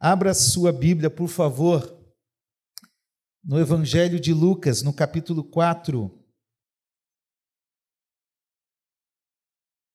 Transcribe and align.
Abra 0.00 0.32
sua 0.32 0.72
Bíblia, 0.72 1.10
por 1.10 1.26
favor, 1.26 1.82
no 3.42 3.58
Evangelho 3.58 4.20
de 4.20 4.32
Lucas, 4.32 4.80
no 4.80 4.94
capítulo 4.94 5.42
4. 5.42 6.08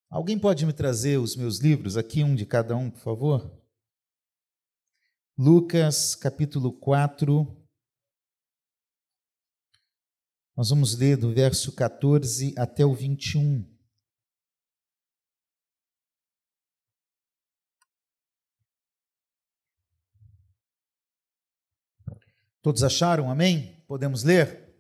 Alguém 0.10 0.38
pode 0.38 0.66
me 0.66 0.74
trazer 0.74 1.20
os 1.20 1.38
meus 1.38 1.60
livros, 1.60 1.96
aqui 1.96 2.22
um 2.22 2.36
de 2.36 2.46
cada 2.46 2.76
um, 2.76 2.92
por 2.92 3.00
favor? 3.00 3.64
Lucas, 5.38 6.16
capítulo 6.16 6.74
4. 6.74 7.48
Nós 10.54 10.70
vamos 10.70 10.98
ler 10.98 11.16
do 11.16 11.34
verso 11.34 11.74
14 11.74 12.54
até 12.58 12.86
o 12.86 12.94
21. 12.94 13.73
Todos 22.64 22.82
acharam? 22.82 23.30
Amém? 23.30 23.84
Podemos 23.86 24.24
ler? 24.24 24.74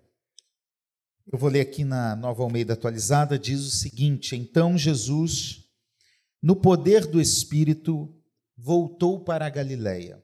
Eu 1.30 1.38
vou 1.38 1.50
ler 1.50 1.60
aqui 1.60 1.84
na 1.84 2.16
Nova 2.16 2.42
Almeida 2.42 2.72
atualizada, 2.72 3.38
diz 3.38 3.60
o 3.60 3.70
seguinte: 3.70 4.38
Então 4.38 4.78
Jesus, 4.78 5.66
no 6.42 6.56
poder 6.56 7.06
do 7.06 7.20
Espírito, 7.20 8.10
voltou 8.58 9.20
para 9.20 9.46
a 9.46 9.50
Galiléia, 9.50 10.24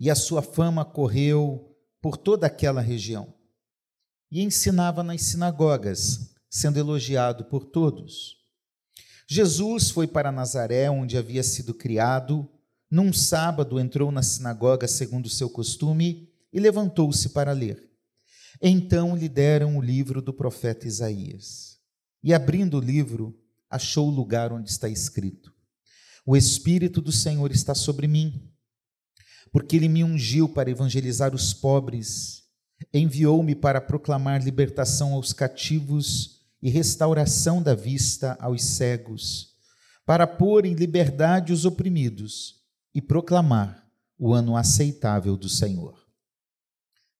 e 0.00 0.08
a 0.10 0.14
sua 0.14 0.40
fama 0.40 0.86
correu 0.86 1.76
por 2.00 2.16
toda 2.16 2.46
aquela 2.46 2.80
região 2.80 3.34
e 4.30 4.42
ensinava 4.42 5.02
nas 5.02 5.20
sinagogas, 5.20 6.34
sendo 6.48 6.78
elogiado 6.78 7.44
por 7.44 7.66
todos. 7.66 8.38
Jesus 9.26 9.90
foi 9.90 10.06
para 10.06 10.32
Nazaré, 10.32 10.90
onde 10.90 11.18
havia 11.18 11.42
sido 11.42 11.74
criado. 11.74 12.48
Num 12.90 13.12
sábado 13.12 13.78
entrou 13.78 14.10
na 14.10 14.22
sinagoga 14.22 14.88
segundo 14.88 15.26
o 15.26 15.30
seu 15.30 15.50
costume 15.50 16.27
e 16.52 16.60
levantou-se 16.60 17.30
para 17.30 17.52
ler. 17.52 17.90
Então 18.60 19.16
lhe 19.16 19.28
deram 19.28 19.76
o 19.76 19.82
livro 19.82 20.20
do 20.20 20.32
profeta 20.32 20.86
Isaías. 20.86 21.78
E 22.22 22.34
abrindo 22.34 22.78
o 22.78 22.80
livro, 22.80 23.38
achou 23.70 24.08
o 24.08 24.14
lugar 24.14 24.52
onde 24.52 24.70
está 24.70 24.88
escrito: 24.88 25.52
O 26.26 26.36
Espírito 26.36 27.00
do 27.00 27.12
Senhor 27.12 27.50
está 27.52 27.74
sobre 27.74 28.08
mim, 28.08 28.50
porque 29.52 29.76
ele 29.76 29.88
me 29.88 30.02
ungiu 30.02 30.48
para 30.48 30.70
evangelizar 30.70 31.34
os 31.34 31.54
pobres 31.54 32.38
enviou-me 32.92 33.54
para 33.54 33.80
proclamar 33.80 34.42
libertação 34.42 35.14
aos 35.14 35.32
cativos 35.32 36.42
e 36.62 36.70
restauração 36.70 37.62
da 37.62 37.74
vista 37.74 38.36
aos 38.40 38.64
cegos, 38.64 39.54
para 40.04 40.26
pôr 40.26 40.64
em 40.64 40.74
liberdade 40.74 41.52
os 41.52 41.64
oprimidos 41.64 42.62
e 42.94 43.00
proclamar 43.00 43.86
o 44.18 44.32
ano 44.32 44.56
aceitável 44.56 45.36
do 45.36 45.48
Senhor. 45.48 46.07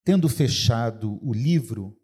Tendo 0.09 0.27
fechado 0.27 1.19
o 1.23 1.35
livro, 1.35 1.95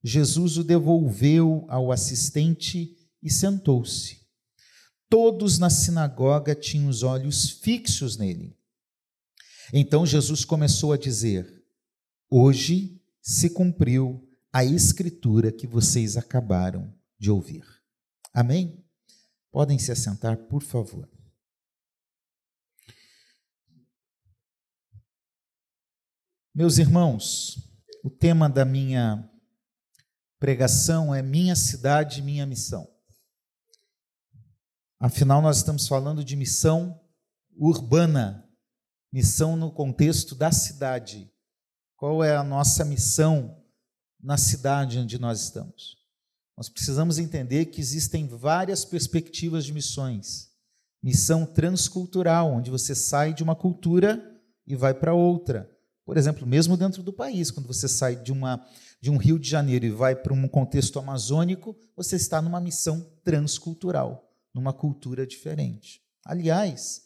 Jesus 0.00 0.58
o 0.58 0.62
devolveu 0.62 1.66
ao 1.68 1.90
assistente 1.90 2.96
e 3.20 3.28
sentou-se. 3.28 4.20
Todos 5.10 5.58
na 5.58 5.68
sinagoga 5.68 6.54
tinham 6.54 6.88
os 6.88 7.02
olhos 7.02 7.50
fixos 7.50 8.16
nele. 8.16 8.56
Então 9.72 10.06
Jesus 10.06 10.44
começou 10.44 10.92
a 10.92 10.96
dizer: 10.96 11.52
Hoje 12.30 13.02
se 13.20 13.50
cumpriu 13.50 14.24
a 14.52 14.64
escritura 14.64 15.50
que 15.50 15.66
vocês 15.66 16.16
acabaram 16.16 16.94
de 17.18 17.28
ouvir. 17.28 17.64
Amém? 18.32 18.84
Podem 19.50 19.80
se 19.80 19.90
assentar, 19.90 20.36
por 20.36 20.62
favor. 20.62 21.08
Meus 26.58 26.76
irmãos, 26.76 27.56
o 28.02 28.10
tema 28.10 28.50
da 28.50 28.64
minha 28.64 29.30
pregação 30.40 31.14
é 31.14 31.22
Minha 31.22 31.54
Cidade, 31.54 32.20
Minha 32.20 32.44
Missão. 32.44 32.84
Afinal, 34.98 35.40
nós 35.40 35.58
estamos 35.58 35.86
falando 35.86 36.24
de 36.24 36.34
missão 36.34 37.00
urbana, 37.56 38.44
missão 39.12 39.56
no 39.56 39.70
contexto 39.70 40.34
da 40.34 40.50
cidade. 40.50 41.32
Qual 41.96 42.24
é 42.24 42.34
a 42.34 42.42
nossa 42.42 42.84
missão 42.84 43.64
na 44.20 44.36
cidade 44.36 44.98
onde 44.98 45.16
nós 45.16 45.40
estamos? 45.40 45.96
Nós 46.56 46.68
precisamos 46.68 47.20
entender 47.20 47.66
que 47.66 47.80
existem 47.80 48.26
várias 48.26 48.84
perspectivas 48.84 49.64
de 49.64 49.72
missões. 49.72 50.50
Missão 51.00 51.46
transcultural, 51.46 52.50
onde 52.50 52.68
você 52.68 52.96
sai 52.96 53.32
de 53.32 53.44
uma 53.44 53.54
cultura 53.54 54.20
e 54.66 54.74
vai 54.74 54.92
para 54.92 55.14
outra. 55.14 55.77
Por 56.08 56.16
exemplo, 56.16 56.46
mesmo 56.46 56.74
dentro 56.74 57.02
do 57.02 57.12
país, 57.12 57.50
quando 57.50 57.66
você 57.66 57.86
sai 57.86 58.16
de, 58.16 58.32
uma, 58.32 58.66
de 58.98 59.10
um 59.10 59.18
Rio 59.18 59.38
de 59.38 59.46
Janeiro 59.46 59.84
e 59.84 59.90
vai 59.90 60.16
para 60.16 60.32
um 60.32 60.48
contexto 60.48 60.98
amazônico, 60.98 61.76
você 61.94 62.16
está 62.16 62.40
numa 62.40 62.62
missão 62.62 63.06
transcultural, 63.22 64.26
numa 64.54 64.72
cultura 64.72 65.26
diferente. 65.26 66.00
Aliás, 66.24 67.02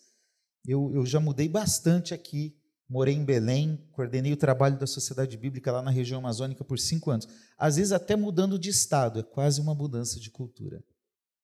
eu, 0.64 0.88
eu 0.94 1.04
já 1.04 1.18
mudei 1.18 1.48
bastante 1.48 2.14
aqui 2.14 2.56
morei 2.88 3.14
em 3.14 3.24
Belém, 3.24 3.76
coordenei 3.90 4.32
o 4.32 4.36
trabalho 4.36 4.78
da 4.78 4.86
Sociedade 4.86 5.36
Bíblica 5.36 5.72
lá 5.72 5.82
na 5.82 5.90
região 5.90 6.20
amazônica 6.20 6.62
por 6.62 6.78
cinco 6.78 7.10
anos. 7.10 7.26
Às 7.58 7.76
vezes 7.76 7.90
até 7.90 8.14
mudando 8.14 8.56
de 8.56 8.68
estado, 8.68 9.18
é 9.18 9.22
quase 9.24 9.60
uma 9.60 9.74
mudança 9.74 10.20
de 10.20 10.30
cultura. 10.30 10.84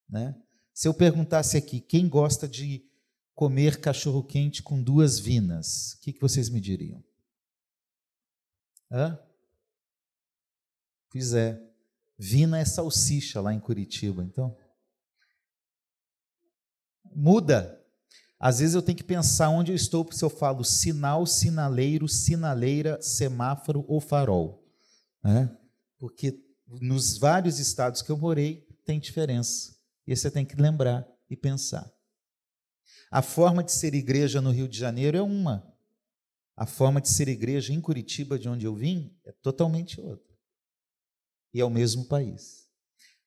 Né? 0.09 0.37
Se 0.73 0.87
eu 0.87 0.95
perguntasse 0.95 1.57
aqui, 1.57 1.81
quem 1.81 2.09
gosta 2.09 2.47
de 2.47 2.85
comer 3.35 3.81
cachorro-quente 3.81 4.63
com 4.63 4.81
duas 4.81 5.19
vinas, 5.19 5.95
o 5.95 6.01
que, 6.03 6.13
que 6.13 6.21
vocês 6.21 6.49
me 6.49 6.61
diriam? 6.61 7.03
Hã? 8.91 9.19
Pois 11.11 11.33
é, 11.35 11.61
vina 12.19 12.59
é 12.59 12.65
salsicha 12.65 13.41
lá 13.41 13.53
em 13.53 13.61
Curitiba, 13.61 14.23
então. 14.23 14.57
Muda, 17.15 17.83
às 18.39 18.61
vezes 18.61 18.75
eu 18.75 18.83
tenho 18.83 18.97
que 18.97 19.05
pensar 19.05 19.49
onde 19.49 19.73
eu 19.73 19.77
estou, 19.77 20.11
se 20.13 20.25
eu 20.25 20.31
falo 20.31 20.65
sinal, 20.65 21.27
sinaleiro, 21.27 22.09
sinaleira, 22.09 23.01
semáforo 23.03 23.85
ou 23.89 24.01
farol. 24.01 24.65
Né? 25.23 25.51
Porque 25.99 26.39
nos 26.81 27.19
vários 27.19 27.59
estados 27.59 28.03
que 28.03 28.11
eu 28.11 28.17
morei 28.17 28.67
tem 28.85 29.01
diferença. 29.01 29.77
E 30.07 30.15
você 30.15 30.31
tem 30.31 30.45
que 30.45 30.55
lembrar 30.55 31.07
e 31.29 31.37
pensar. 31.37 31.91
A 33.11 33.23
forma 33.23 33.65
de 33.65 33.73
ser 33.73 33.95
igreja 33.95 34.41
no 34.41 34.51
Rio 34.51 34.69
de 34.69 34.79
Janeiro 34.79 35.17
é 35.17 35.23
uma. 35.23 35.67
A 36.59 36.67
forma 36.67 37.01
de 37.01 37.09
ser 37.09 37.29
igreja 37.29 37.73
em 37.73 37.81
Curitiba, 37.81 38.37
de 38.37 38.49
onde 38.49 38.67
eu 38.67 38.75
vim, 38.75 39.17
é 39.25 39.31
totalmente 39.31 40.01
outra. 40.01 40.37
E 41.55 41.61
é 41.61 41.65
o 41.65 41.71
mesmo 41.71 42.07
país. 42.07 42.67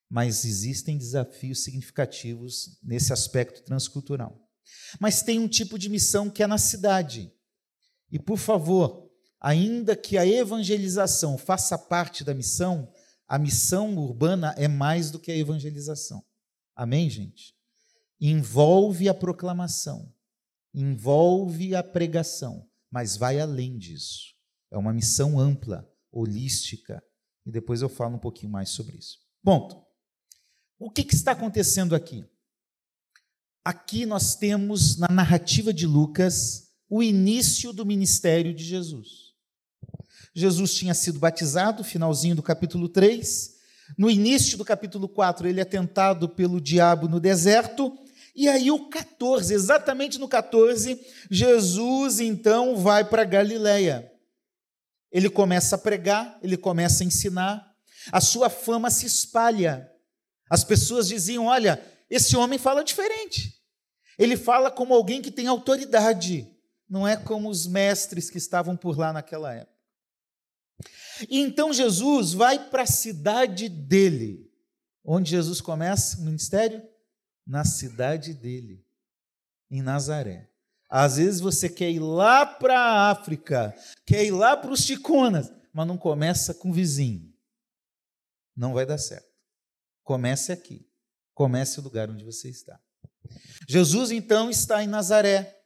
Mas 0.10 0.44
existem 0.44 0.98
desafios 0.98 1.64
significativos 1.64 2.78
nesse 2.84 3.14
aspecto 3.14 3.64
transcultural. 3.64 4.38
Mas 5.00 5.22
tem 5.22 5.40
um 5.40 5.48
tipo 5.48 5.80
de 5.80 5.88
missão 5.88 6.30
que 6.30 6.44
é 6.44 6.48
na 6.48 6.58
cidade. 6.58 7.32
E, 8.12 8.20
por 8.20 8.38
favor, 8.38 9.10
ainda 9.40 9.96
que 9.96 10.18
a 10.18 10.28
evangelização 10.28 11.38
faça 11.38 11.78
parte 11.78 12.26
da 12.26 12.34
missão, 12.34 12.92
a 13.26 13.40
missão 13.40 13.96
urbana 13.96 14.54
é 14.58 14.68
mais 14.68 15.10
do 15.10 15.18
que 15.18 15.32
a 15.32 15.38
evangelização. 15.38 16.22
Amém, 16.76 17.10
gente? 17.10 17.56
Envolve 18.20 19.08
a 19.08 19.14
proclamação, 19.14 20.14
envolve 20.74 21.74
a 21.74 21.82
pregação, 21.82 22.70
mas 22.92 23.16
vai 23.16 23.40
além 23.40 23.78
disso. 23.78 24.36
É 24.70 24.78
uma 24.78 24.94
missão 24.94 25.40
ampla, 25.40 25.90
holística, 26.12 27.04
e 27.46 27.52
depois 27.52 27.82
eu 27.82 27.90
falo 27.90 28.16
um 28.16 28.20
pouquinho 28.20 28.52
mais 28.52 28.70
sobre 28.70 28.98
isso. 28.98 29.20
Ponto. 29.44 29.82
O 30.78 30.90
que, 30.90 31.04
que 31.04 31.16
está 31.16 31.32
acontecendo 31.32 31.96
aqui? 31.96 32.26
aqui 33.64 34.06
nós 34.06 34.36
temos 34.36 34.98
na 34.98 35.08
narrativa 35.08 35.74
de 35.74 35.86
Lucas 35.86 36.70
o 36.90 37.02
início 37.02 37.72
do 37.72 37.86
ministério 37.86 38.54
de 38.54 38.64
Jesus. 38.64 39.32
Jesus 40.34 40.74
tinha 40.74 40.94
sido 40.94 41.20
batizado, 41.20 41.84
finalzinho 41.84 42.36
do 42.36 42.44
capítulo 42.44 42.90
3. 42.90 43.52
No 43.98 44.10
início 44.10 44.58
do 44.58 44.66
capítulo 44.66 45.08
4, 45.08 45.48
ele 45.48 45.62
é 45.62 45.66
tentado 45.66 46.28
pelo 46.28 46.60
diabo 46.60 47.08
no 47.08 47.20
deserto. 47.20 47.94
E 48.36 48.48
aí, 48.48 48.72
o 48.72 48.90
14, 48.90 49.54
exatamente 49.54 50.18
no 50.18 50.28
14, 50.28 51.00
Jesus 51.30 52.20
então 52.20 52.78
vai 52.78 53.04
para 53.04 53.24
Galiléia. 53.24 54.10
Ele 55.12 55.30
começa 55.30 55.76
a 55.76 55.80
pregar, 55.80 56.40
ele 56.42 56.56
começa 56.56 57.04
a 57.04 57.06
ensinar, 57.06 57.70
a 58.12 58.22
sua 58.22 58.50
fama 58.50 58.90
se 58.90 59.06
espalha. 59.06 59.92
As 60.50 60.64
pessoas 60.64 61.08
diziam: 61.08 61.48
Olha, 61.48 61.84
esse 62.10 62.36
homem 62.36 62.58
fala 62.58 62.84
diferente. 62.84 63.62
Ele 64.18 64.38
fala 64.38 64.72
como 64.72 64.94
alguém 64.94 65.22
que 65.22 65.32
tem 65.32 65.48
autoridade, 65.48 66.48
não 66.90 67.08
é 67.08 67.18
como 67.18 67.50
os 67.50 67.66
mestres 67.68 68.30
que 68.30 68.38
estavam 68.38 68.78
por 68.78 68.98
lá 68.98 69.12
naquela 69.12 69.54
época. 69.54 69.72
E 71.30 71.40
então 71.40 71.74
Jesus 71.74 72.34
vai 72.34 72.70
para 72.70 72.84
a 72.84 72.88
cidade 72.88 73.70
dele. 73.70 74.50
Onde 75.04 75.32
Jesus 75.32 75.62
começa 75.62 76.18
o 76.18 76.22
ministério? 76.22 76.84
Na 77.46 77.64
cidade 77.66 78.34
dele, 78.34 78.86
em 79.70 79.82
Nazaré. 79.82 80.50
Às 80.90 81.18
vezes 81.18 81.40
você 81.40 81.70
quer 81.70 81.90
ir 81.90 82.00
lá 82.00 82.46
para 82.46 82.78
a 82.78 83.12
África, 83.12 83.74
quer 84.06 84.26
ir 84.26 84.32
lá 84.32 84.58
para 84.58 84.72
os 84.72 84.82
Chiconas, 84.82 85.52
mas 85.74 85.88
não 85.88 85.98
começa 85.98 86.54
com 86.54 86.70
o 86.70 86.74
vizinho. 86.74 87.34
Não 88.56 88.74
vai 88.74 88.86
dar 88.86 88.98
certo. 88.98 89.32
Comece 90.04 90.52
aqui. 90.52 90.88
Comece 91.34 91.80
o 91.80 91.84
lugar 91.84 92.10
onde 92.10 92.24
você 92.24 92.50
está. 92.50 92.80
Jesus 93.68 94.12
então 94.12 94.50
está 94.50 94.84
em 94.84 94.88
Nazaré. 94.88 95.58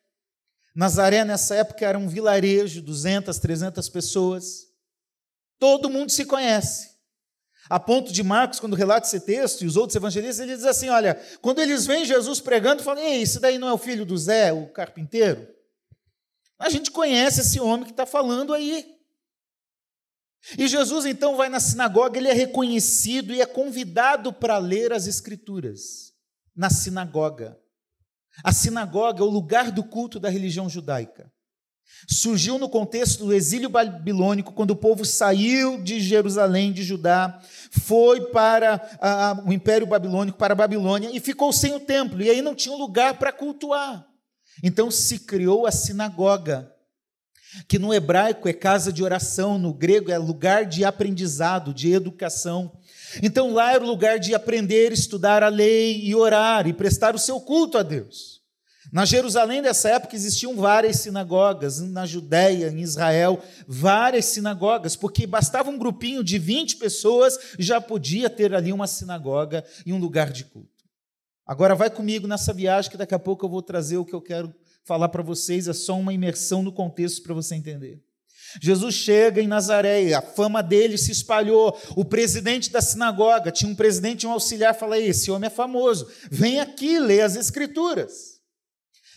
Nazaré 0.75 1.23
nessa 1.25 1.55
época 1.55 1.85
era 1.85 1.97
um 1.97 2.07
vilarejo, 2.07 2.81
200, 2.81 3.37
300 3.39 3.89
pessoas. 3.89 4.67
Todo 5.57 5.89
mundo 5.89 6.11
se 6.11 6.25
conhece. 6.25 6.94
A 7.69 7.79
ponto 7.79 8.13
de 8.13 8.23
Marcos, 8.23 8.59
quando 8.59 8.75
relata 8.75 9.07
esse 9.07 9.19
texto, 9.19 9.63
e 9.63 9.67
os 9.67 9.75
outros 9.75 9.95
evangelistas, 9.95 10.39
ele 10.39 10.55
diz 10.55 10.65
assim: 10.65 10.89
olha, 10.89 11.15
quando 11.41 11.59
eles 11.59 11.85
veem 11.85 12.05
Jesus 12.05 12.39
pregando, 12.39 12.83
falam, 12.83 13.03
ei, 13.03 13.21
esse 13.21 13.39
daí 13.39 13.57
não 13.57 13.67
é 13.67 13.73
o 13.73 13.77
filho 13.77 14.05
do 14.05 14.17
Zé, 14.17 14.53
o 14.53 14.67
carpinteiro? 14.71 15.47
A 16.59 16.69
gente 16.69 16.91
conhece 16.91 17.41
esse 17.41 17.59
homem 17.59 17.85
que 17.85 17.91
está 17.91 18.05
falando 18.05 18.53
aí. 18.53 18.85
E 20.57 20.67
Jesus 20.67 21.05
então 21.05 21.35
vai 21.35 21.49
na 21.49 21.59
sinagoga, 21.59 22.19
ele 22.19 22.29
é 22.29 22.33
reconhecido 22.33 23.33
e 23.33 23.41
é 23.41 23.45
convidado 23.45 24.31
para 24.31 24.57
ler 24.59 24.93
as 24.93 25.07
Escrituras 25.07 26.13
na 26.55 26.69
sinagoga. 26.69 27.59
A 28.43 28.53
sinagoga 28.53 29.21
é 29.21 29.23
o 29.23 29.29
lugar 29.29 29.71
do 29.71 29.83
culto 29.83 30.19
da 30.19 30.29
religião 30.29 30.69
judaica. 30.69 31.31
Surgiu 32.07 32.59
no 32.59 32.69
contexto 32.69 33.25
do 33.25 33.33
exílio 33.33 33.69
babilônico, 33.69 34.53
quando 34.53 34.71
o 34.71 34.75
povo 34.75 35.03
saiu 35.03 35.81
de 35.81 35.99
Jerusalém, 35.99 36.71
de 36.71 36.83
Judá, 36.83 37.39
foi 37.71 38.27
para 38.27 38.81
a, 39.01 39.41
o 39.45 39.51
Império 39.51 39.87
Babilônico, 39.87 40.37
para 40.37 40.53
a 40.53 40.57
Babilônia, 40.57 41.09
e 41.11 41.19
ficou 41.19 41.51
sem 41.51 41.73
o 41.73 41.79
templo, 41.79 42.21
e 42.21 42.29
aí 42.29 42.41
não 42.41 42.53
tinha 42.53 42.75
um 42.75 42.79
lugar 42.79 43.17
para 43.17 43.31
cultuar. 43.31 44.05
Então 44.63 44.91
se 44.91 45.19
criou 45.19 45.65
a 45.65 45.71
sinagoga, 45.71 46.71
que 47.67 47.79
no 47.79 47.93
hebraico 47.93 48.47
é 48.47 48.53
casa 48.53 48.91
de 48.91 49.03
oração, 49.03 49.57
no 49.57 49.73
grego 49.73 50.11
é 50.11 50.17
lugar 50.17 50.65
de 50.65 50.83
aprendizado, 50.83 51.73
de 51.73 51.91
educação. 51.91 52.71
Então 53.23 53.53
lá 53.53 53.73
era 53.73 53.83
o 53.83 53.87
lugar 53.87 54.19
de 54.19 54.35
aprender, 54.35 54.91
estudar 54.91 55.41
a 55.41 55.47
lei 55.47 56.01
e 56.01 56.13
orar 56.13 56.67
e 56.67 56.73
prestar 56.73 57.15
o 57.15 57.19
seu 57.19 57.39
culto 57.39 57.77
a 57.77 57.83
Deus. 57.83 58.34
Na 58.91 59.03
Jerusalém 59.03 59.61
dessa 59.61 59.89
época 59.89 60.15
existiam 60.15 60.55
várias 60.55 60.97
sinagogas, 60.97 61.81
na 61.81 62.05
Judéia, 62.05 62.69
em 62.69 62.81
Israel, 62.81 63.41
várias 63.67 64.25
sinagogas, 64.25 64.95
porque 64.95 65.25
bastava 65.25 65.69
um 65.69 65.77
grupinho 65.77 66.23
de 66.23 66.37
20 66.37 66.77
pessoas 66.77 67.37
já 67.57 67.81
podia 67.81 68.29
ter 68.29 68.53
ali 68.53 68.71
uma 68.71 68.87
sinagoga 68.87 69.63
e 69.85 69.91
um 69.91 69.97
lugar 69.97 70.31
de 70.31 70.45
culto. 70.45 70.69
Agora 71.45 71.75
vai 71.75 71.89
comigo 71.89 72.27
nessa 72.27 72.53
viagem 72.53 72.89
que 72.89 72.97
daqui 72.97 73.13
a 73.13 73.19
pouco 73.19 73.45
eu 73.45 73.49
vou 73.49 73.61
trazer 73.61 73.97
o 73.97 74.05
que 74.05 74.13
eu 74.13 74.21
quero 74.21 74.53
falar 74.83 75.09
para 75.09 75.23
vocês, 75.23 75.67
é 75.67 75.73
só 75.73 75.97
uma 75.97 76.13
imersão 76.13 76.61
no 76.61 76.71
contexto 76.71 77.23
para 77.23 77.33
você 77.33 77.55
entender. 77.55 78.01
Jesus 78.61 78.95
chega 78.95 79.41
em 79.41 79.47
Nazaré, 79.47 80.13
a 80.13 80.21
fama 80.21 80.61
dele 80.61 80.97
se 80.97 81.11
espalhou. 81.11 81.77
O 81.95 82.05
presidente 82.05 82.71
da 82.71 82.81
sinagoga, 82.81 83.51
tinha 83.51 83.69
um 83.69 83.75
presidente 83.75 84.25
um 84.25 84.31
auxiliar, 84.31 84.73
fala: 84.73 84.97
Esse 84.97 85.29
homem 85.29 85.47
é 85.47 85.49
famoso, 85.49 86.07
vem 86.31 86.59
aqui 86.59 86.99
ler 86.99 87.21
as 87.21 87.35
Escrituras. 87.35 88.34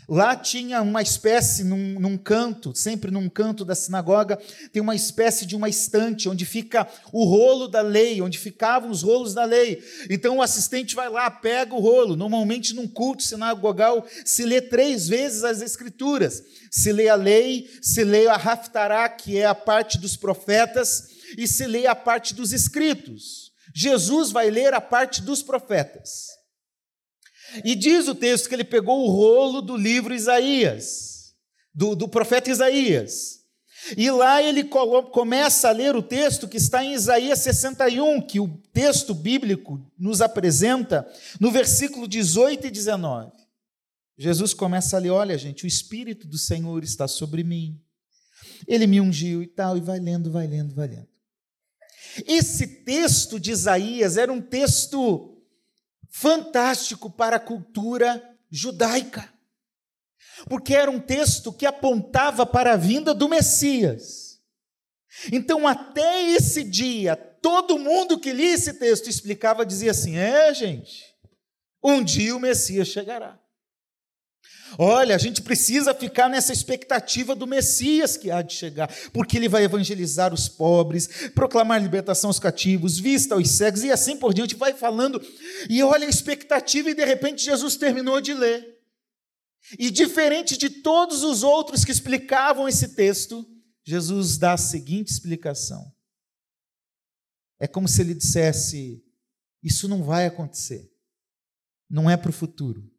Lá 0.08 0.34
tinha 0.34 0.80
uma 0.80 1.02
espécie, 1.02 1.62
num, 1.62 2.00
num, 2.00 2.16
canto, 2.16 2.74
sempre 2.74 3.10
num 3.10 3.28
canto 3.28 3.62
da 3.62 3.74
sinagoga, 3.74 4.38
tem 4.72 4.80
uma 4.80 4.94
espécie 4.94 5.44
de 5.44 5.54
uma 5.54 5.68
estante, 5.68 6.30
onde 6.30 6.46
fica 6.46 6.88
o 7.12 7.24
rolo 7.24 7.68
da 7.68 7.82
lei, 7.82 8.22
onde 8.22 8.38
ficavam 8.38 8.90
os 8.90 9.02
rolos 9.02 9.34
da 9.34 9.44
lei. 9.44 9.84
Então 10.08 10.38
o 10.38 10.42
assistente 10.42 10.94
vai 10.94 11.10
lá, 11.10 11.30
pega 11.30 11.74
o 11.74 11.78
rolo. 11.78 12.16
Normalmente, 12.16 12.74
num 12.74 12.88
culto 12.88 13.22
sinagogal, 13.22 14.06
se 14.24 14.46
lê 14.46 14.62
três 14.62 15.06
vezes 15.06 15.44
as 15.44 15.60
escrituras: 15.60 16.42
se 16.70 16.90
lê 16.90 17.10
a 17.10 17.14
lei, 17.14 17.68
se 17.82 18.02
lê 18.02 18.28
a 18.28 18.36
Haftará, 18.36 19.06
que 19.10 19.36
é 19.36 19.44
a 19.44 19.54
parte 19.54 19.98
dos 19.98 20.16
profetas, 20.16 21.10
e 21.36 21.46
se 21.46 21.66
lê 21.66 21.86
a 21.86 21.94
parte 21.94 22.34
dos 22.34 22.54
escritos. 22.54 23.52
Jesus 23.74 24.30
vai 24.32 24.48
ler 24.48 24.72
a 24.72 24.80
parte 24.80 25.20
dos 25.20 25.42
profetas. 25.42 26.37
E 27.64 27.74
diz 27.74 28.08
o 28.08 28.14
texto 28.14 28.48
que 28.48 28.54
ele 28.54 28.64
pegou 28.64 29.04
o 29.04 29.10
rolo 29.10 29.60
do 29.62 29.76
livro 29.76 30.14
Isaías, 30.14 31.34
do, 31.74 31.94
do 31.94 32.08
profeta 32.08 32.50
Isaías. 32.50 33.38
E 33.96 34.10
lá 34.10 34.42
ele 34.42 34.64
começa 34.64 35.68
a 35.68 35.72
ler 35.72 35.96
o 35.96 36.02
texto 36.02 36.48
que 36.48 36.56
está 36.56 36.84
em 36.84 36.92
Isaías 36.92 37.38
61, 37.38 38.20
que 38.20 38.40
o 38.40 38.48
texto 38.72 39.14
bíblico 39.14 39.80
nos 39.98 40.20
apresenta 40.20 41.08
no 41.40 41.50
versículo 41.50 42.06
18 42.06 42.66
e 42.66 42.70
19. 42.70 43.32
Jesus 44.18 44.52
começa 44.52 44.96
a 44.96 45.00
ler: 45.00 45.10
olha, 45.10 45.38
gente, 45.38 45.64
o 45.64 45.66
Espírito 45.66 46.26
do 46.26 46.36
Senhor 46.36 46.82
está 46.82 47.06
sobre 47.06 47.44
mim. 47.44 47.80
Ele 48.66 48.86
me 48.86 49.00
ungiu 49.00 49.42
e 49.42 49.46
tal, 49.46 49.76
e 49.76 49.80
vai 49.80 50.00
lendo, 50.00 50.30
vai 50.30 50.46
lendo, 50.46 50.74
vai 50.74 50.88
lendo. 50.88 51.08
Esse 52.26 52.66
texto 52.66 53.38
de 53.38 53.52
Isaías 53.52 54.16
era 54.16 54.32
um 54.32 54.40
texto 54.40 55.37
fantástico 56.20 57.08
para 57.08 57.36
a 57.36 57.40
cultura 57.40 58.36
judaica, 58.50 59.32
porque 60.48 60.74
era 60.74 60.90
um 60.90 60.98
texto 60.98 61.52
que 61.52 61.64
apontava 61.64 62.44
para 62.44 62.72
a 62.72 62.76
vinda 62.76 63.14
do 63.14 63.28
Messias. 63.28 64.40
Então, 65.32 65.66
até 65.66 66.22
esse 66.30 66.64
dia, 66.64 67.14
todo 67.14 67.78
mundo 67.78 68.18
que 68.18 68.32
lia 68.32 68.54
esse 68.54 68.74
texto 68.74 69.08
explicava, 69.08 69.64
dizia 69.64 69.92
assim: 69.92 70.16
é, 70.16 70.52
gente, 70.52 71.04
um 71.82 72.02
dia 72.02 72.34
o 72.34 72.40
Messias 72.40 72.88
chegará. 72.88 73.38
Olha, 74.76 75.14
a 75.14 75.18
gente 75.18 75.40
precisa 75.40 75.94
ficar 75.94 76.28
nessa 76.28 76.52
expectativa 76.52 77.34
do 77.34 77.46
Messias 77.46 78.16
que 78.16 78.30
há 78.30 78.42
de 78.42 78.52
chegar, 78.52 78.92
porque 79.12 79.36
ele 79.36 79.48
vai 79.48 79.64
evangelizar 79.64 80.34
os 80.34 80.48
pobres, 80.48 81.30
proclamar 81.30 81.80
libertação 81.80 82.28
aos 82.28 82.38
cativos, 82.38 82.98
vista 82.98 83.34
aos 83.34 83.50
cegos 83.50 83.82
e 83.82 83.90
assim 83.90 84.16
por 84.16 84.34
diante, 84.34 84.56
vai 84.56 84.74
falando. 84.74 85.20
E 85.70 85.82
olha 85.82 86.06
a 86.06 86.10
expectativa, 86.10 86.90
e 86.90 86.94
de 86.94 87.04
repente 87.04 87.44
Jesus 87.44 87.76
terminou 87.76 88.20
de 88.20 88.34
ler. 88.34 88.76
E 89.78 89.90
diferente 89.90 90.56
de 90.56 90.68
todos 90.68 91.22
os 91.22 91.42
outros 91.42 91.84
que 91.84 91.92
explicavam 91.92 92.68
esse 92.68 92.94
texto, 92.94 93.46
Jesus 93.84 94.36
dá 94.36 94.52
a 94.54 94.58
seguinte 94.58 95.10
explicação. 95.10 95.92
É 97.60 97.66
como 97.66 97.88
se 97.88 98.00
ele 98.00 98.14
dissesse: 98.14 99.02
Isso 99.62 99.88
não 99.88 100.02
vai 100.02 100.26
acontecer, 100.26 100.90
não 101.88 102.08
é 102.08 102.16
para 102.16 102.30
o 102.30 102.34
futuro 102.34 102.97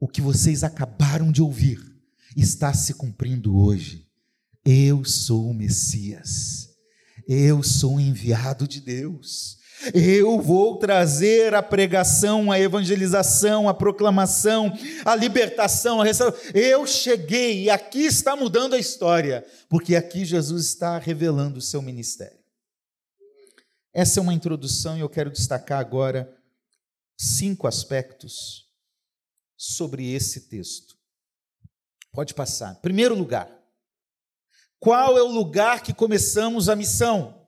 o 0.00 0.06
que 0.06 0.20
vocês 0.20 0.62
acabaram 0.62 1.32
de 1.32 1.42
ouvir 1.42 1.80
está 2.36 2.72
se 2.72 2.94
cumprindo 2.94 3.58
hoje. 3.58 4.06
Eu 4.64 5.04
sou 5.04 5.50
o 5.50 5.54
Messias. 5.54 6.68
Eu 7.26 7.62
sou 7.62 7.96
o 7.96 8.00
enviado 8.00 8.66
de 8.66 8.80
Deus. 8.80 9.58
Eu 9.94 10.40
vou 10.40 10.76
trazer 10.78 11.54
a 11.54 11.62
pregação, 11.62 12.50
a 12.50 12.58
evangelização, 12.58 13.68
a 13.68 13.74
proclamação, 13.74 14.72
a 15.04 15.14
libertação, 15.14 16.00
a 16.00 16.04
restauração. 16.04 16.50
Eu 16.52 16.86
cheguei 16.86 17.64
e 17.64 17.70
aqui 17.70 18.00
está 18.00 18.34
mudando 18.34 18.74
a 18.74 18.78
história, 18.78 19.46
porque 19.68 19.94
aqui 19.94 20.24
Jesus 20.24 20.66
está 20.66 20.98
revelando 20.98 21.58
o 21.58 21.62
seu 21.62 21.80
ministério. 21.80 22.38
Essa 23.92 24.20
é 24.20 24.22
uma 24.22 24.34
introdução 24.34 24.96
e 24.96 25.00
eu 25.00 25.08
quero 25.08 25.30
destacar 25.30 25.80
agora 25.80 26.32
cinco 27.16 27.66
aspectos 27.66 28.67
sobre 29.58 30.12
esse 30.12 30.48
texto. 30.48 30.96
Pode 32.12 32.32
passar. 32.32 32.76
Primeiro 32.76 33.16
lugar. 33.16 33.52
Qual 34.78 35.18
é 35.18 35.22
o 35.22 35.26
lugar 35.26 35.82
que 35.82 35.92
começamos 35.92 36.68
a 36.68 36.76
missão? 36.76 37.46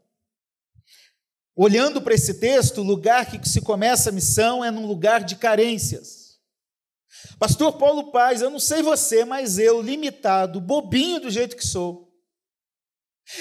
Olhando 1.54 2.02
para 2.02 2.14
esse 2.14 2.40
texto, 2.40 2.78
o 2.78 2.84
lugar 2.84 3.30
que 3.30 3.48
se 3.48 3.60
começa 3.60 4.10
a 4.10 4.12
missão 4.12 4.64
é 4.64 4.70
num 4.70 4.86
lugar 4.86 5.22
de 5.22 5.36
carências. 5.36 6.40
Pastor 7.38 7.78
Paulo 7.78 8.10
Paz, 8.10 8.42
eu 8.42 8.50
não 8.50 8.58
sei 8.58 8.82
você, 8.82 9.24
mas 9.24 9.58
eu, 9.58 9.80
limitado, 9.80 10.60
bobinho 10.60 11.20
do 11.20 11.30
jeito 11.30 11.56
que 11.56 11.66
sou, 11.66 12.10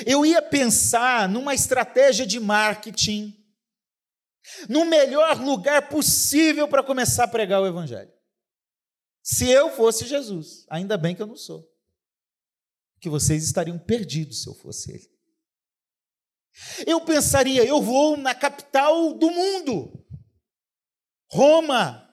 eu 0.06 0.26
ia 0.26 0.42
pensar 0.42 1.28
numa 1.28 1.56
estratégia 1.56 2.26
de 2.26 2.40
marketing, 2.40 3.36
no 4.68 4.86
melhor 4.86 5.42
lugar 5.42 5.90
possível 5.90 6.68
para 6.68 6.84
começar 6.84 7.24
a 7.24 7.28
pregar 7.28 7.62
o 7.62 7.68
Evangelho. 7.68 8.19
Se 9.22 9.50
eu 9.50 9.72
fosse 9.72 10.06
Jesus, 10.06 10.66
ainda 10.70 10.98
bem 10.98 11.16
que 11.16 11.22
eu 11.22 11.28
não 11.28 11.36
sou, 11.36 11.70
que 13.00 13.10
vocês 13.10 13.44
estariam 13.44 13.78
perdidos 13.78 14.44
se 14.44 14.50
eu 14.50 14.54
fosse 14.54 14.92
ele. 14.92 15.20
Eu 16.86 17.02
pensaria, 17.02 17.64
eu 17.64 17.82
vou 17.82 18.18
na 18.18 18.36
capital 18.36 19.14
do 19.14 19.30
mundo, 19.30 20.06
Roma, 21.32 22.10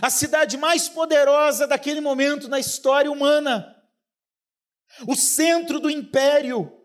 a 0.00 0.08
cidade 0.08 0.56
mais 0.56 0.88
poderosa 0.88 1.66
daquele 1.66 2.00
momento 2.00 2.48
na 2.48 2.58
história 2.58 3.10
humana, 3.10 3.76
o 5.06 5.14
centro 5.14 5.78
do 5.78 5.90
império. 5.90 6.78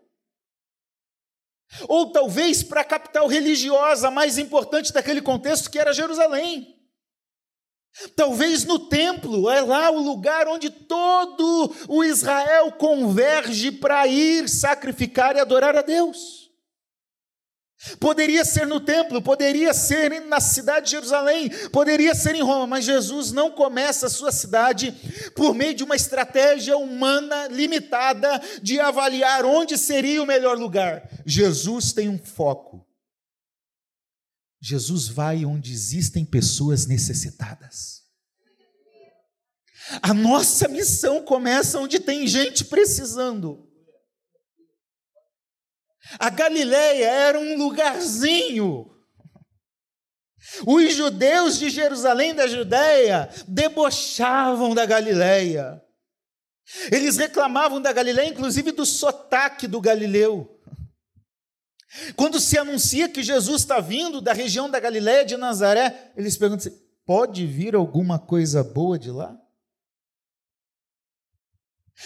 Ou 1.86 2.12
talvez 2.12 2.62
para 2.62 2.80
a 2.80 2.84
capital 2.84 3.26
religiosa 3.26 4.10
mais 4.10 4.38
importante 4.38 4.92
daquele 4.92 5.20
contexto, 5.20 5.70
que 5.70 5.78
era 5.78 5.92
Jerusalém. 5.92 6.77
Talvez 8.14 8.64
no 8.64 8.78
templo, 8.78 9.50
é 9.50 9.60
lá 9.60 9.90
o 9.90 10.00
lugar 10.00 10.46
onde 10.46 10.70
todo 10.70 11.74
o 11.88 12.04
Israel 12.04 12.70
converge 12.72 13.72
para 13.72 14.06
ir 14.06 14.48
sacrificar 14.48 15.34
e 15.36 15.40
adorar 15.40 15.76
a 15.76 15.82
Deus. 15.82 16.48
Poderia 18.00 18.44
ser 18.44 18.66
no 18.66 18.80
templo, 18.80 19.22
poderia 19.22 19.72
ser 19.72 20.20
na 20.26 20.40
cidade 20.40 20.86
de 20.86 20.92
Jerusalém, 20.92 21.48
poderia 21.70 22.12
ser 22.12 22.34
em 22.34 22.42
Roma, 22.42 22.66
mas 22.66 22.84
Jesus 22.84 23.30
não 23.30 23.52
começa 23.52 24.06
a 24.06 24.10
sua 24.10 24.32
cidade 24.32 24.92
por 25.36 25.54
meio 25.54 25.74
de 25.74 25.84
uma 25.84 25.94
estratégia 25.94 26.76
humana 26.76 27.46
limitada 27.46 28.40
de 28.60 28.80
avaliar 28.80 29.44
onde 29.44 29.78
seria 29.78 30.20
o 30.20 30.26
melhor 30.26 30.58
lugar. 30.58 31.08
Jesus 31.24 31.92
tem 31.92 32.08
um 32.08 32.18
foco. 32.18 32.87
Jesus 34.60 35.08
vai 35.08 35.44
onde 35.44 35.72
existem 35.72 36.24
pessoas 36.24 36.86
necessitadas. 36.86 38.02
A 40.02 40.12
nossa 40.12 40.68
missão 40.68 41.22
começa 41.24 41.78
onde 41.78 41.98
tem 41.98 42.26
gente 42.26 42.64
precisando. 42.64 43.66
A 46.18 46.30
Galileia 46.30 47.06
era 47.06 47.38
um 47.38 47.56
lugarzinho. 47.56 48.94
Os 50.66 50.94
judeus 50.94 51.58
de 51.58 51.70
Jerusalém 51.70 52.34
da 52.34 52.46
Judéia 52.46 53.28
debochavam 53.46 54.74
da 54.74 54.86
Galileia. 54.86 55.82
Eles 56.92 57.16
reclamavam 57.16 57.80
da 57.80 57.92
Galileia, 57.92 58.28
inclusive 58.28 58.72
do 58.72 58.84
sotaque 58.84 59.66
do 59.66 59.80
galileu. 59.80 60.57
Quando 62.16 62.38
se 62.38 62.58
anuncia 62.58 63.08
que 63.08 63.22
Jesus 63.22 63.62
está 63.62 63.80
vindo 63.80 64.20
da 64.20 64.32
região 64.32 64.70
da 64.70 64.78
Galileia 64.78 65.24
de 65.24 65.36
Nazaré, 65.36 66.12
eles 66.16 66.36
perguntam 66.36 66.70
assim: 66.70 66.80
pode 67.06 67.46
vir 67.46 67.74
alguma 67.74 68.18
coisa 68.18 68.62
boa 68.62 68.98
de 68.98 69.10
lá? 69.10 69.36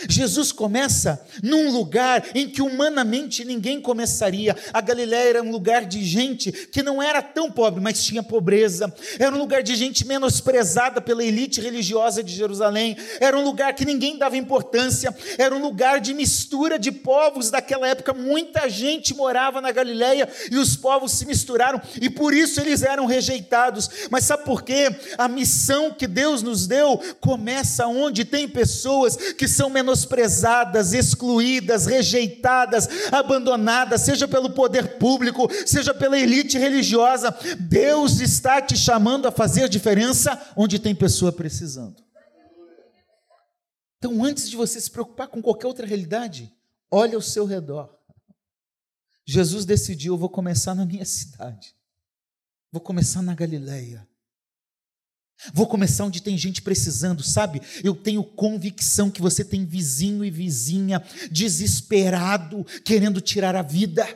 Jesus 0.08 0.50
começa 0.52 1.24
num 1.42 1.70
lugar 1.70 2.24
em 2.34 2.48
que 2.48 2.62
humanamente 2.62 3.44
ninguém 3.44 3.80
começaria. 3.80 4.56
A 4.72 4.80
Galiléia 4.80 5.28
era 5.28 5.42
um 5.42 5.50
lugar 5.50 5.84
de 5.84 6.02
gente 6.02 6.50
que 6.50 6.82
não 6.82 7.02
era 7.02 7.20
tão 7.20 7.50
pobre, 7.50 7.80
mas 7.80 8.02
tinha 8.02 8.22
pobreza. 8.22 8.92
Era 9.18 9.34
um 9.34 9.38
lugar 9.38 9.62
de 9.62 9.76
gente 9.76 10.06
menosprezada 10.06 11.00
pela 11.00 11.22
elite 11.22 11.60
religiosa 11.60 12.22
de 12.22 12.34
Jerusalém. 12.34 12.96
Era 13.20 13.38
um 13.38 13.44
lugar 13.44 13.74
que 13.74 13.84
ninguém 13.84 14.16
dava 14.16 14.36
importância. 14.36 15.14
Era 15.36 15.54
um 15.54 15.60
lugar 15.60 16.00
de 16.00 16.14
mistura 16.14 16.78
de 16.78 16.90
povos 16.90 17.50
daquela 17.50 17.86
época. 17.86 18.14
Muita 18.14 18.70
gente 18.70 19.14
morava 19.14 19.60
na 19.60 19.70
Galiléia 19.70 20.26
e 20.50 20.56
os 20.56 20.74
povos 20.74 21.12
se 21.12 21.26
misturaram 21.26 21.80
e 22.00 22.08
por 22.08 22.32
isso 22.32 22.60
eles 22.60 22.82
eram 22.82 23.04
rejeitados. 23.04 23.90
Mas 24.10 24.24
sabe 24.24 24.44
por 24.44 24.62
quê? 24.62 24.88
A 25.18 25.28
missão 25.28 25.90
que 25.90 26.06
Deus 26.06 26.42
nos 26.42 26.66
deu 26.66 26.98
começa 27.20 27.86
onde 27.86 28.24
tem 28.24 28.48
pessoas 28.48 29.16
que 29.34 29.46
são 29.46 29.68
menosprezadas 29.68 29.81
menosprezadas, 29.82 30.92
excluídas, 30.92 31.86
rejeitadas, 31.86 32.88
abandonadas, 33.12 34.00
seja 34.02 34.28
pelo 34.28 34.50
poder 34.50 34.98
público, 34.98 35.48
seja 35.66 35.92
pela 35.92 36.18
elite 36.18 36.56
religiosa. 36.56 37.36
Deus 37.58 38.20
está 38.20 38.62
te 38.62 38.76
chamando 38.76 39.26
a 39.26 39.32
fazer 39.32 39.68
diferença 39.68 40.40
onde 40.56 40.78
tem 40.78 40.94
pessoa 40.94 41.32
precisando. 41.32 42.02
Então, 43.98 44.24
antes 44.24 44.48
de 44.48 44.56
você 44.56 44.80
se 44.80 44.90
preocupar 44.90 45.28
com 45.28 45.42
qualquer 45.42 45.66
outra 45.66 45.86
realidade, 45.86 46.52
olhe 46.90 47.14
ao 47.14 47.22
seu 47.22 47.44
redor. 47.44 47.88
Jesus 49.24 49.64
decidiu: 49.64 50.14
eu 50.14 50.18
vou 50.18 50.28
começar 50.28 50.74
na 50.74 50.84
minha 50.84 51.04
cidade, 51.04 51.74
vou 52.70 52.80
começar 52.80 53.22
na 53.22 53.34
Galileia. 53.34 54.06
Vou 55.52 55.66
começar 55.66 56.04
onde 56.04 56.22
tem 56.22 56.36
gente 56.38 56.62
precisando, 56.62 57.22
sabe? 57.22 57.60
Eu 57.82 57.94
tenho 57.94 58.22
convicção 58.22 59.10
que 59.10 59.22
você 59.22 59.44
tem 59.44 59.64
vizinho 59.64 60.24
e 60.24 60.30
vizinha 60.30 61.02
desesperado, 61.30 62.64
querendo 62.84 63.20
tirar 63.20 63.56
a 63.56 63.62
vida. 63.62 64.06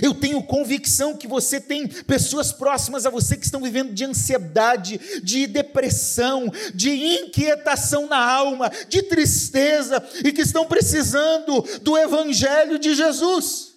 Eu 0.00 0.14
tenho 0.14 0.42
convicção 0.42 1.16
que 1.16 1.26
você 1.26 1.60
tem 1.60 1.88
pessoas 1.88 2.52
próximas 2.52 3.06
a 3.06 3.10
você 3.10 3.36
que 3.36 3.44
estão 3.44 3.60
vivendo 3.60 3.92
de 3.92 4.04
ansiedade, 4.04 5.00
de 5.22 5.48
depressão, 5.48 6.52
de 6.72 6.90
inquietação 6.90 8.06
na 8.06 8.18
alma, 8.18 8.70
de 8.88 9.02
tristeza 9.02 10.02
e 10.24 10.32
que 10.32 10.42
estão 10.42 10.66
precisando 10.66 11.62
do 11.82 11.98
Evangelho 11.98 12.78
de 12.78 12.94
Jesus. 12.94 13.69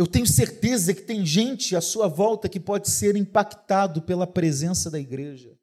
Eu 0.00 0.06
tenho 0.06 0.26
certeza 0.26 0.94
que 0.94 1.02
tem 1.02 1.26
gente 1.26 1.76
à 1.76 1.80
sua 1.82 2.08
volta 2.08 2.48
que 2.48 2.58
pode 2.58 2.88
ser 2.88 3.16
impactado 3.16 4.00
pela 4.00 4.26
presença 4.26 4.90
da 4.90 4.98
igreja. 4.98 5.54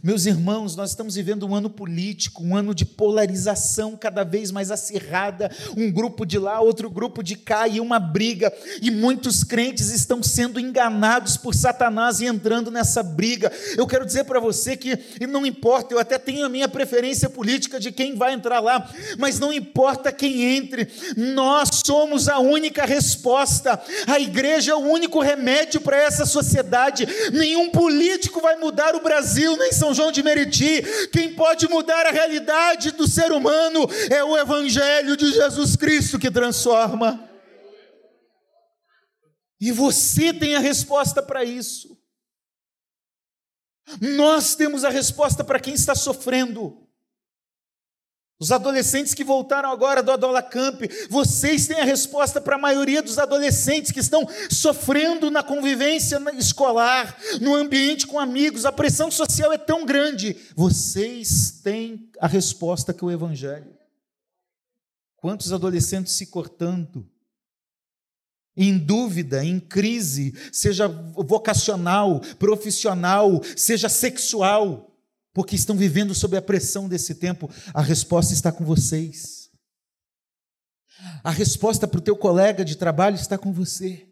Meus 0.00 0.24
irmãos, 0.24 0.74
nós 0.74 0.90
estamos 0.90 1.16
vivendo 1.16 1.46
um 1.46 1.54
ano 1.54 1.68
político, 1.68 2.42
um 2.42 2.56
ano 2.56 2.74
de 2.74 2.84
polarização 2.84 3.96
cada 3.96 4.24
vez 4.24 4.50
mais 4.50 4.70
acirrada, 4.70 5.50
um 5.76 5.90
grupo 5.90 6.24
de 6.24 6.38
lá, 6.38 6.60
outro 6.60 6.88
grupo 6.88 7.22
de 7.22 7.36
cá, 7.36 7.68
e 7.68 7.78
uma 7.78 7.98
briga, 7.98 8.52
e 8.80 8.90
muitos 8.90 9.44
crentes 9.44 9.90
estão 9.90 10.22
sendo 10.22 10.58
enganados 10.58 11.36
por 11.36 11.54
Satanás 11.54 12.20
e 12.20 12.26
entrando 12.26 12.70
nessa 12.70 13.02
briga. 13.02 13.52
Eu 13.76 13.86
quero 13.86 14.06
dizer 14.06 14.24
para 14.24 14.40
você 14.40 14.76
que, 14.76 14.98
não 15.26 15.44
importa, 15.44 15.92
eu 15.92 15.98
até 15.98 16.18
tenho 16.18 16.46
a 16.46 16.48
minha 16.48 16.68
preferência 16.68 17.28
política 17.28 17.78
de 17.78 17.92
quem 17.92 18.14
vai 18.14 18.32
entrar 18.32 18.60
lá, 18.60 18.90
mas 19.18 19.38
não 19.38 19.52
importa 19.52 20.10
quem 20.10 20.42
entre, 20.56 20.88
nós 21.16 21.82
somos 21.84 22.28
a 22.28 22.38
única 22.38 22.86
resposta, 22.86 23.78
a 24.06 24.18
igreja 24.18 24.72
é 24.72 24.74
o 24.74 24.78
único 24.78 25.20
remédio 25.20 25.80
para 25.82 25.98
essa 25.98 26.24
sociedade, 26.24 27.06
nenhum 27.32 27.70
político 27.70 28.40
vai 28.40 28.56
mudar 28.56 28.94
o 28.94 29.02
Brasil, 29.02 29.56
nem 29.58 29.81
são 29.82 29.92
João 29.92 30.12
de 30.12 30.22
Meriti, 30.22 30.80
quem 31.12 31.34
pode 31.34 31.66
mudar 31.66 32.06
a 32.06 32.12
realidade 32.12 32.92
do 32.92 33.08
ser 33.08 33.32
humano 33.32 33.80
é 34.08 34.22
o 34.22 34.38
Evangelho 34.38 35.16
de 35.16 35.32
Jesus 35.32 35.74
Cristo 35.74 36.20
que 36.20 36.30
transforma. 36.30 37.28
E 39.60 39.72
você 39.72 40.32
tem 40.32 40.54
a 40.54 40.60
resposta 40.60 41.20
para 41.20 41.42
isso. 41.42 42.00
Nós 44.00 44.54
temos 44.54 44.84
a 44.84 44.88
resposta 44.88 45.42
para 45.42 45.58
quem 45.58 45.74
está 45.74 45.96
sofrendo. 45.96 46.81
Os 48.42 48.50
adolescentes 48.50 49.14
que 49.14 49.22
voltaram 49.22 49.70
agora 49.70 50.02
do 50.02 50.10
Adola 50.10 50.42
Camp, 50.42 50.82
vocês 51.08 51.68
têm 51.68 51.78
a 51.78 51.84
resposta 51.84 52.40
para 52.40 52.56
a 52.56 52.58
maioria 52.58 53.00
dos 53.00 53.16
adolescentes 53.16 53.92
que 53.92 54.00
estão 54.00 54.28
sofrendo 54.50 55.30
na 55.30 55.44
convivência 55.44 56.20
escolar, 56.36 57.16
no 57.40 57.54
ambiente 57.54 58.04
com 58.04 58.18
amigos, 58.18 58.66
a 58.66 58.72
pressão 58.72 59.12
social 59.12 59.52
é 59.52 59.58
tão 59.58 59.86
grande. 59.86 60.36
Vocês 60.56 61.60
têm 61.62 62.10
a 62.18 62.26
resposta 62.26 62.92
que 62.92 63.04
o 63.04 63.12
Evangelho. 63.12 63.78
Quantos 65.18 65.52
adolescentes 65.52 66.14
se 66.14 66.26
cortando, 66.26 67.08
em 68.56 68.76
dúvida, 68.76 69.44
em 69.44 69.60
crise, 69.60 70.34
seja 70.50 70.88
vocacional, 70.88 72.18
profissional, 72.40 73.40
seja 73.54 73.88
sexual 73.88 74.91
porque 75.32 75.56
estão 75.56 75.76
vivendo 75.76 76.14
sob 76.14 76.36
a 76.36 76.42
pressão 76.42 76.88
desse 76.88 77.14
tempo, 77.14 77.50
a 77.72 77.80
resposta 77.80 78.34
está 78.34 78.52
com 78.52 78.64
vocês. 78.64 79.50
A 81.24 81.30
resposta 81.30 81.88
para 81.88 81.98
o 81.98 82.02
teu 82.02 82.16
colega 82.16 82.64
de 82.64 82.76
trabalho 82.76 83.16
está 83.16 83.38
com 83.38 83.52
você. 83.52 84.08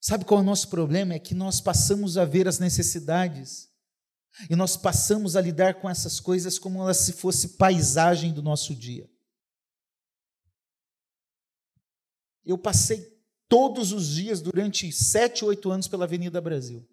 Sabe 0.00 0.24
qual 0.24 0.40
é 0.40 0.42
o 0.42 0.46
nosso 0.46 0.68
problema? 0.68 1.14
É 1.14 1.18
que 1.18 1.34
nós 1.34 1.60
passamos 1.60 2.16
a 2.16 2.24
ver 2.24 2.48
as 2.48 2.58
necessidades 2.58 3.68
e 4.48 4.56
nós 4.56 4.76
passamos 4.76 5.36
a 5.36 5.40
lidar 5.40 5.74
com 5.80 5.90
essas 5.90 6.20
coisas 6.20 6.58
como 6.58 6.80
elas 6.80 6.98
se 6.98 7.12
fosse 7.12 7.56
paisagem 7.56 8.32
do 8.32 8.42
nosso 8.42 8.74
dia. 8.74 9.10
Eu 12.44 12.56
passei 12.56 13.18
todos 13.46 13.92
os 13.92 14.08
dias 14.08 14.40
durante 14.40 14.90
sete, 14.90 15.44
oito 15.44 15.70
anos 15.70 15.86
pela 15.86 16.04
Avenida 16.04 16.40
Brasil 16.40 16.88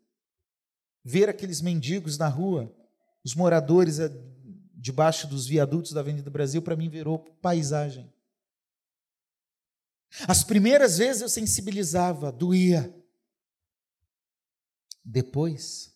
ver 1.06 1.30
aqueles 1.30 1.62
mendigos 1.62 2.18
na 2.18 2.28
rua, 2.28 2.76
os 3.24 3.36
moradores 3.36 4.00
eh, 4.00 4.10
debaixo 4.74 5.28
dos 5.28 5.46
viadutos 5.46 5.92
da 5.92 6.00
Avenida 6.00 6.32
Brasil, 6.32 6.64
para 6.64 6.76
mim 6.76 6.90
virou 6.90 7.20
paisagem. 7.20 8.12
As 10.28 10.44
primeiras 10.44 10.98
vezes 10.98 11.22
eu 11.22 11.30
sensibilizava, 11.30 12.32
doía. 12.32 12.92
Depois, 15.04 15.96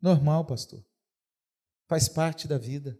normal, 0.00 0.46
pastor. 0.46 0.82
Faz 1.86 2.08
parte 2.08 2.48
da 2.48 2.56
vida. 2.56 2.98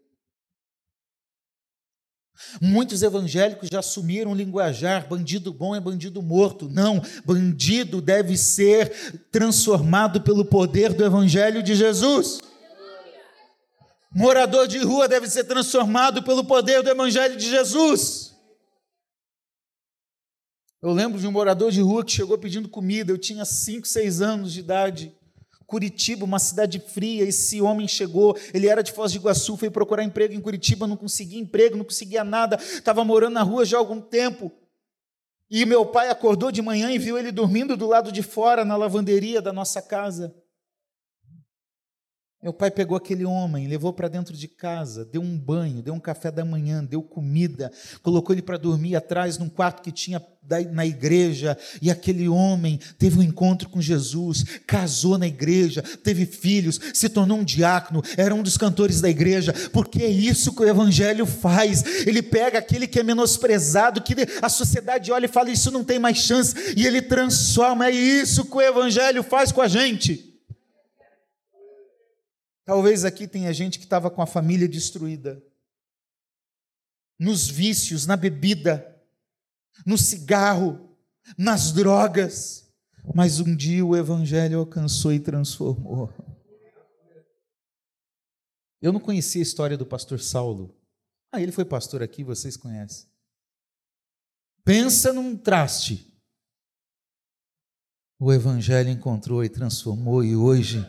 Muitos 2.61 3.03
evangélicos 3.03 3.69
já 3.71 3.81
assumiram 3.81 4.35
linguajar: 4.35 5.09
bandido 5.09 5.53
bom 5.53 5.75
é 5.75 5.81
bandido 5.81 6.23
morto. 6.23 6.69
Não, 6.69 7.03
bandido 7.25 8.01
deve 8.01 8.37
ser 8.37 8.91
transformado 9.31 10.21
pelo 10.21 10.45
poder 10.45 10.93
do 10.93 11.05
evangelho 11.05 11.63
de 11.63 11.75
Jesus. 11.75 12.41
Morador 14.11 14.67
de 14.67 14.79
rua 14.79 15.07
deve 15.07 15.29
ser 15.29 15.45
transformado 15.45 16.23
pelo 16.23 16.45
poder 16.45 16.83
do 16.83 16.91
evangelho 16.91 17.37
de 17.37 17.49
Jesus. 17.51 18.35
Eu 20.81 20.93
lembro 20.93 21.21
de 21.21 21.27
um 21.27 21.33
morador 21.33 21.73
de 21.73 21.81
rua 21.81 22.05
que 22.05 22.13
chegou 22.13 22.39
pedindo 22.39 22.69
comida. 22.69 23.11
Eu 23.13 23.19
tinha 23.19 23.45
5, 23.45 23.87
6 23.87 24.23
anos 24.23 24.53
de 24.53 24.61
idade. 24.61 25.18
Curitiba, 25.69 26.25
uma 26.25 26.39
cidade 26.39 26.81
fria. 26.81 27.25
Esse 27.25 27.61
homem 27.61 27.87
chegou, 27.87 28.35
ele 28.55 28.67
era 28.67 28.83
de 28.83 28.91
Foz 28.91 29.13
de 29.13 29.19
Iguaçu, 29.19 29.55
foi 29.59 29.69
procurar 29.69 30.03
emprego 30.03 30.33
em 30.33 30.41
Curitiba, 30.41 30.87
não 30.87 30.97
conseguia 30.97 31.39
emprego, 31.39 31.77
não 31.77 31.85
conseguia 31.85 32.25
nada, 32.25 32.57
estava 32.57 33.05
morando 33.05 33.35
na 33.35 33.43
rua 33.43 33.67
já 33.67 33.77
há 33.77 33.81
algum 33.81 34.01
tempo. 34.01 34.51
E 35.51 35.67
meu 35.67 35.85
pai 35.85 36.09
acordou 36.09 36.51
de 36.51 36.63
manhã 36.63 36.91
e 36.91 36.99
viu 36.99 37.19
ele 37.19 37.31
dormindo 37.31 37.77
do 37.77 37.87
lado 37.87 38.11
de 38.11 38.23
fora, 38.23 38.65
na 38.65 38.77
lavanderia 38.77 39.43
da 39.43 39.53
nossa 39.53 39.83
casa. 39.83 40.35
Meu 42.41 42.53
pai 42.53 42.71
pegou 42.71 42.97
aquele 42.97 43.25
homem, 43.25 43.67
levou 43.67 43.93
para 43.93 44.07
dentro 44.07 44.37
de 44.37 44.47
casa, 44.47 45.05
deu 45.05 45.21
um 45.21 45.37
banho, 45.37 45.83
deu 45.83 45.93
um 45.93 45.99
café 45.99 46.31
da 46.31 46.45
manhã, 46.45 46.85
deu 46.85 47.03
comida, 47.03 47.73
colocou 48.01 48.33
ele 48.33 48.43
para 48.43 48.57
dormir 48.57 48.95
atrás 48.95 49.39
num 49.39 49.49
quarto 49.49 49.83
que 49.83 49.91
tinha 49.91 50.25
na 50.71 50.87
igreja. 50.87 51.59
E 51.83 51.91
aquele 51.91 52.29
homem 52.29 52.79
teve 52.97 53.19
um 53.19 53.25
encontro 53.25 53.69
com 53.69 53.83
Jesus, 53.83 54.45
casou 54.69 55.19
na 55.19 55.27
igreja, 55.27 55.83
teve 55.83 56.25
filhos, 56.27 56.81
se 56.95 57.09
tornou 57.09 57.39
um 57.39 57.45
diácono, 57.45 58.05
era 58.17 58.33
um 58.33 58.43
dos 58.43 58.57
cantores 58.57 59.01
da 59.01 59.11
igreja, 59.11 59.53
porque 59.73 60.05
é 60.05 60.09
isso 60.09 60.55
que 60.55 60.63
o 60.63 60.69
evangelho 60.69 61.27
faz. 61.27 62.07
Ele 62.07 62.23
pega 62.23 62.61
aquele 62.61 62.87
que 62.87 63.01
é 63.01 63.03
menosprezado, 63.03 64.01
que 64.01 64.15
a 64.41 64.49
sociedade 64.49 65.11
olha 65.11 65.25
e 65.25 65.29
fala: 65.29 65.51
Isso 65.51 65.73
não 65.73 65.83
tem 65.83 65.99
mais 65.99 66.19
chance, 66.19 66.55
e 66.77 66.87
ele 66.87 67.03
transforma. 67.03 67.89
É 67.89 67.91
isso 67.91 68.45
que 68.45 68.57
o 68.57 68.63
evangelho 68.63 69.25
faz 69.25 69.51
com 69.51 69.61
a 69.61 69.67
gente. 69.67 70.28
Talvez 72.69 73.03
aqui 73.03 73.27
tenha 73.27 73.51
gente 73.51 73.79
que 73.79 73.87
estava 73.87 74.11
com 74.11 74.21
a 74.21 74.27
família 74.27 74.69
destruída, 74.69 75.43
nos 77.19 77.49
vícios, 77.49 78.05
na 78.05 78.15
bebida, 78.15 79.03
no 79.87 79.97
cigarro, 79.97 80.95
nas 81.39 81.73
drogas, 81.73 82.71
mas 83.15 83.41
um 83.41 83.57
dia 83.57 83.87
o 83.87 83.97
Evangelho 83.97 84.59
alcançou 84.59 85.15
e 85.15 85.19
transformou. 85.19 86.13
Eu 88.83 88.93
não 88.93 89.01
conhecia 89.01 89.41
a 89.41 89.43
história 89.43 89.79
do 89.79 89.87
pastor 89.87 90.21
Saulo. 90.21 90.79
Ah, 91.33 91.41
ele 91.41 91.53
foi 91.53 91.65
pastor 91.65 92.03
aqui, 92.03 92.23
vocês 92.23 92.55
conhecem. 92.55 93.09
Pensa 94.63 95.11
num 95.11 95.39
traste. 95.39 96.13
O 98.21 98.31
Evangelho 98.31 98.91
encontrou 98.91 99.43
e 99.43 99.49
transformou, 99.49 100.23
e 100.23 100.37
hoje 100.37 100.87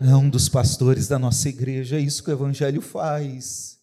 é 0.00 0.16
um 0.16 0.28
dos 0.30 0.48
pastores 0.48 1.06
da 1.06 1.18
nossa 1.18 1.48
igreja, 1.48 1.96
é 1.96 2.00
isso 2.00 2.22
que 2.22 2.30
o 2.30 2.32
Evangelho 2.32 2.80
faz. 2.80 3.78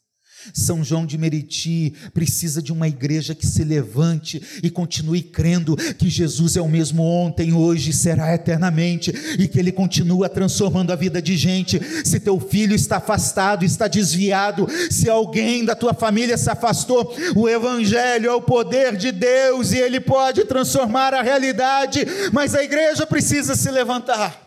São 0.54 0.84
João 0.84 1.06
de 1.06 1.18
Meriti 1.18 1.94
precisa 2.14 2.62
de 2.62 2.72
uma 2.72 2.88
igreja 2.88 3.36
que 3.36 3.46
se 3.46 3.64
levante 3.64 4.42
e 4.64 4.70
continue 4.70 5.22
crendo 5.22 5.76
que 5.76 6.10
Jesus 6.10 6.56
é 6.56 6.62
o 6.62 6.70
mesmo 6.70 7.04
ontem, 7.04 7.54
hoje 7.54 7.90
e 7.90 7.94
será 7.94 8.34
eternamente 8.34 9.12
e 9.38 9.48
que 9.48 9.60
ele 9.60 9.72
continua 9.72 10.30
transformando 10.30 10.92
a 10.92 10.96
vida 10.96 11.22
de 11.22 11.36
gente. 11.36 11.82
Se 12.06 12.20
teu 12.20 12.40
filho 12.40 12.76
está 12.76 12.98
afastado, 12.98 13.66
está 13.66 13.88
desviado, 13.88 14.68
se 14.90 15.10
alguém 15.10 15.66
da 15.66 15.76
tua 15.76 15.94
família 15.94 16.38
se 16.38 16.50
afastou, 16.50 17.16
o 17.36 17.50
evangelho 17.50 18.30
é 18.30 18.34
o 18.34 18.42
poder 18.42 18.96
de 18.96 19.12
Deus 19.12 19.72
e 19.72 19.78
ele 19.78 20.00
pode 20.00 20.46
transformar 20.46 21.14
a 21.14 21.22
realidade, 21.22 22.06
mas 22.32 22.56
a 22.56 22.64
igreja 22.64 23.06
precisa 23.06 23.56
se 23.56 23.70
levantar. 23.70 24.47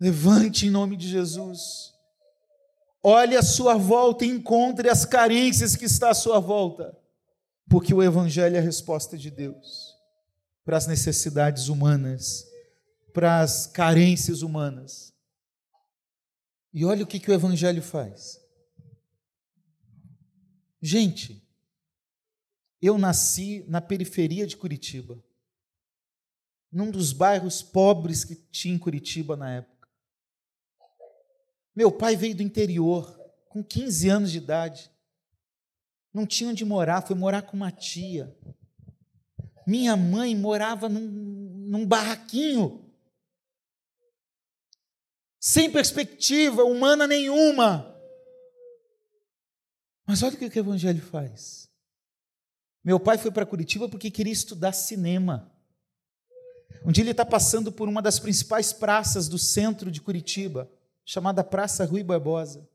Levante 0.00 0.66
em 0.66 0.70
nome 0.70 0.96
de 0.96 1.08
Jesus. 1.08 1.94
Olhe 3.02 3.36
à 3.36 3.42
sua 3.42 3.76
volta 3.76 4.24
e 4.24 4.28
encontre 4.28 4.88
as 4.88 5.04
carências 5.04 5.76
que 5.76 5.84
está 5.84 6.10
à 6.10 6.14
sua 6.14 6.40
volta. 6.40 6.96
Porque 7.68 7.92
o 7.92 8.02
Evangelho 8.02 8.56
é 8.56 8.58
a 8.58 8.62
resposta 8.62 9.16
de 9.16 9.30
Deus 9.30 9.94
para 10.64 10.76
as 10.76 10.86
necessidades 10.86 11.68
humanas, 11.68 12.46
para 13.12 13.40
as 13.40 13.66
carências 13.66 14.42
humanas. 14.42 15.12
E 16.72 16.84
olha 16.84 17.04
o 17.04 17.06
que, 17.06 17.20
que 17.20 17.30
o 17.30 17.34
Evangelho 17.34 17.82
faz. 17.82 18.40
Gente, 20.80 21.46
eu 22.80 22.98
nasci 22.98 23.64
na 23.68 23.80
periferia 23.80 24.46
de 24.46 24.56
Curitiba, 24.56 25.22
num 26.70 26.90
dos 26.90 27.12
bairros 27.12 27.62
pobres 27.62 28.24
que 28.24 28.34
tinha 28.34 28.74
em 28.74 28.78
Curitiba 28.78 29.36
na 29.36 29.50
época. 29.50 29.73
Meu 31.74 31.90
pai 31.90 32.14
veio 32.14 32.36
do 32.36 32.42
interior, 32.42 33.18
com 33.48 33.62
15 33.62 34.08
anos 34.08 34.30
de 34.30 34.38
idade. 34.38 34.90
Não 36.12 36.24
tinha 36.24 36.50
onde 36.50 36.64
morar, 36.64 37.02
foi 37.02 37.16
morar 37.16 37.42
com 37.42 37.56
uma 37.56 37.72
tia. 37.72 38.36
Minha 39.66 39.96
mãe 39.96 40.36
morava 40.36 40.88
num, 40.88 41.00
num 41.00 41.86
barraquinho, 41.86 42.84
sem 45.40 45.70
perspectiva 45.70 46.62
humana 46.62 47.06
nenhuma. 47.06 47.90
Mas 50.06 50.22
olha 50.22 50.34
o 50.34 50.38
que 50.38 50.44
o 50.44 50.58
Evangelho 50.60 51.02
faz. 51.02 51.68
Meu 52.84 53.00
pai 53.00 53.18
foi 53.18 53.30
para 53.30 53.46
Curitiba 53.46 53.88
porque 53.88 54.10
queria 54.10 54.32
estudar 54.32 54.72
cinema. 54.72 55.50
Um 56.84 56.92
dia 56.92 57.02
ele 57.02 57.10
está 57.10 57.24
passando 57.24 57.72
por 57.72 57.88
uma 57.88 58.02
das 58.02 58.20
principais 58.20 58.72
praças 58.72 59.26
do 59.26 59.38
centro 59.38 59.90
de 59.90 60.02
Curitiba 60.02 60.70
chamada 61.04 61.44
Praça 61.44 61.84
Rui 61.84 62.02
Barbosa. 62.02 62.68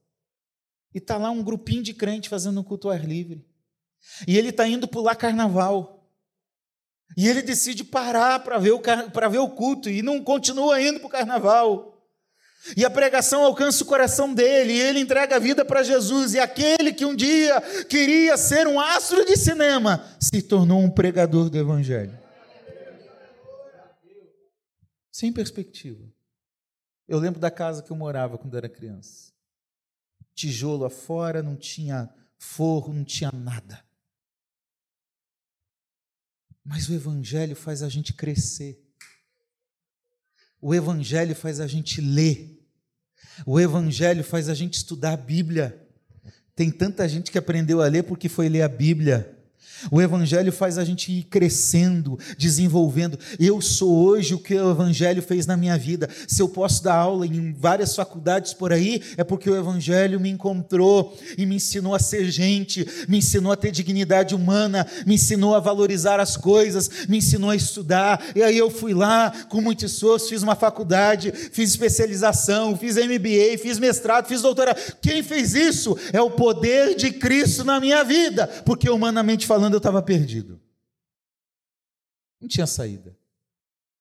E 0.93 0.97
está 0.97 1.17
lá 1.17 1.29
um 1.29 1.43
grupinho 1.43 1.83
de 1.83 1.93
crente 1.93 2.29
fazendo 2.29 2.59
um 2.59 2.63
culto 2.63 2.87
ao 2.87 2.93
ar 2.93 3.05
livre. 3.05 3.45
E 4.27 4.37
ele 4.37 4.49
está 4.49 4.67
indo 4.67 4.87
pular 4.87 5.15
carnaval. 5.15 6.07
E 7.17 7.27
ele 7.27 7.41
decide 7.41 7.83
parar 7.83 8.39
para 8.39 8.57
ver, 8.57 8.71
o, 8.71 8.79
ver 8.79 9.39
o 9.39 9.49
culto 9.49 9.89
e 9.89 10.01
não 10.01 10.23
continua 10.23 10.81
indo 10.81 10.99
para 10.99 11.07
o 11.07 11.11
carnaval. 11.11 11.89
E 12.75 12.85
a 12.85 12.89
pregação 12.89 13.43
alcança 13.43 13.83
o 13.83 13.87
coração 13.87 14.33
dele, 14.33 14.73
e 14.73 14.81
ele 14.81 14.99
entrega 14.99 15.37
a 15.37 15.39
vida 15.39 15.63
para 15.63 15.81
Jesus. 15.81 16.33
E 16.33 16.39
aquele 16.39 16.93
que 16.93 17.05
um 17.05 17.15
dia 17.15 17.59
queria 17.87 18.37
ser 18.37 18.67
um 18.67 18.79
astro 18.79 19.25
de 19.25 19.37
cinema 19.37 20.05
se 20.19 20.41
tornou 20.41 20.79
um 20.79 20.89
pregador 20.89 21.49
do 21.49 21.57
Evangelho. 21.57 22.17
Sem 25.11 25.31
perspectiva. 25.33 26.05
Eu 27.09 27.17
lembro 27.17 27.39
da 27.39 27.49
casa 27.49 27.81
que 27.81 27.89
eu 27.89 27.95
morava 27.97 28.37
quando 28.37 28.55
era 28.55 28.69
criança. 28.69 29.33
Tijolo 30.35 30.85
afora, 30.85 31.41
não 31.41 31.55
tinha 31.55 32.07
forro, 32.37 32.93
não 32.93 33.03
tinha 33.03 33.31
nada. 33.31 33.83
Mas 36.63 36.87
o 36.87 36.93
Evangelho 36.93 37.55
faz 37.55 37.81
a 37.81 37.89
gente 37.89 38.13
crescer. 38.13 38.79
O 40.61 40.75
Evangelho 40.75 41.35
faz 41.35 41.59
a 41.59 41.65
gente 41.65 41.99
ler. 41.99 42.63
O 43.43 43.59
Evangelho 43.59 44.23
faz 44.23 44.47
a 44.47 44.53
gente 44.53 44.75
estudar 44.75 45.13
a 45.13 45.17
Bíblia. 45.17 45.89
Tem 46.53 46.69
tanta 46.69 47.09
gente 47.09 47.31
que 47.31 47.39
aprendeu 47.39 47.81
a 47.81 47.87
ler 47.87 48.03
porque 48.03 48.29
foi 48.29 48.49
ler 48.49 48.61
a 48.61 48.69
Bíblia. 48.69 49.38
O 49.91 50.01
Evangelho 50.01 50.51
faz 50.51 50.77
a 50.77 50.83
gente 50.83 51.11
ir 51.11 51.23
crescendo, 51.23 52.19
desenvolvendo. 52.37 53.17
Eu 53.39 53.61
sou 53.61 54.05
hoje 54.05 54.33
o 54.33 54.39
que 54.39 54.53
o 54.55 54.71
Evangelho 54.71 55.21
fez 55.21 55.45
na 55.45 55.55
minha 55.55 55.77
vida. 55.77 56.09
Se 56.27 56.41
eu 56.41 56.49
posso 56.49 56.83
dar 56.83 56.95
aula 56.95 57.25
em 57.25 57.53
várias 57.53 57.95
faculdades 57.95 58.53
por 58.53 58.73
aí, 58.73 59.01
é 59.15 59.23
porque 59.23 59.49
o 59.49 59.55
Evangelho 59.55 60.19
me 60.19 60.29
encontrou 60.29 61.17
e 61.37 61.45
me 61.45 61.55
ensinou 61.55 61.95
a 61.95 61.99
ser 61.99 62.29
gente, 62.29 62.85
me 63.07 63.19
ensinou 63.19 63.51
a 63.51 63.55
ter 63.55 63.71
dignidade 63.71 64.35
humana, 64.35 64.85
me 65.05 65.15
ensinou 65.15 65.55
a 65.55 65.59
valorizar 65.59 66.19
as 66.19 66.35
coisas, 66.35 67.07
me 67.07 67.17
ensinou 67.17 67.49
a 67.49 67.55
estudar. 67.55 68.21
E 68.35 68.43
aí 68.43 68.57
eu 68.57 68.69
fui 68.69 68.93
lá 68.93 69.31
com 69.47 69.61
muito 69.61 69.85
esforço, 69.85 70.29
fiz 70.29 70.43
uma 70.43 70.55
faculdade, 70.55 71.31
fiz 71.31 71.69
especialização, 71.69 72.77
fiz 72.77 72.95
MBA, 72.95 73.57
fiz 73.61 73.79
mestrado, 73.79 74.27
fiz 74.27 74.41
doutorado. 74.41 74.77
Quem 75.01 75.23
fez 75.23 75.53
isso 75.53 75.97
é 76.11 76.21
o 76.21 76.31
poder 76.31 76.95
de 76.95 77.11
Cristo 77.11 77.63
na 77.63 77.79
minha 77.79 78.03
vida, 78.03 78.47
porque 78.65 78.89
humanamente 78.89 79.47
falando, 79.49 79.73
eu 79.73 79.79
estava 79.79 79.99
perdido. 80.03 80.61
Não 82.39 82.47
tinha 82.47 82.67
saída. 82.67 83.17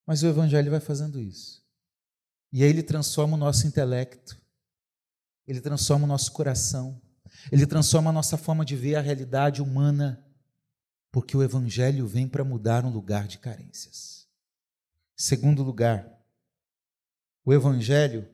Mas 0.06 0.22
o 0.22 0.26
Evangelho 0.26 0.70
vai 0.70 0.78
fazendo 0.78 1.18
isso. 1.18 1.64
E 2.52 2.62
aí 2.62 2.68
ele 2.68 2.82
transforma 2.82 3.34
o 3.34 3.40
nosso 3.40 3.66
intelecto, 3.66 4.40
ele 5.46 5.61
transforma 5.61 6.04
o 6.04 6.08
nosso 6.08 6.32
coração, 6.32 7.00
ele 7.50 7.66
transforma 7.66 8.11
a 8.11 8.12
nossa 8.12 8.37
forma 8.37 8.64
de 8.64 8.76
ver 8.76 8.96
a 8.96 9.00
realidade 9.00 9.62
humana, 9.62 10.22
porque 11.11 11.37
o 11.37 11.42
Evangelho 11.42 12.06
vem 12.06 12.28
para 12.28 12.44
mudar 12.44 12.84
um 12.84 12.90
lugar 12.90 13.26
de 13.26 13.38
carências. 13.38 14.26
Segundo 15.16 15.62
lugar, 15.62 16.11
o 17.44 17.52
Evangelho, 17.52 18.28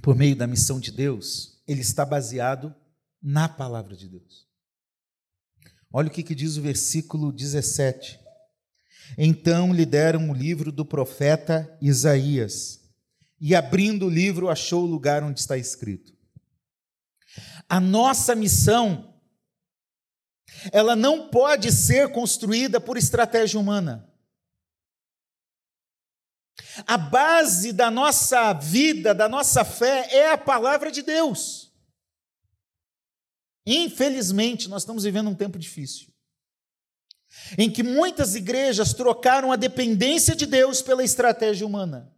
por 0.00 0.14
meio 0.16 0.36
da 0.36 0.46
missão 0.46 0.78
de 0.78 0.90
Deus, 0.90 1.62
ele 1.66 1.80
está 1.80 2.04
baseado 2.04 2.74
na 3.20 3.48
palavra 3.48 3.96
de 3.96 4.08
Deus. 4.08 4.51
Olha 5.92 6.08
o 6.08 6.10
que, 6.10 6.22
que 6.22 6.34
diz 6.34 6.56
o 6.56 6.62
versículo 6.62 7.30
17. 7.30 8.18
Então 9.18 9.72
lhe 9.72 9.84
deram 9.84 10.30
o 10.30 10.34
livro 10.34 10.72
do 10.72 10.84
profeta 10.84 11.76
Isaías, 11.80 12.80
e 13.40 13.54
abrindo 13.54 14.06
o 14.06 14.10
livro, 14.10 14.48
achou 14.48 14.84
o 14.84 14.86
lugar 14.86 15.22
onde 15.22 15.40
está 15.40 15.58
escrito: 15.58 16.12
A 17.68 17.78
nossa 17.78 18.34
missão 18.34 19.12
ela 20.70 20.94
não 20.94 21.28
pode 21.28 21.72
ser 21.72 22.12
construída 22.12 22.80
por 22.80 22.96
estratégia 22.96 23.58
humana. 23.58 24.08
A 26.86 26.96
base 26.96 27.72
da 27.72 27.90
nossa 27.90 28.52
vida, 28.52 29.14
da 29.14 29.28
nossa 29.28 29.64
fé, 29.64 30.08
é 30.10 30.30
a 30.30 30.38
palavra 30.38 30.90
de 30.90 31.02
Deus. 31.02 31.61
Infelizmente, 33.64 34.68
nós 34.68 34.82
estamos 34.82 35.04
vivendo 35.04 35.30
um 35.30 35.34
tempo 35.34 35.58
difícil, 35.58 36.08
em 37.56 37.70
que 37.70 37.82
muitas 37.82 38.34
igrejas 38.34 38.92
trocaram 38.92 39.52
a 39.52 39.56
dependência 39.56 40.34
de 40.34 40.46
Deus 40.46 40.82
pela 40.82 41.04
estratégia 41.04 41.66
humana, 41.66 42.12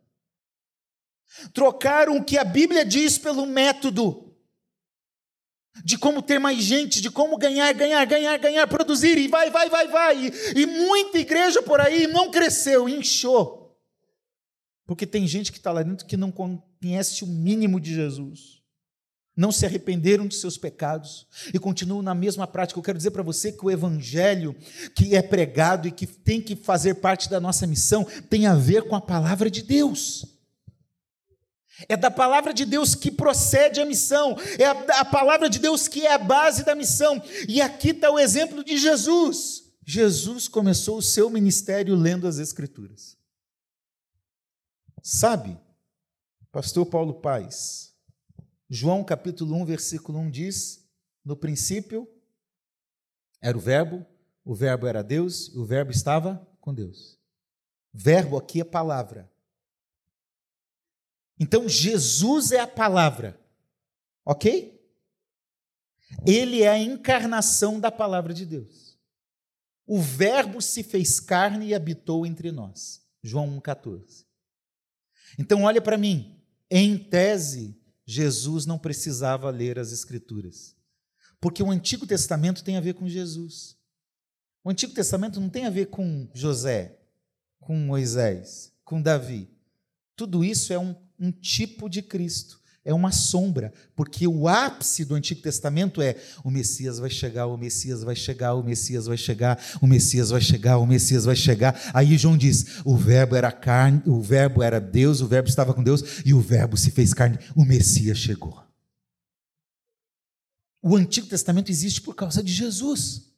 trocaram 1.53 2.17
o 2.17 2.25
que 2.25 2.39
a 2.39 2.45
Bíblia 2.45 2.85
diz 2.85 3.19
pelo 3.19 3.45
método, 3.45 4.25
de 5.85 5.99
como 5.99 6.23
ter 6.23 6.39
mais 6.39 6.63
gente, 6.63 7.01
de 7.01 7.11
como 7.11 7.37
ganhar, 7.37 7.73
ganhar, 7.73 8.05
ganhar, 8.05 8.39
ganhar, 8.39 8.67
produzir, 8.69 9.19
e 9.19 9.27
vai, 9.27 9.51
vai, 9.51 9.69
vai, 9.69 9.89
vai. 9.89 10.27
E, 10.27 10.61
e 10.61 10.67
muita 10.67 11.19
igreja 11.19 11.63
por 11.63 11.81
aí 11.81 12.07
não 12.07 12.31
cresceu, 12.31 12.89
inchou. 12.89 13.77
Porque 14.87 15.07
tem 15.07 15.27
gente 15.27 15.51
que 15.51 15.59
está 15.59 15.73
lá 15.73 15.83
dentro 15.83 16.07
que 16.07 16.17
não 16.17 16.31
conhece 16.31 17.25
o 17.25 17.27
mínimo 17.27 17.81
de 17.81 17.95
Jesus. 17.95 18.63
Não 19.37 19.51
se 19.51 19.67
arrependeram 19.67 20.29
de 20.29 20.37
seus 20.37 20.57
pecados 20.57 21.27
e 21.53 21.59
continuam 21.59 22.03
na 22.03 22.15
mesma 22.15 22.47
prática. 22.47 22.79
Eu 22.79 22.85
quero 22.85 22.99
dizer 22.99 23.11
para 23.11 23.23
você 23.23 23.51
que 23.51 23.65
o 23.65 23.71
evangelho 23.71 24.55
que 24.95 25.17
é 25.17 25.23
pregado 25.23 25.89
e 25.89 25.93
que 25.93 26.07
tem 26.07 26.41
que 26.41 26.55
fazer 26.55 26.95
parte 26.95 27.29
da 27.29 27.41
nossa 27.41 27.67
missão 27.67 28.05
tem 28.31 28.47
a 28.47 28.55
ver 28.55 28.85
com 28.85 28.95
a 28.95 29.01
palavra 29.01 29.51
de 29.51 29.63
Deus. 29.63 30.25
É 31.89 31.97
da 31.97 32.11
palavra 32.11 32.55
de 32.55 32.65
Deus 32.65 32.95
que 32.95 33.11
procede 33.11 33.81
a 33.81 33.85
missão, 33.85 34.37
é 34.59 34.65
a, 34.65 35.01
a 35.01 35.05
palavra 35.05 35.51
de 35.51 35.59
Deus 35.59 35.89
que 35.89 36.07
é 36.07 36.13
a 36.13 36.19
base 36.19 36.65
da 36.65 36.75
missão. 36.75 37.21
E 37.49 37.61
aqui 37.61 37.91
está 37.91 38.11
o 38.11 38.19
exemplo 38.19 38.63
de 38.63 38.77
Jesus. 38.77 39.65
Jesus 39.85 40.47
começou 40.49 40.99
o 40.99 41.03
seu 41.03 41.29
ministério 41.29 41.97
lendo 41.97 42.29
as 42.29 42.39
Escrituras. 42.39 43.17
Sabe, 45.03 45.59
pastor 46.51 46.87
Paulo 46.87 47.15
Paz, 47.21 47.94
João 48.69 49.05
capítulo 49.05 49.55
1, 49.57 49.65
versículo 49.65 50.19
1 50.19 50.31
diz: 50.31 50.89
No 51.25 51.37
princípio 51.37 52.09
era 53.41 53.57
o 53.57 53.61
Verbo, 53.61 54.07
o 54.45 54.55
Verbo 54.55 54.87
era 54.87 55.03
Deus 55.03 55.49
e 55.49 55.59
o 55.59 55.65
Verbo 55.65 55.91
estava 55.91 56.47
com 56.61 56.73
Deus. 56.73 57.19
Verbo 57.93 58.37
aqui 58.37 58.61
é 58.61 58.65
palavra. 58.65 59.31
Então 61.39 61.69
Jesus 61.69 62.53
é 62.53 62.61
a 62.61 62.67
palavra, 62.67 63.39
ok? 64.25 64.75
Ele 66.27 66.63
é 66.63 66.69
a 66.69 66.79
encarnação 66.79 67.81
da 67.81 67.91
palavra 67.91 68.33
de 68.33 68.47
Deus. 68.47 68.99
O 69.87 70.01
Verbo 70.01 70.63
se 70.63 70.83
fez 70.83 71.21
carne 71.21 71.67
e 71.67 71.75
habitou 71.75 72.25
entre 72.25 72.51
nós. 72.51 73.03
João 73.23 73.61
1,14. 73.61 74.25
Então, 75.39 75.65
olha 75.65 75.81
para 75.81 75.99
mim. 75.99 76.41
Em 76.71 76.97
tese, 76.97 77.79
Jesus 78.07 78.67
não 78.67 78.79
precisava 78.79 79.51
ler 79.51 79.79
as 79.79 79.93
Escrituras. 79.93 80.77
Porque 81.41 81.63
o 81.63 81.71
Antigo 81.71 82.07
Testamento 82.07 82.65
tem 82.65 82.77
a 82.77 82.81
ver 82.81 82.95
com 82.95 83.09
Jesus. 83.09 83.77
O 84.63 84.71
Antigo 84.71 84.95
Testamento 84.95 85.41
não 85.41 85.49
tem 85.49 85.67
a 85.67 85.71
ver 85.71 85.87
com 85.87 86.29
José, 86.33 86.99
com 87.61 87.77
Moisés, 87.77 88.73
com 88.85 89.01
Davi. 89.01 89.51
Tudo 90.17 90.45
isso 90.45 90.73
é 90.73 90.79
um, 90.79 90.95
um 91.19 91.31
tipo 91.31 91.89
de 91.89 92.03
Cristo 92.03 92.64
é 92.85 92.93
uma 92.93 93.11
sombra, 93.11 93.73
porque 93.97 94.29
o 94.29 94.47
ápice 94.47 95.05
do 95.05 95.15
Antigo 95.15 95.41
Testamento 95.41 96.03
é 96.03 96.17
o 96.45 96.51
Messias 96.51 96.99
vai 96.99 97.09
chegar, 97.09 97.47
o 97.47 97.57
Messias 97.57 98.03
vai 98.03 98.15
chegar, 98.15 98.55
o 98.55 98.63
Messias 98.63 99.07
vai 99.07 99.17
chegar, 99.17 99.59
o 99.81 99.87
Messias 99.87 100.31
vai 100.31 100.41
chegar, 100.41 100.79
o 100.79 100.87
Messias 100.87 101.25
vai 101.25 101.35
chegar. 101.35 101.81
Aí 101.95 102.19
João 102.19 102.37
diz: 102.37 102.83
o 102.85 102.95
verbo 102.95 103.35
era 103.35 103.51
carne, 103.51 104.03
o 104.05 104.21
verbo 104.21 104.63
era 104.63 104.79
Deus, 104.79 105.23
o 105.23 105.27
verbo 105.27 105.49
estava 105.49 105.73
com 105.73 105.83
Deus 105.83 106.23
e 106.27 106.35
o 106.35 106.41
verbo 106.41 106.77
se 106.77 106.91
fez 106.91 107.15
carne, 107.15 107.39
o 107.57 107.65
Messias 107.65 108.19
chegou. 108.19 108.63
O 110.83 110.95
Antigo 110.95 111.27
Testamento 111.27 111.71
existe 111.71 112.03
por 112.03 112.15
causa 112.15 112.43
de 112.43 112.53
Jesus. 112.53 113.33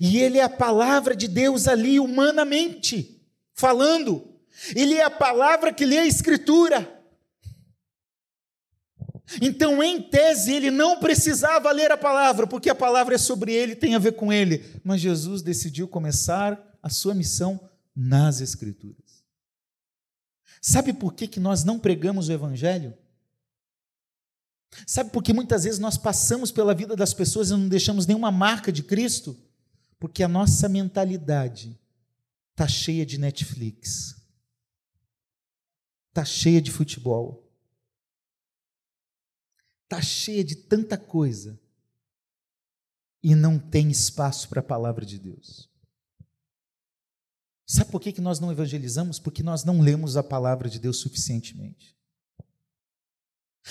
E 0.00 0.18
ele 0.18 0.38
é 0.38 0.44
a 0.44 0.48
palavra 0.48 1.16
de 1.16 1.26
Deus 1.26 1.66
ali 1.66 1.98
humanamente 1.98 3.20
falando. 3.52 4.38
Ele 4.76 4.94
é 4.94 5.02
a 5.02 5.10
palavra 5.10 5.72
que 5.72 5.84
lê 5.84 5.98
a 5.98 6.06
escritura. 6.06 6.99
Então, 9.40 9.82
em 9.82 10.02
tese, 10.02 10.52
ele 10.52 10.70
não 10.70 10.98
precisava 10.98 11.70
ler 11.70 11.92
a 11.92 11.96
palavra, 11.96 12.46
porque 12.46 12.70
a 12.70 12.74
palavra 12.74 13.14
é 13.14 13.18
sobre 13.18 13.52
ele, 13.52 13.76
tem 13.76 13.94
a 13.94 13.98
ver 13.98 14.12
com 14.12 14.32
ele. 14.32 14.64
Mas 14.82 15.00
Jesus 15.00 15.42
decidiu 15.42 15.86
começar 15.86 16.78
a 16.82 16.88
sua 16.88 17.14
missão 17.14 17.60
nas 17.94 18.40
Escrituras. 18.40 19.24
Sabe 20.60 20.92
por 20.92 21.14
que, 21.14 21.28
que 21.28 21.38
nós 21.38 21.64
não 21.64 21.78
pregamos 21.78 22.28
o 22.28 22.32
Evangelho? 22.32 22.94
Sabe 24.86 25.10
por 25.10 25.22
que 25.22 25.32
muitas 25.32 25.64
vezes 25.64 25.78
nós 25.78 25.96
passamos 25.96 26.50
pela 26.50 26.74
vida 26.74 26.96
das 26.96 27.14
pessoas 27.14 27.50
e 27.50 27.52
não 27.52 27.68
deixamos 27.68 28.06
nenhuma 28.06 28.30
marca 28.30 28.72
de 28.72 28.82
Cristo? 28.82 29.36
Porque 29.98 30.22
a 30.22 30.28
nossa 30.28 30.68
mentalidade 30.68 31.78
está 32.52 32.66
cheia 32.66 33.04
de 33.06 33.18
Netflix, 33.18 34.16
está 36.10 36.24
cheia 36.24 36.60
de 36.60 36.70
futebol 36.70 37.49
está 39.90 40.00
cheia 40.00 40.44
de 40.44 40.54
tanta 40.54 40.96
coisa 40.96 41.58
e 43.20 43.34
não 43.34 43.58
tem 43.58 43.90
espaço 43.90 44.48
para 44.48 44.60
a 44.60 44.62
palavra 44.62 45.04
de 45.04 45.18
Deus. 45.18 45.68
Sabe 47.66 47.90
por 47.90 48.00
que, 48.00 48.12
que 48.12 48.20
nós 48.20 48.38
não 48.38 48.52
evangelizamos? 48.52 49.18
Porque 49.18 49.42
nós 49.42 49.64
não 49.64 49.80
lemos 49.80 50.16
a 50.16 50.22
palavra 50.22 50.68
de 50.68 50.78
Deus 50.78 50.98
suficientemente. 50.98 51.96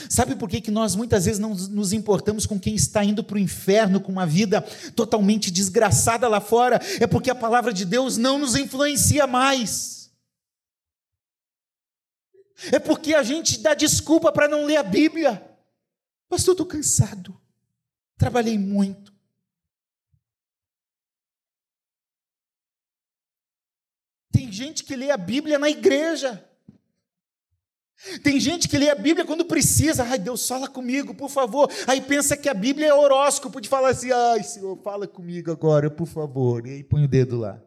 Sabe 0.10 0.36
por 0.36 0.50
que, 0.50 0.62
que 0.62 0.70
nós 0.70 0.94
muitas 0.94 1.24
vezes 1.26 1.40
não 1.40 1.56
nos 1.56 1.94
importamos 1.94 2.46
com 2.46 2.60
quem 2.60 2.76
está 2.76 3.04
indo 3.04 3.24
para 3.24 3.36
o 3.36 3.40
inferno 3.40 4.02
com 4.02 4.12
uma 4.12 4.26
vida 4.26 4.62
totalmente 4.96 5.50
desgraçada 5.50 6.28
lá 6.28 6.42
fora? 6.42 6.80
É 7.00 7.08
porque 7.08 7.30
a 7.30 7.36
palavra 7.36 7.74
de 7.74 7.86
Deus 7.86 8.18
não 8.18 8.38
nos 8.38 8.56
influencia 8.56 9.26
mais. 9.26 10.12
É 12.72 12.80
porque 12.80 13.16
a 13.16 13.24
gente 13.24 13.60
dá 13.60 13.74
desculpa 13.74 14.34
para 14.34 14.50
não 14.50 14.66
ler 14.66 14.78
a 14.78 14.84
Bíblia. 14.84 15.49
Pastor, 16.30 16.54
estou 16.54 16.66
cansado. 16.66 17.36
Trabalhei 18.16 18.58
muito. 18.58 19.12
Tem 24.32 24.52
gente 24.52 24.84
que 24.84 24.96
lê 24.96 25.10
a 25.10 25.18
Bíblia 25.18 25.58
na 25.58 25.70
igreja. 25.70 26.46
Tem 28.24 28.40
gente 28.40 28.70
que 28.70 28.78
lê 28.78 28.90
a 28.90 28.96
Bíblia 28.96 29.26
quando 29.26 29.44
precisa. 29.44 30.04
Ai, 30.04 30.20
Deus, 30.20 30.48
fala 30.48 30.70
comigo, 30.70 31.14
por 31.14 31.30
favor. 31.30 31.70
Aí 31.88 32.00
pensa 32.00 32.38
que 32.38 32.48
a 32.48 32.54
Bíblia 32.54 32.88
é 32.88 32.94
horóscopo 32.94 33.60
de 33.60 33.68
falar 33.68 33.90
assim: 33.90 34.12
ai, 34.12 34.44
Senhor, 34.44 34.78
fala 34.84 35.08
comigo 35.08 35.52
agora, 35.52 35.90
por 35.90 36.06
favor. 36.06 36.66
E 36.68 36.72
aí 36.72 36.84
põe 36.84 37.04
o 37.04 37.08
dedo 37.08 37.38
lá. 37.38 37.62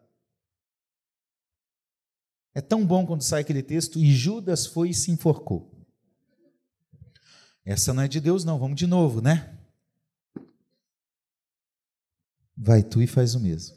É 2.55 2.61
tão 2.61 2.87
bom 2.87 3.05
quando 3.05 3.23
sai 3.23 3.41
aquele 3.41 3.63
texto: 3.63 3.99
e 3.99 4.13
Judas 4.13 4.67
foi 4.67 4.91
e 4.91 4.95
se 4.95 5.11
enforcou. 5.11 5.72
Essa 7.65 7.93
não 7.95 8.03
é 8.03 8.09
de 8.09 8.21
Deus, 8.21 8.45
não. 8.45 8.59
Vamos 8.59 8.77
de 8.77 8.87
novo, 8.87 9.21
né? 9.21 9.57
Vai 12.57 12.83
tu 12.83 13.01
e 13.01 13.07
faz 13.07 13.35
o 13.35 13.41
mesmo. 13.41 13.77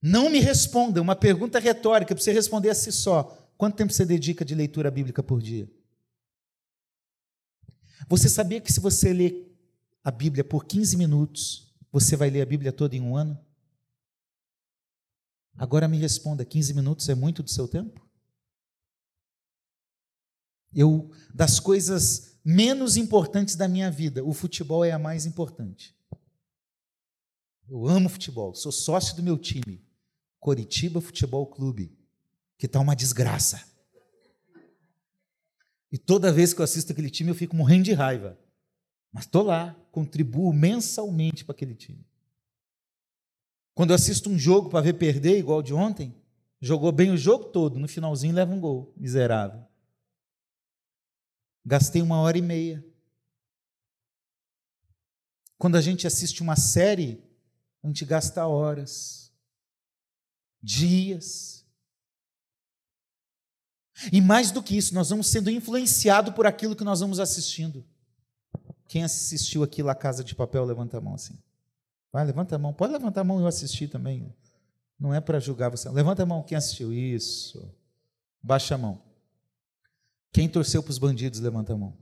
Não 0.00 0.28
me 0.28 0.40
responda, 0.40 1.00
uma 1.00 1.14
pergunta 1.14 1.60
retórica, 1.60 2.12
para 2.12 2.22
você 2.22 2.32
responder 2.32 2.70
a 2.70 2.74
si 2.74 2.90
só. 2.90 3.38
Quanto 3.56 3.76
tempo 3.76 3.92
você 3.92 4.04
dedica 4.04 4.44
de 4.44 4.54
leitura 4.54 4.90
bíblica 4.90 5.22
por 5.22 5.40
dia? 5.40 5.70
Você 8.08 8.28
sabia 8.28 8.60
que 8.60 8.72
se 8.72 8.80
você 8.80 9.12
ler 9.12 9.56
a 10.02 10.10
Bíblia 10.10 10.42
por 10.42 10.64
15 10.64 10.96
minutos, 10.96 11.72
você 11.92 12.16
vai 12.16 12.30
ler 12.30 12.42
a 12.42 12.46
Bíblia 12.46 12.72
toda 12.72 12.96
em 12.96 13.00
um 13.00 13.16
ano? 13.16 13.38
Agora 15.56 15.86
me 15.86 15.98
responda: 15.98 16.44
15 16.44 16.74
minutos 16.74 17.08
é 17.08 17.14
muito 17.14 17.40
do 17.40 17.50
seu 17.50 17.68
tempo? 17.68 18.01
Eu 20.74 21.10
das 21.34 21.60
coisas 21.60 22.36
menos 22.44 22.96
importantes 22.96 23.54
da 23.56 23.68
minha 23.68 23.90
vida, 23.90 24.24
o 24.24 24.32
futebol 24.32 24.84
é 24.84 24.92
a 24.92 24.98
mais 24.98 25.26
importante. 25.26 25.94
Eu 27.68 27.86
amo 27.86 28.08
futebol, 28.08 28.54
sou 28.54 28.72
sócio 28.72 29.16
do 29.16 29.22
meu 29.22 29.38
time, 29.38 29.82
Coritiba 30.38 31.00
Futebol 31.00 31.46
Clube, 31.46 31.96
que 32.58 32.66
está 32.66 32.80
uma 32.80 32.96
desgraça. 32.96 33.62
E 35.90 35.98
toda 35.98 36.32
vez 36.32 36.52
que 36.52 36.60
eu 36.60 36.64
assisto 36.64 36.92
aquele 36.92 37.10
time, 37.10 37.30
eu 37.30 37.34
fico 37.34 37.54
morrendo 37.54 37.84
de 37.84 37.92
raiva. 37.92 38.38
Mas 39.12 39.24
estou 39.24 39.42
lá, 39.42 39.76
contribuo 39.90 40.52
mensalmente 40.52 41.44
para 41.44 41.54
aquele 41.54 41.74
time. 41.74 42.04
Quando 43.74 43.90
eu 43.90 43.96
assisto 43.96 44.30
um 44.30 44.38
jogo 44.38 44.70
para 44.70 44.80
ver 44.80 44.94
perder, 44.94 45.38
igual 45.38 45.62
de 45.62 45.72
ontem, 45.72 46.14
jogou 46.60 46.90
bem 46.92 47.10
o 47.10 47.16
jogo 47.16 47.44
todo, 47.46 47.78
no 47.78 47.88
finalzinho 47.88 48.34
leva 48.34 48.52
um 48.52 48.60
gol, 48.60 48.92
miserável. 48.96 49.62
Gastei 51.64 52.02
uma 52.02 52.20
hora 52.20 52.36
e 52.36 52.42
meia. 52.42 52.84
Quando 55.58 55.76
a 55.76 55.80
gente 55.80 56.06
assiste 56.06 56.42
uma 56.42 56.56
série, 56.56 57.22
a 57.82 57.86
gente 57.86 58.04
gasta 58.04 58.46
horas, 58.46 59.32
dias. 60.60 61.64
E 64.12 64.20
mais 64.20 64.50
do 64.50 64.62
que 64.62 64.76
isso, 64.76 64.94
nós 64.94 65.10
vamos 65.10 65.28
sendo 65.28 65.50
influenciados 65.50 66.34
por 66.34 66.46
aquilo 66.46 66.74
que 66.74 66.82
nós 66.82 67.00
vamos 67.00 67.20
assistindo. 67.20 67.84
Quem 68.88 69.04
assistiu 69.04 69.62
aqui 69.62 69.82
La 69.82 69.94
Casa 69.94 70.24
de 70.24 70.34
Papel, 70.34 70.64
levanta 70.64 70.98
a 70.98 71.00
mão 71.00 71.14
assim. 71.14 71.38
Vai, 72.12 72.24
levanta 72.24 72.56
a 72.56 72.58
mão. 72.58 72.74
Pode 72.74 72.92
levantar 72.92 73.22
a 73.22 73.24
mão, 73.24 73.40
eu 73.40 73.46
assisti 73.46 73.88
também. 73.88 74.34
Não 74.98 75.14
é 75.14 75.20
para 75.20 75.40
julgar 75.40 75.70
você. 75.70 75.88
Levanta 75.88 76.24
a 76.24 76.26
mão, 76.26 76.42
quem 76.42 76.58
assistiu? 76.58 76.92
Isso. 76.92 77.72
Baixa 78.42 78.74
a 78.74 78.78
mão. 78.78 79.00
Quem 80.32 80.48
torceu 80.48 80.82
para 80.82 80.90
os 80.90 80.98
bandidos, 80.98 81.40
levanta 81.40 81.74
a 81.74 81.76
mão. 81.76 81.96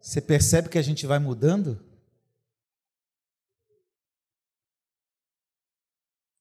Você 0.00 0.20
percebe 0.20 0.68
que 0.68 0.78
a 0.78 0.82
gente 0.82 1.06
vai 1.06 1.18
mudando? 1.18 1.84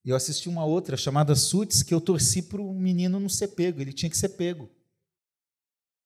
Eu 0.03 0.15
assisti 0.15 0.47
uma 0.47 0.63
outra 0.63 0.95
chamada 0.95 1.35
Suits 1.35 1.83
que 1.83 1.93
eu 1.93 1.99
torci 1.99 2.41
para 2.41 2.61
o 2.61 2.73
menino 2.73 3.19
não 3.19 3.27
ser 3.27 3.49
pego, 3.49 3.81
ele 3.81 3.91
tinha 3.91 4.09
que 4.09 4.17
ser 4.17 4.29
pego. 4.29 4.69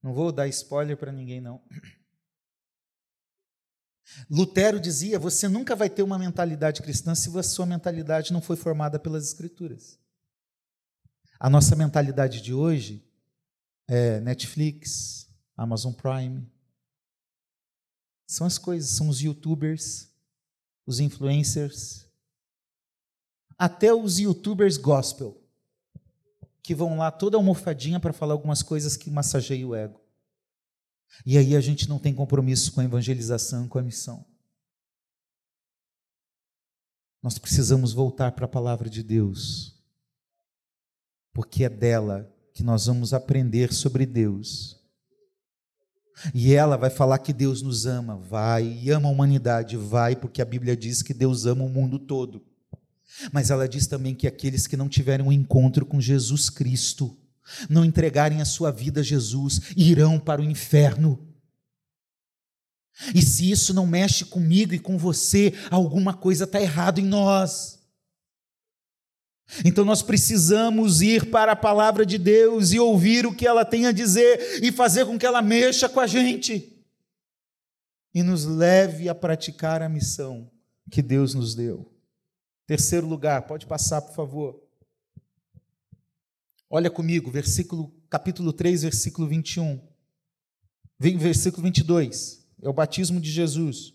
Não 0.02 0.12
vou 0.12 0.32
dar 0.32 0.48
spoiler 0.48 0.98
para 0.98 1.12
ninguém, 1.12 1.40
não. 1.40 1.64
Lutero 4.28 4.80
dizia: 4.80 5.20
você 5.20 5.48
nunca 5.48 5.76
vai 5.76 5.88
ter 5.90 6.02
uma 6.02 6.18
mentalidade 6.18 6.82
cristã 6.82 7.14
se 7.14 7.38
a 7.38 7.44
sua 7.44 7.68
mentalidade 7.68 8.34
não 8.34 8.42
foi 8.42 8.56
formada 8.56 8.98
pelas 8.98 9.24
Escrituras. 9.24 10.01
A 11.44 11.50
nossa 11.50 11.76
mentalidade 11.76 12.40
de 12.40 12.54
hoje 12.54 13.04
é 13.88 14.20
Netflix, 14.20 15.28
Amazon 15.58 15.92
Prime, 15.92 16.48
são 18.28 18.46
as 18.46 18.60
coisas, 18.60 18.92
são 18.92 19.10
os 19.10 19.22
youtubers, 19.22 20.14
os 20.86 21.00
influencers, 21.00 22.08
até 23.58 23.92
os 23.92 24.20
youtubers 24.20 24.78
gospel, 24.78 25.36
que 26.62 26.76
vão 26.76 27.00
lá 27.00 27.10
toda 27.10 27.38
almofadinha 27.38 28.00
para 28.00 28.14
falar 28.14 28.34
algumas 28.34 28.62
coisas 28.62 28.96
que 28.96 29.10
massageiam 29.10 29.72
o 29.72 29.76
ego. 29.76 30.00
E 31.26 31.40
aí 31.40 31.56
a 31.56 31.60
gente 31.60 31.90
não 31.90 31.98
tem 31.98 32.14
compromisso 32.14 32.72
com 32.72 32.82
a 32.82 32.86
evangelização, 32.86 33.68
com 33.68 33.80
a 33.80 33.82
missão. 33.82 34.24
Nós 37.20 37.40
precisamos 37.40 37.94
voltar 37.94 38.32
para 38.34 38.46
a 38.46 38.48
palavra 38.48 38.88
de 38.88 39.02
Deus, 39.02 39.81
porque 41.34 41.64
é 41.64 41.70
dela 41.70 42.32
que 42.54 42.64
nós 42.64 42.86
vamos 42.86 43.14
aprender 43.14 43.74
sobre 43.74 44.06
Deus 44.06 44.82
e 46.34 46.54
ela 46.54 46.78
vai 46.78 46.90
falar 46.90 47.18
que 47.20 47.34
Deus 47.34 47.62
nos 47.62 47.86
ama, 47.86 48.16
vai, 48.16 48.80
e 48.82 48.92
ama 48.92 49.10
a 49.10 49.12
humanidade, 49.12 49.76
vai, 49.76 50.16
porque 50.16 50.42
a 50.42 50.46
Bíblia 50.46 50.78
diz 50.78 51.02
que 51.02 51.14
Deus 51.14 51.46
ama 51.46 51.64
o 51.64 51.70
mundo 51.70 51.98
todo. 51.98 52.44
Mas 53.32 53.50
ela 53.50 53.68
diz 53.68 53.88
também 53.88 54.14
que 54.14 54.28
aqueles 54.28 54.68
que 54.68 54.78
não 54.78 54.88
tiverem 54.88 55.26
um 55.26 55.32
encontro 55.32 55.86
com 55.86 56.00
Jesus 56.00 56.50
Cristo, 56.50 57.18
não 57.70 57.84
entregarem 57.84 58.42
a 58.42 58.46
sua 58.46 58.72
vida 58.72 59.02
a 59.02 59.04
Jesus, 59.04 59.62
irão 59.76 60.20
para 60.20 60.42
o 60.42 60.46
inferno. 60.46 61.28
E 63.16 63.22
se 63.22 63.50
isso 63.50 63.74
não 63.74 63.88
mexe 63.88 64.24
comigo 64.26 64.74
e 64.74 64.80
com 64.80 64.98
você, 64.98 65.54
alguma 65.70 66.14
coisa 66.14 66.44
está 66.44 66.62
errada 66.62 67.02
em 67.02 67.06
nós. 67.06 67.80
Então 69.66 69.84
nós 69.84 70.02
precisamos 70.02 71.02
ir 71.02 71.30
para 71.30 71.52
a 71.52 71.56
palavra 71.56 72.06
de 72.06 72.18
Deus 72.18 72.72
e 72.72 72.80
ouvir 72.80 73.26
o 73.26 73.36
que 73.36 73.46
ela 73.46 73.66
tem 73.66 73.86
a 73.86 73.92
dizer 73.92 74.64
e 74.64 74.72
fazer 74.72 75.06
com 75.06 75.20
que 75.20 75.26
ela 75.26 75.42
mexa 75.42 75.90
com 75.90 76.00
a 76.00 76.08
gente 76.08 76.72
e 78.14 78.24
nos 78.24 78.46
leve 78.46 79.10
a 79.10 79.16
praticar 79.16 79.82
a 79.82 79.90
missão 79.90 80.50
que 80.90 81.02
Deus 81.02 81.34
nos 81.34 81.54
deu. 81.56 81.92
Terceiro 82.66 83.08
lugar, 83.08 83.42
pode 83.44 83.66
passar, 83.66 84.02
por 84.02 84.16
favor. 84.16 84.62
Olha 86.70 86.90
comigo, 86.90 87.30
versículo 87.30 87.94
capítulo 88.10 88.54
3, 88.54 88.84
versículo 88.84 89.28
21. 89.28 89.82
Vem 90.98 91.18
versículo 91.18 91.64
22. 91.64 92.48
É 92.62 92.70
o 92.70 92.74
batismo 92.74 93.20
de 93.20 93.30
Jesus. 93.30 93.94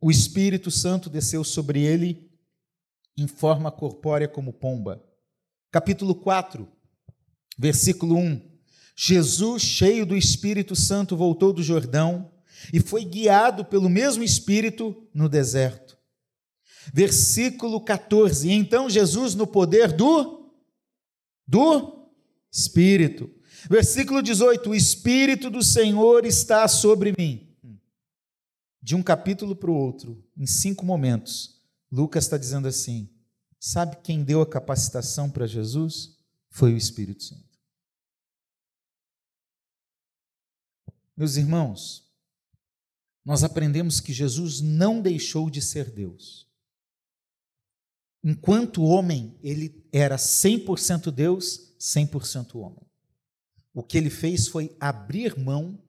O 0.00 0.10
Espírito 0.10 0.70
Santo 0.70 1.08
desceu 1.08 1.42
sobre 1.42 1.80
ele 1.80 2.30
em 3.16 3.26
forma 3.26 3.70
corpórea 3.70 4.28
como 4.28 4.52
pomba. 4.52 5.02
Capítulo 5.70 6.14
4, 6.14 6.68
versículo 7.58 8.16
1. 8.16 8.54
Jesus, 8.96 9.62
cheio 9.62 10.06
do 10.06 10.16
Espírito 10.16 10.76
Santo, 10.76 11.16
voltou 11.16 11.52
do 11.52 11.62
Jordão 11.62 12.30
e 12.72 12.80
foi 12.80 13.04
guiado 13.04 13.64
pelo 13.64 13.88
mesmo 13.88 14.22
Espírito 14.22 15.08
no 15.12 15.28
deserto. 15.28 15.98
Versículo 16.92 17.80
14. 17.80 18.50
Então 18.50 18.88
Jesus, 18.88 19.34
no 19.34 19.46
poder 19.46 19.92
do 19.92 20.52
do 21.46 22.08
Espírito. 22.50 23.30
Versículo 23.68 24.22
18: 24.22 24.70
O 24.70 24.74
Espírito 24.74 25.50
do 25.50 25.62
Senhor 25.62 26.24
está 26.24 26.66
sobre 26.68 27.14
mim. 27.18 27.48
De 28.82 28.94
um 28.94 29.02
capítulo 29.02 29.56
para 29.56 29.70
o 29.70 29.74
outro, 29.74 30.22
em 30.36 30.46
cinco 30.46 30.84
momentos, 30.84 31.53
Lucas 31.94 32.24
está 32.24 32.36
dizendo 32.36 32.66
assim: 32.66 33.08
sabe 33.60 33.98
quem 34.02 34.24
deu 34.24 34.42
a 34.42 34.46
capacitação 34.46 35.30
para 35.30 35.46
Jesus? 35.46 36.18
Foi 36.50 36.74
o 36.74 36.76
Espírito 36.76 37.22
Santo. 37.22 37.56
Meus 41.16 41.36
irmãos, 41.36 42.12
nós 43.24 43.44
aprendemos 43.44 44.00
que 44.00 44.12
Jesus 44.12 44.60
não 44.60 45.00
deixou 45.00 45.48
de 45.48 45.62
ser 45.62 45.88
Deus. 45.88 46.48
Enquanto 48.24 48.82
homem, 48.82 49.38
ele 49.40 49.86
era 49.92 50.16
100% 50.16 51.12
Deus, 51.12 51.76
100% 51.78 52.56
homem. 52.56 52.84
O 53.72 53.84
que 53.84 53.96
ele 53.96 54.10
fez 54.10 54.48
foi 54.48 54.76
abrir 54.80 55.38
mão 55.38 55.80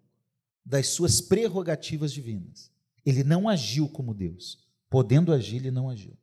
das 0.64 0.90
suas 0.90 1.20
prerrogativas 1.20 2.14
divinas. 2.14 2.72
Ele 3.04 3.24
não 3.24 3.50
agiu 3.50 3.90
como 3.90 4.14
Deus. 4.14 4.65
Podendo 4.96 5.34
agir, 5.34 5.58
ele 5.58 5.72
não 5.72 5.90
agiu. 5.90 6.18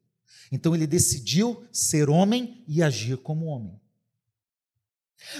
Então 0.51 0.75
ele 0.75 0.87
decidiu 0.87 1.63
ser 1.71 2.09
homem 2.09 2.65
e 2.67 2.83
agir 2.83 3.19
como 3.19 3.45
homem. 3.45 3.79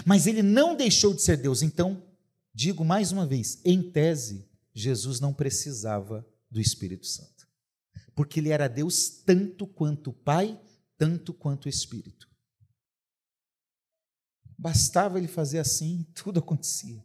Mas 0.05 0.27
ele 0.27 0.43
não 0.43 0.77
deixou 0.77 1.15
de 1.15 1.23
ser 1.23 1.39
Deus. 1.39 1.63
Então, 1.63 2.07
digo 2.53 2.85
mais 2.85 3.11
uma 3.11 3.27
vez, 3.27 3.59
em 3.65 3.91
tese, 3.91 4.47
Jesus 4.75 5.19
não 5.19 5.33
precisava 5.33 6.29
do 6.51 6.61
Espírito 6.61 7.07
Santo. 7.07 7.49
Porque 8.15 8.39
ele 8.39 8.51
era 8.51 8.69
Deus 8.69 9.09
tanto 9.09 9.67
quanto 9.67 10.11
o 10.11 10.13
Pai, 10.13 10.61
tanto 10.99 11.33
quanto 11.33 11.65
o 11.65 11.71
Espírito. 11.71 12.29
Bastava 14.59 15.17
ele 15.17 15.27
fazer 15.27 15.59
assim, 15.59 16.07
tudo 16.13 16.39
acontecia. 16.39 17.03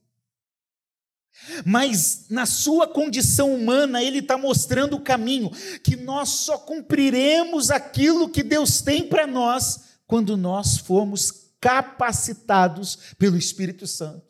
Mas 1.65 2.25
na 2.29 2.45
sua 2.45 2.87
condição 2.87 3.53
humana, 3.53 4.03
ele 4.03 4.19
está 4.19 4.37
mostrando 4.37 4.95
o 4.95 5.01
caminho, 5.01 5.49
que 5.83 5.95
nós 5.95 6.29
só 6.29 6.57
cumpriremos 6.57 7.71
aquilo 7.71 8.29
que 8.29 8.43
Deus 8.43 8.81
tem 8.81 9.07
para 9.07 9.25
nós 9.25 9.81
quando 10.05 10.37
nós 10.37 10.77
formos 10.77 11.47
capacitados 11.59 12.97
pelo 13.17 13.37
Espírito 13.37 13.87
Santo. 13.87 14.25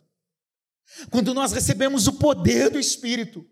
Quando 1.10 1.34
nós 1.34 1.52
recebemos 1.52 2.08
o 2.08 2.14
poder 2.14 2.70
do 2.70 2.80
Espírito. 2.80 3.46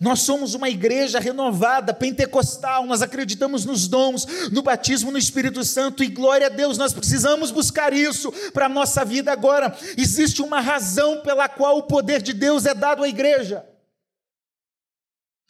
Nós 0.00 0.20
somos 0.20 0.54
uma 0.54 0.68
igreja 0.68 1.18
renovada, 1.18 1.94
pentecostal, 1.94 2.86
nós 2.86 3.02
acreditamos 3.02 3.64
nos 3.64 3.88
dons, 3.88 4.26
no 4.52 4.62
batismo 4.62 5.10
no 5.10 5.18
Espírito 5.18 5.64
Santo 5.64 6.04
e 6.04 6.08
glória 6.08 6.46
a 6.46 6.50
Deus, 6.50 6.76
nós 6.76 6.92
precisamos 6.92 7.50
buscar 7.50 7.92
isso 7.92 8.30
para 8.52 8.66
a 8.66 8.68
nossa 8.68 9.04
vida 9.04 9.32
agora. 9.32 9.74
Existe 9.96 10.42
uma 10.42 10.60
razão 10.60 11.22
pela 11.22 11.48
qual 11.48 11.78
o 11.78 11.84
poder 11.84 12.20
de 12.20 12.32
Deus 12.32 12.66
é 12.66 12.74
dado 12.74 13.02
à 13.02 13.08
igreja. 13.08 13.64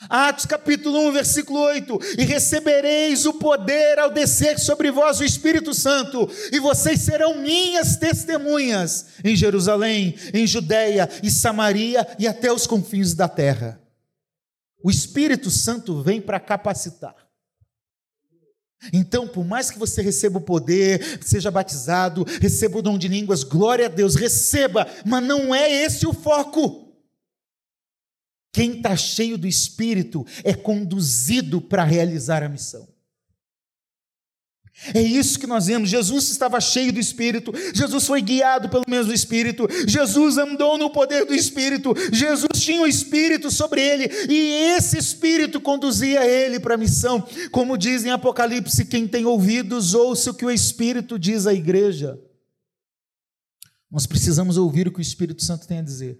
Atos 0.09 0.47
capítulo 0.47 1.09
1, 1.09 1.13
versículo 1.13 1.61
8: 1.61 1.99
E 2.19 2.25
recebereis 2.25 3.27
o 3.27 3.35
poder 3.35 3.99
ao 3.99 4.11
descer 4.11 4.59
sobre 4.59 4.91
vós 4.91 5.21
o 5.21 5.25
Espírito 5.25 5.75
Santo, 5.75 6.31
e 6.51 6.59
vocês 6.59 7.01
serão 7.01 7.37
minhas 7.37 7.97
testemunhas 7.97 9.07
em 9.23 9.37
Jerusalém, 9.37 10.15
em 10.33 10.47
Judéia 10.47 11.09
e 11.23 11.31
Samaria 11.31 12.07
e 12.19 12.27
até 12.27 12.51
os 12.51 12.67
confins 12.67 13.13
da 13.13 13.29
terra. 13.29 13.79
O 14.83 14.91
Espírito 14.91 15.51
Santo 15.51 16.03
vem 16.03 16.21
para 16.21 16.41
capacitar. 16.41 17.15
Então, 18.93 19.29
por 19.29 19.45
mais 19.45 19.71
que 19.71 19.79
você 19.79 20.01
receba 20.01 20.39
o 20.39 20.43
poder, 20.43 21.23
seja 21.23 21.51
batizado, 21.51 22.25
receba 22.41 22.79
o 22.79 22.83
dom 22.83 22.97
de 22.97 23.09
línguas, 23.09 23.45
glória 23.45 23.87
a 23.87 23.91
Deus, 23.91 24.15
receba, 24.15 24.87
mas 25.05 25.23
não 25.23 25.55
é 25.55 25.71
esse 25.71 26.07
o 26.07 26.15
foco. 26.15 26.91
Quem 28.53 28.79
está 28.79 28.97
cheio 28.97 29.37
do 29.37 29.47
Espírito 29.47 30.27
é 30.43 30.55
conduzido 30.55 31.61
para 31.61 31.85
realizar 31.85 32.43
a 32.43 32.49
missão. 32.49 32.89
É 34.95 35.01
isso 35.01 35.39
que 35.39 35.47
nós 35.47 35.67
vemos. 35.67 35.91
Jesus 35.91 36.31
estava 36.31 36.59
cheio 36.61 36.93
do 36.93 36.99
Espírito, 36.99 37.53
Jesus 37.75 38.07
foi 38.07 38.23
guiado 38.23 38.69
pelo 38.71 38.85
mesmo 38.89 39.13
Espírito, 39.13 39.69
Jesus 39.87 40.39
andou 40.39 40.79
no 40.79 40.91
poder 40.91 41.27
do 41.27 41.35
Espírito, 41.35 41.95
Jesus 42.11 42.49
tinha 42.55 42.81
o 42.81 42.87
Espírito 42.87 43.51
sobre 43.51 43.83
ele 43.83 44.09
e 44.29 44.75
esse 44.77 44.97
Espírito 44.97 45.61
conduzia 45.61 46.25
ele 46.25 46.59
para 46.59 46.75
a 46.75 46.79
missão. 46.79 47.27
Como 47.51 47.77
diz 47.77 48.05
em 48.05 48.11
Apocalipse: 48.11 48.87
quem 48.87 49.07
tem 49.07 49.27
ouvidos, 49.27 49.93
ouça 49.93 50.31
o 50.31 50.35
que 50.35 50.47
o 50.47 50.51
Espírito 50.51 51.19
diz 51.19 51.47
à 51.47 51.53
igreja. 51.53 52.19
Nós 53.91 54.07
precisamos 54.07 54.57
ouvir 54.57 54.89
o 54.89 54.93
que 54.93 55.01
o 55.01 55.03
Espírito 55.03 55.45
Santo 55.45 55.67
tem 55.67 55.81
a 55.81 55.83
dizer. 55.83 56.19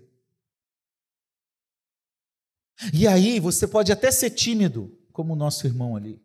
E 2.93 3.07
aí 3.07 3.41
você 3.41 3.67
pode 3.67 3.93
até 3.93 4.11
ser 4.11 4.31
tímido, 4.31 4.97
como 5.13 5.33
o 5.33 5.37
nosso 5.37 5.67
irmão 5.67 5.97
ali. 5.97 6.21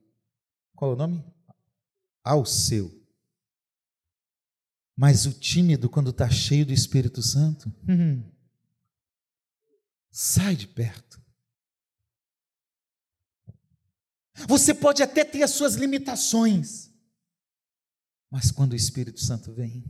Qual 0.75 0.91
é 0.91 0.93
o 0.95 0.97
nome? 0.97 1.34
Ao 2.25 2.43
seu. 2.43 2.91
Mas 4.97 5.27
o 5.27 5.33
tímido, 5.33 5.89
quando 5.89 6.09
está 6.09 6.29
cheio 6.29 6.65
do 6.65 6.73
Espírito 6.73 7.21
Santo, 7.21 7.71
hum, 7.87 8.23
sai 10.09 10.55
de 10.55 10.67
perto. 10.67 11.21
Você 14.47 14.73
pode 14.73 15.03
até 15.03 15.23
ter 15.23 15.43
as 15.43 15.51
suas 15.51 15.75
limitações, 15.75 16.91
mas 18.29 18.51
quando 18.51 18.73
o 18.73 18.75
Espírito 18.75 19.21
Santo 19.21 19.53
vem, 19.53 19.85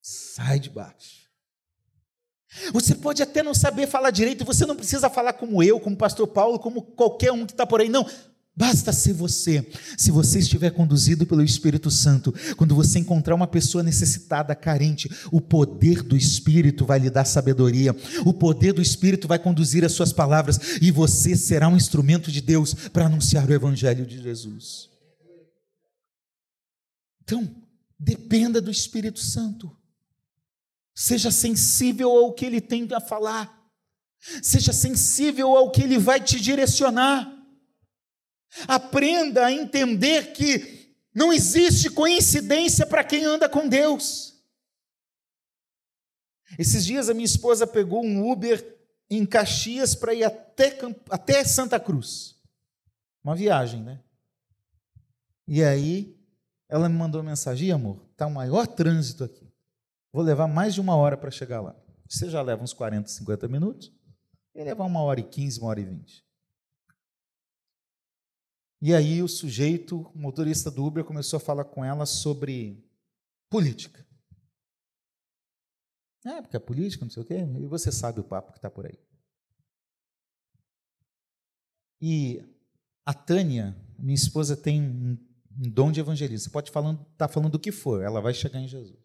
sai 0.00 0.58
de 0.58 0.68
baixo. 0.68 1.22
Você 2.72 2.94
pode 2.94 3.22
até 3.22 3.42
não 3.42 3.54
saber 3.54 3.86
falar 3.86 4.10
direito, 4.10 4.44
você 4.44 4.66
não 4.66 4.76
precisa 4.76 5.08
falar 5.08 5.32
como 5.34 5.62
eu, 5.62 5.80
como 5.80 5.94
o 5.94 5.98
pastor 5.98 6.28
Paulo, 6.28 6.58
como 6.58 6.82
qualquer 6.82 7.32
um 7.32 7.46
que 7.46 7.52
está 7.52 7.66
por 7.66 7.80
aí, 7.80 7.88
não. 7.88 8.06
Basta 8.54 8.92
ser 8.92 9.14
você. 9.14 9.66
Se 9.96 10.10
você 10.10 10.38
estiver 10.38 10.70
conduzido 10.70 11.26
pelo 11.26 11.42
Espírito 11.42 11.90
Santo, 11.90 12.34
quando 12.56 12.74
você 12.74 12.98
encontrar 12.98 13.34
uma 13.34 13.46
pessoa 13.46 13.82
necessitada, 13.82 14.54
carente, 14.54 15.10
o 15.30 15.40
poder 15.40 16.02
do 16.02 16.14
Espírito 16.14 16.84
vai 16.84 16.98
lhe 16.98 17.08
dar 17.08 17.24
sabedoria, 17.24 17.96
o 18.26 18.34
poder 18.34 18.74
do 18.74 18.82
Espírito 18.82 19.26
vai 19.26 19.38
conduzir 19.38 19.84
as 19.84 19.92
suas 19.92 20.12
palavras 20.12 20.80
e 20.82 20.90
você 20.90 21.34
será 21.34 21.66
um 21.66 21.76
instrumento 21.76 22.30
de 22.30 22.42
Deus 22.42 22.74
para 22.74 23.06
anunciar 23.06 23.48
o 23.48 23.54
Evangelho 23.54 24.04
de 24.04 24.22
Jesus. 24.22 24.90
Então, 27.22 27.56
dependa 27.98 28.60
do 28.60 28.70
Espírito 28.70 29.20
Santo. 29.20 29.74
Seja 30.94 31.30
sensível 31.30 32.10
ao 32.10 32.34
que 32.34 32.44
ele 32.44 32.60
tem 32.60 32.86
a 32.92 33.00
falar. 33.00 33.50
Seja 34.42 34.74
sensível 34.74 35.56
ao 35.56 35.70
que 35.70 35.82
ele 35.82 35.98
vai 35.98 36.20
te 36.20 36.38
direcionar. 36.38 37.31
Aprenda 38.68 39.46
a 39.46 39.52
entender 39.52 40.32
que 40.32 40.94
não 41.14 41.32
existe 41.32 41.90
coincidência 41.90 42.86
para 42.86 43.04
quem 43.04 43.24
anda 43.24 43.48
com 43.48 43.68
Deus. 43.68 44.32
Esses 46.58 46.84
dias 46.84 47.08
a 47.08 47.14
minha 47.14 47.24
esposa 47.24 47.66
pegou 47.66 48.04
um 48.04 48.30
Uber 48.30 48.78
em 49.08 49.24
Caxias 49.24 49.94
para 49.94 50.14
ir 50.14 50.24
até, 50.24 50.78
até 51.10 51.44
Santa 51.44 51.78
Cruz. 51.80 52.36
Uma 53.22 53.34
viagem, 53.34 53.82
né? 53.82 54.00
E 55.46 55.62
aí 55.62 56.16
ela 56.68 56.88
me 56.88 56.96
mandou 56.96 57.22
mensagem: 57.22 57.70
amor, 57.70 58.06
está 58.12 58.26
o 58.26 58.30
maior 58.30 58.66
trânsito 58.66 59.24
aqui. 59.24 59.52
Vou 60.12 60.22
levar 60.22 60.46
mais 60.46 60.74
de 60.74 60.80
uma 60.80 60.96
hora 60.96 61.16
para 61.16 61.30
chegar 61.30 61.60
lá. 61.60 61.76
Você 62.08 62.28
já 62.28 62.42
leva 62.42 62.62
uns 62.62 62.72
40, 62.72 63.08
50 63.08 63.48
minutos? 63.48 63.92
Ia 64.54 64.64
levar 64.64 64.84
uma 64.84 65.00
hora 65.02 65.20
e 65.20 65.22
15, 65.22 65.60
uma 65.60 65.68
hora 65.68 65.80
e 65.80 65.84
20. 65.84 66.24
E 68.84 68.92
aí 68.92 69.22
o 69.22 69.28
sujeito, 69.28 70.10
o 70.12 70.18
motorista 70.18 70.68
do 70.68 70.84
Uber, 70.84 71.04
começou 71.04 71.36
a 71.36 71.40
falar 71.40 71.64
com 71.64 71.84
ela 71.84 72.04
sobre 72.04 72.84
política. 73.48 74.04
É, 76.24 76.42
porque 76.42 76.56
é 76.56 76.60
política, 76.60 77.04
não 77.04 77.10
sei 77.10 77.22
o 77.22 77.26
quê, 77.26 77.36
e 77.60 77.66
você 77.68 77.92
sabe 77.92 78.18
o 78.18 78.24
papo 78.24 78.50
que 78.50 78.58
está 78.58 78.68
por 78.68 78.84
aí. 78.84 78.98
E 82.00 82.44
a 83.06 83.14
Tânia, 83.14 83.76
minha 83.96 84.16
esposa, 84.16 84.56
tem 84.56 84.82
um, 84.82 85.16
dom 85.70 85.92
de 85.92 86.00
evangelista. 86.00 86.50
Pode 86.50 86.68
estar 86.68 86.80
falando, 86.80 87.04
tá 87.16 87.28
falando 87.28 87.52
do 87.52 87.60
que 87.60 87.70
for, 87.70 88.02
ela 88.02 88.20
vai 88.20 88.34
chegar 88.34 88.58
em 88.58 88.66
Jesus. 88.66 88.98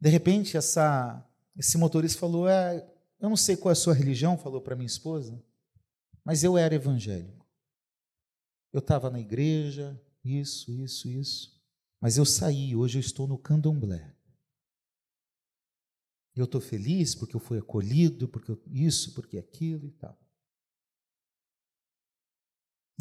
De 0.00 0.08
repente, 0.08 0.56
essa, 0.56 1.28
esse 1.56 1.76
motorista 1.76 2.20
falou: 2.20 2.48
é, 2.48 2.88
Eu 3.18 3.28
não 3.28 3.36
sei 3.36 3.56
qual 3.56 3.70
é 3.70 3.72
a 3.72 3.76
sua 3.76 3.94
religião, 3.94 4.38
falou 4.38 4.60
para 4.60 4.76
minha 4.76 4.86
esposa. 4.86 5.42
Mas 6.30 6.44
eu 6.44 6.56
era 6.56 6.76
evangélico. 6.76 7.44
Eu 8.72 8.78
estava 8.78 9.10
na 9.10 9.18
igreja, 9.18 10.00
isso, 10.22 10.70
isso, 10.70 11.08
isso. 11.08 11.60
Mas 12.00 12.18
eu 12.18 12.24
saí, 12.24 12.76
hoje 12.76 12.98
eu 12.98 13.00
estou 13.00 13.26
no 13.26 13.36
candomblé. 13.36 14.14
Eu 16.36 16.44
estou 16.44 16.60
feliz 16.60 17.16
porque 17.16 17.34
eu 17.34 17.40
fui 17.40 17.58
acolhido, 17.58 18.28
porque 18.28 18.52
eu, 18.52 18.62
isso, 18.68 19.12
porque 19.12 19.38
aquilo 19.38 19.88
e 19.88 19.90
tal. 19.90 20.16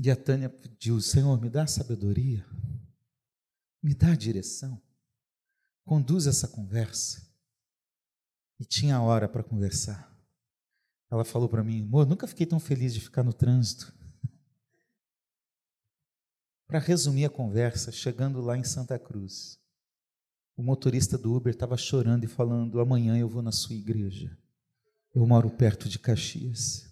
E 0.03 0.09
a 0.09 0.15
Tânia 0.15 0.49
pediu: 0.49 0.99
Senhor, 0.99 1.39
me 1.39 1.51
dá 1.51 1.67
sabedoria, 1.67 2.43
me 3.79 3.93
dá 3.93 4.15
direção, 4.15 4.81
conduz 5.85 6.25
essa 6.25 6.47
conversa. 6.47 7.31
E 8.59 8.65
tinha 8.65 8.99
hora 8.99 9.29
para 9.29 9.43
conversar. 9.43 10.08
Ela 11.09 11.25
falou 11.25 11.49
para 11.49 11.63
mim, 11.63 11.83
amor, 11.83 12.05
nunca 12.05 12.27
fiquei 12.27 12.45
tão 12.45 12.59
feliz 12.59 12.93
de 12.93 13.01
ficar 13.01 13.23
no 13.23 13.33
trânsito. 13.33 13.93
Para 16.67 16.79
resumir 16.79 17.25
a 17.25 17.29
conversa, 17.29 17.91
chegando 17.91 18.41
lá 18.41 18.55
em 18.57 18.63
Santa 18.63 18.99
Cruz, 18.99 19.59
o 20.55 20.61
motorista 20.61 21.17
do 21.17 21.33
Uber 21.33 21.51
estava 21.51 21.77
chorando 21.77 22.25
e 22.25 22.27
falando: 22.27 22.79
amanhã 22.79 23.17
eu 23.17 23.27
vou 23.27 23.41
na 23.41 23.51
sua 23.51 23.75
igreja. 23.75 24.37
Eu 25.15 25.25
moro 25.25 25.49
perto 25.49 25.89
de 25.89 25.97
Caxias 25.97 26.88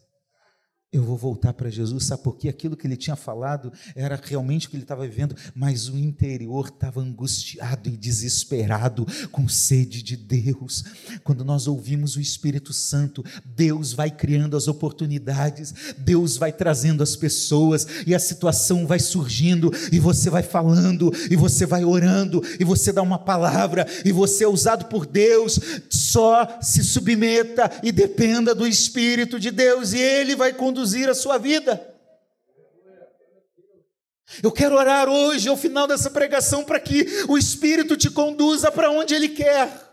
eu 0.90 1.04
vou 1.04 1.18
voltar 1.18 1.52
para 1.52 1.70
Jesus, 1.70 2.06
sabe 2.06 2.24
por 2.24 2.38
quê? 2.38 2.48
Aquilo 2.48 2.78
que 2.78 2.88
ele 2.88 2.96
tinha 2.96 3.16
falado 3.18 3.74
era 3.94 4.18
realmente 4.24 4.68
o 4.68 4.70
que 4.70 4.78
ele 4.78 4.84
estava 4.84 5.06
vivendo, 5.06 5.36
mas 5.54 5.90
o 5.90 5.98
interior 5.98 6.68
estava 6.68 7.02
angustiado 7.02 7.90
e 7.90 7.98
desesperado, 7.98 9.06
com 9.30 9.50
sede 9.50 10.02
de 10.02 10.16
Deus. 10.16 10.86
Quando 11.26 11.44
nós 11.44 11.68
ouvimos 11.68 12.16
o 12.16 12.22
Espírito 12.22 12.72
Santo, 12.72 13.22
Deus 13.44 13.92
vai 13.92 14.10
criando 14.10 14.56
as 14.56 14.70
oportunidades, 14.70 15.74
Deus 15.98 16.38
vai 16.38 16.54
trazendo 16.54 17.04
as 17.04 17.18
pessoas, 17.18 17.86
e 18.06 18.16
a 18.16 18.20
situação 18.20 18.88
vai 18.88 19.00
surgindo, 19.00 19.70
e 19.92 20.00
você 20.00 20.30
vai 20.30 20.44
falando, 20.44 21.12
e 21.30 21.36
você 21.36 21.66
vai 21.66 21.84
orando, 21.84 22.42
e 22.58 22.64
você 22.64 22.94
dá 22.94 23.02
uma 23.02 23.20
palavra, 23.20 23.86
e 24.06 24.14
você 24.14 24.46
é 24.46 24.48
usado 24.48 24.86
por 24.86 25.06
Deus, 25.06 25.60
só 25.90 26.60
se 26.62 26.82
submeta 26.82 27.70
e 27.84 27.92
dependa 27.92 28.56
do 28.56 28.66
Espírito 28.66 29.38
de 29.38 29.52
Deus, 29.52 29.92
e 29.92 30.00
Ele 30.00 30.34
vai 30.34 30.54
conduzir 30.54 30.77
conduzir 30.78 31.10
a 31.10 31.16
sua 31.16 31.40
vida. 31.40 31.96
Eu 34.44 34.52
quero 34.52 34.76
orar 34.76 35.10
hoje, 35.10 35.50
ao 35.50 35.58
final 35.58 35.88
dessa 35.88 36.12
pregação, 36.12 36.64
para 36.64 36.80
que 36.80 37.06
o 37.28 37.38
Espírito 37.38 37.98
te 37.98 38.12
conduza 38.12 38.72
para 38.72 38.92
onde 38.92 39.16
Ele 39.16 39.30
quer. 39.30 39.88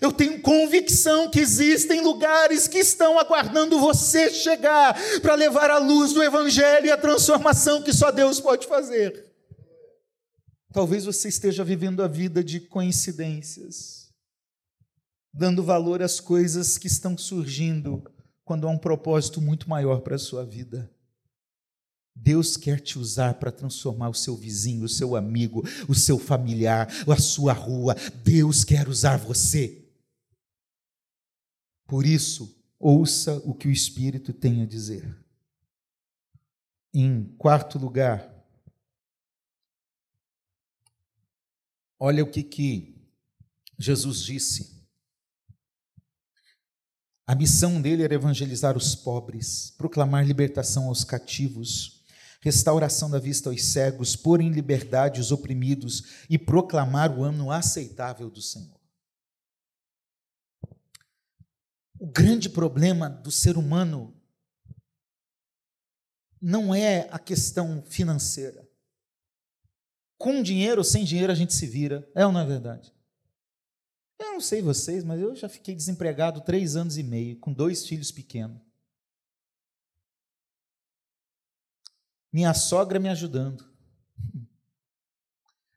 Eu 0.00 0.10
tenho 0.10 0.40
convicção 0.40 1.30
que 1.30 1.40
existem 1.40 2.00
lugares 2.00 2.66
que 2.66 2.78
estão 2.78 3.18
aguardando 3.18 3.78
você 3.78 4.30
chegar 4.30 4.96
para 5.20 5.34
levar 5.34 5.70
a 5.70 5.78
luz 5.78 6.12
do 6.12 6.22
Evangelho 6.22 6.86
e 6.86 6.90
a 6.90 6.96
transformação 6.96 7.82
que 7.82 7.92
só 7.92 8.10
Deus 8.10 8.40
pode 8.40 8.66
fazer. 8.66 9.32
Talvez 10.72 11.04
você 11.04 11.28
esteja 11.28 11.62
vivendo 11.62 12.02
a 12.02 12.08
vida 12.08 12.42
de 12.42 12.60
coincidências, 12.60 14.10
dando 15.32 15.62
valor 15.62 16.02
às 16.02 16.20
coisas 16.20 16.78
que 16.78 16.86
estão 16.86 17.16
surgindo 17.16 18.02
quando 18.46 18.68
há 18.68 18.70
um 18.70 18.78
propósito 18.78 19.40
muito 19.40 19.68
maior 19.68 20.02
para 20.02 20.14
a 20.14 20.20
sua 20.20 20.44
vida. 20.44 20.88
Deus 22.14 22.56
quer 22.56 22.80
te 22.80 22.96
usar 22.96 23.34
para 23.34 23.50
transformar 23.50 24.08
o 24.08 24.14
seu 24.14 24.36
vizinho, 24.36 24.84
o 24.84 24.88
seu 24.88 25.16
amigo, 25.16 25.64
o 25.88 25.94
seu 25.96 26.16
familiar, 26.16 26.88
a 27.10 27.20
sua 27.20 27.52
rua. 27.52 27.96
Deus 28.22 28.62
quer 28.62 28.88
usar 28.88 29.16
você. 29.18 29.84
Por 31.88 32.06
isso, 32.06 32.56
ouça 32.78 33.36
o 33.44 33.52
que 33.52 33.66
o 33.66 33.72
Espírito 33.72 34.32
tem 34.32 34.62
a 34.62 34.66
dizer. 34.66 35.18
Em 36.94 37.24
quarto 37.36 37.80
lugar, 37.80 38.32
olha 41.98 42.22
o 42.22 42.30
que, 42.30 42.44
que 42.44 42.96
Jesus 43.76 44.22
disse 44.22 44.75
a 47.26 47.34
missão 47.34 47.82
dele 47.82 48.04
era 48.04 48.14
evangelizar 48.14 48.76
os 48.76 48.94
pobres, 48.94 49.74
proclamar 49.76 50.24
libertação 50.24 50.86
aos 50.86 51.02
cativos, 51.02 52.04
restauração 52.40 53.10
da 53.10 53.18
vista 53.18 53.50
aos 53.50 53.64
cegos, 53.64 54.14
pôr 54.14 54.40
em 54.40 54.50
liberdade 54.50 55.20
os 55.20 55.32
oprimidos 55.32 56.24
e 56.30 56.38
proclamar 56.38 57.10
o 57.18 57.24
ano 57.24 57.50
aceitável 57.50 58.30
do 58.30 58.40
Senhor. 58.40 58.78
O 61.98 62.06
grande 62.06 62.48
problema 62.48 63.08
do 63.08 63.32
ser 63.32 63.56
humano 63.56 64.14
não 66.40 66.72
é 66.72 67.08
a 67.10 67.18
questão 67.18 67.82
financeira. 67.82 68.68
Com 70.16 70.42
dinheiro 70.42 70.80
ou 70.80 70.84
sem 70.84 71.04
dinheiro 71.04 71.32
a 71.32 71.34
gente 71.34 71.52
se 71.52 71.66
vira, 71.66 72.08
é 72.14 72.24
ou 72.24 72.30
não 72.30 72.40
é 72.40 72.46
verdade? 72.46 72.95
Eu 74.18 74.32
não 74.32 74.40
sei 74.40 74.62
vocês, 74.62 75.04
mas 75.04 75.20
eu 75.20 75.34
já 75.34 75.48
fiquei 75.48 75.74
desempregado 75.74 76.40
três 76.40 76.76
anos 76.76 76.96
e 76.96 77.02
meio, 77.02 77.38
com 77.38 77.52
dois 77.52 77.86
filhos 77.86 78.10
pequenos. 78.10 78.60
Minha 82.32 82.52
sogra 82.54 82.98
me 82.98 83.08
ajudando. 83.08 83.64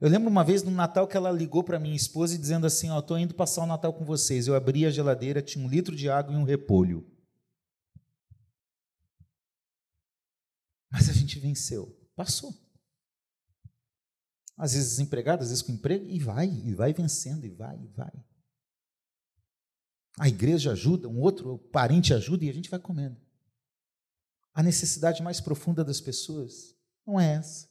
Eu 0.02 0.10
lembro 0.10 0.30
uma 0.30 0.46
vez 0.46 0.64
no 0.64 0.72
Natal 0.72 1.06
que 1.06 1.18
ela 1.18 1.30
ligou 1.30 1.62
para 1.62 1.78
minha 1.78 1.96
esposa 1.96 2.34
e 2.34 2.38
dizendo 2.38 2.66
assim: 2.66 2.90
Ó, 2.90 2.96
oh, 2.96 3.00
estou 3.00 3.20
indo 3.20 3.36
passar 3.36 3.64
o 3.64 3.66
Natal 3.66 3.94
com 3.94 4.06
vocês. 4.06 4.48
Eu 4.48 4.56
abri 4.56 4.86
a 4.86 4.90
geladeira, 4.90 5.42
tinha 5.42 5.66
um 5.66 5.68
litro 5.68 5.94
de 5.94 6.10
água 6.10 6.34
e 6.34 6.38
um 6.38 6.44
repolho. 6.44 7.06
Mas 10.90 11.10
a 11.10 11.14
gente 11.14 11.38
venceu. 11.38 11.98
Passou. 12.16 12.54
Às 14.58 14.74
vezes 14.74 14.92
desempregado, 14.92 15.44
às 15.44 15.50
vezes 15.50 15.62
com 15.62 15.72
emprego, 15.72 16.06
e 16.06 16.20
vai, 16.20 16.48
e 16.48 16.74
vai 16.74 16.94
vencendo, 16.94 17.46
e 17.46 17.50
vai, 17.50 17.78
e 17.82 17.88
vai. 17.88 18.12
A 20.20 20.28
igreja 20.28 20.74
ajuda, 20.74 21.08
um 21.08 21.22
outro 21.22 21.58
parente 21.72 22.14
ajuda 22.14 22.44
e 22.44 22.50
a 22.50 22.54
gente 22.54 22.70
vai 22.70 22.80
comendo. 22.80 23.16
A 24.54 24.62
necessidade 24.62 25.24
mais 25.24 25.40
profunda 25.40 25.82
das 25.82 26.02
pessoas 26.02 26.76
não 27.08 27.18
é 27.18 27.36
essa, 27.36 27.70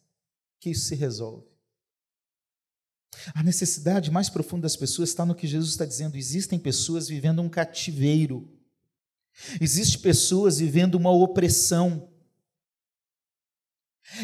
que 0.58 0.70
isso 0.70 0.86
se 0.86 0.94
resolve. 0.94 1.46
A 3.34 3.42
necessidade 3.42 4.10
mais 4.10 4.30
profunda 4.30 4.62
das 4.62 4.76
pessoas 4.76 5.10
está 5.10 5.26
no 5.26 5.34
que 5.34 5.46
Jesus 5.46 5.72
está 5.72 5.84
dizendo. 5.84 6.16
Existem 6.16 6.58
pessoas 6.58 7.06
vivendo 7.06 7.42
um 7.42 7.50
cativeiro. 7.50 8.50
Existem 9.60 10.00
pessoas 10.00 10.58
vivendo 10.58 10.94
uma 10.94 11.10
opressão. 11.10 12.10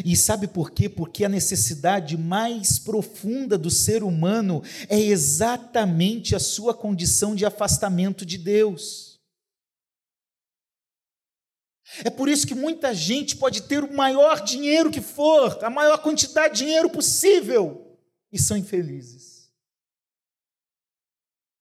E 0.04 0.16
sabe 0.16 0.46
por 0.46 0.70
quê? 0.70 0.88
Porque 0.88 1.24
a 1.24 1.28
necessidade 1.28 2.16
mais 2.16 2.78
profunda 2.78 3.58
do 3.58 3.70
ser 3.70 4.02
humano 4.02 4.62
é 4.88 4.98
exatamente 4.98 6.34
a 6.34 6.40
sua 6.40 6.72
condição 6.72 7.34
de 7.34 7.44
afastamento 7.44 8.24
de 8.24 8.38
Deus. 8.38 9.20
É 12.02 12.10
por 12.10 12.28
isso 12.28 12.46
que 12.46 12.54
muita 12.54 12.94
gente 12.94 13.36
pode 13.36 13.62
ter 13.62 13.84
o 13.84 13.94
maior 13.94 14.42
dinheiro 14.42 14.90
que 14.90 15.02
for, 15.02 15.62
a 15.62 15.70
maior 15.70 15.98
quantidade 15.98 16.54
de 16.54 16.64
dinheiro 16.64 16.88
possível, 16.88 17.98
e 18.32 18.38
são 18.38 18.56
infelizes 18.56 19.33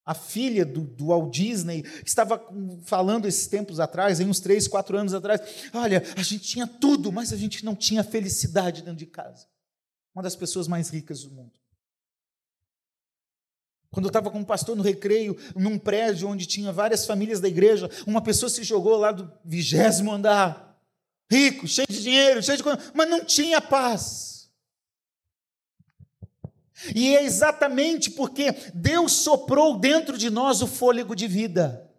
a 0.06 0.14
filha 0.14 0.66
do, 0.66 0.82
do, 0.82 1.08
Walt 1.08 1.34
Disney, 1.34 1.84
estava 2.06 2.41
falando 2.84 3.28
esses 3.28 3.47
tempos 3.47 3.80
atrás, 3.80 4.20
em 4.20 4.28
uns 4.28 4.39
três, 4.39 4.68
quatro 4.68 4.97
anos 4.97 5.14
atrás, 5.14 5.41
olha, 5.74 6.04
a 6.18 6.22
gente 6.22 6.43
tinha 6.43 6.68
tudo, 6.68 7.12
mas 7.12 7.32
a 7.32 7.38
gente 7.38 7.64
não 7.64 7.76
tinha 7.76 8.04
felicidade 8.04 8.82
dentro 8.82 8.97
de 8.97 9.06
casa. 9.06 9.47
Uma 10.14 10.22
das 10.22 10.36
pessoas 10.36 10.68
mais 10.68 10.89
ricas 10.89 11.24
do 11.24 11.32
mundo. 11.32 11.54
Quando 13.89 14.06
eu 14.06 14.10
estava 14.10 14.32
com 14.32 14.39
um 14.39 14.43
pastor 14.43 14.76
no 14.76 14.82
recreio, 14.82 15.38
num 15.56 15.78
prédio 15.78 16.28
onde 16.28 16.47
tinha 16.47 16.72
várias 16.72 17.06
famílias 17.06 17.39
da 17.39 17.47
igreja, 17.47 17.89
uma 18.08 18.22
pessoa 18.22 18.49
se 18.49 18.64
jogou 18.64 18.97
lá 18.97 19.12
do 19.12 19.32
vigésimo 19.45 20.12
andar, 20.12 20.82
rico, 21.32 21.68
cheio 21.68 21.88
de 21.88 22.01
dinheiro, 22.01 22.41
cheio 22.41 22.58
de 22.58 22.64
mas 22.93 23.10
não 23.10 23.24
tinha 23.24 23.62
paz. 23.62 24.33
E 26.96 27.16
é 27.16 27.24
exatamente 27.24 28.12
porque 28.12 28.56
Deus 28.74 29.14
soprou 29.14 29.80
dentro 29.80 30.18
de 30.18 30.30
nós 30.30 30.62
o 30.62 30.68
fôlego 30.68 31.16
de 31.16 31.28
vida. 31.28 31.90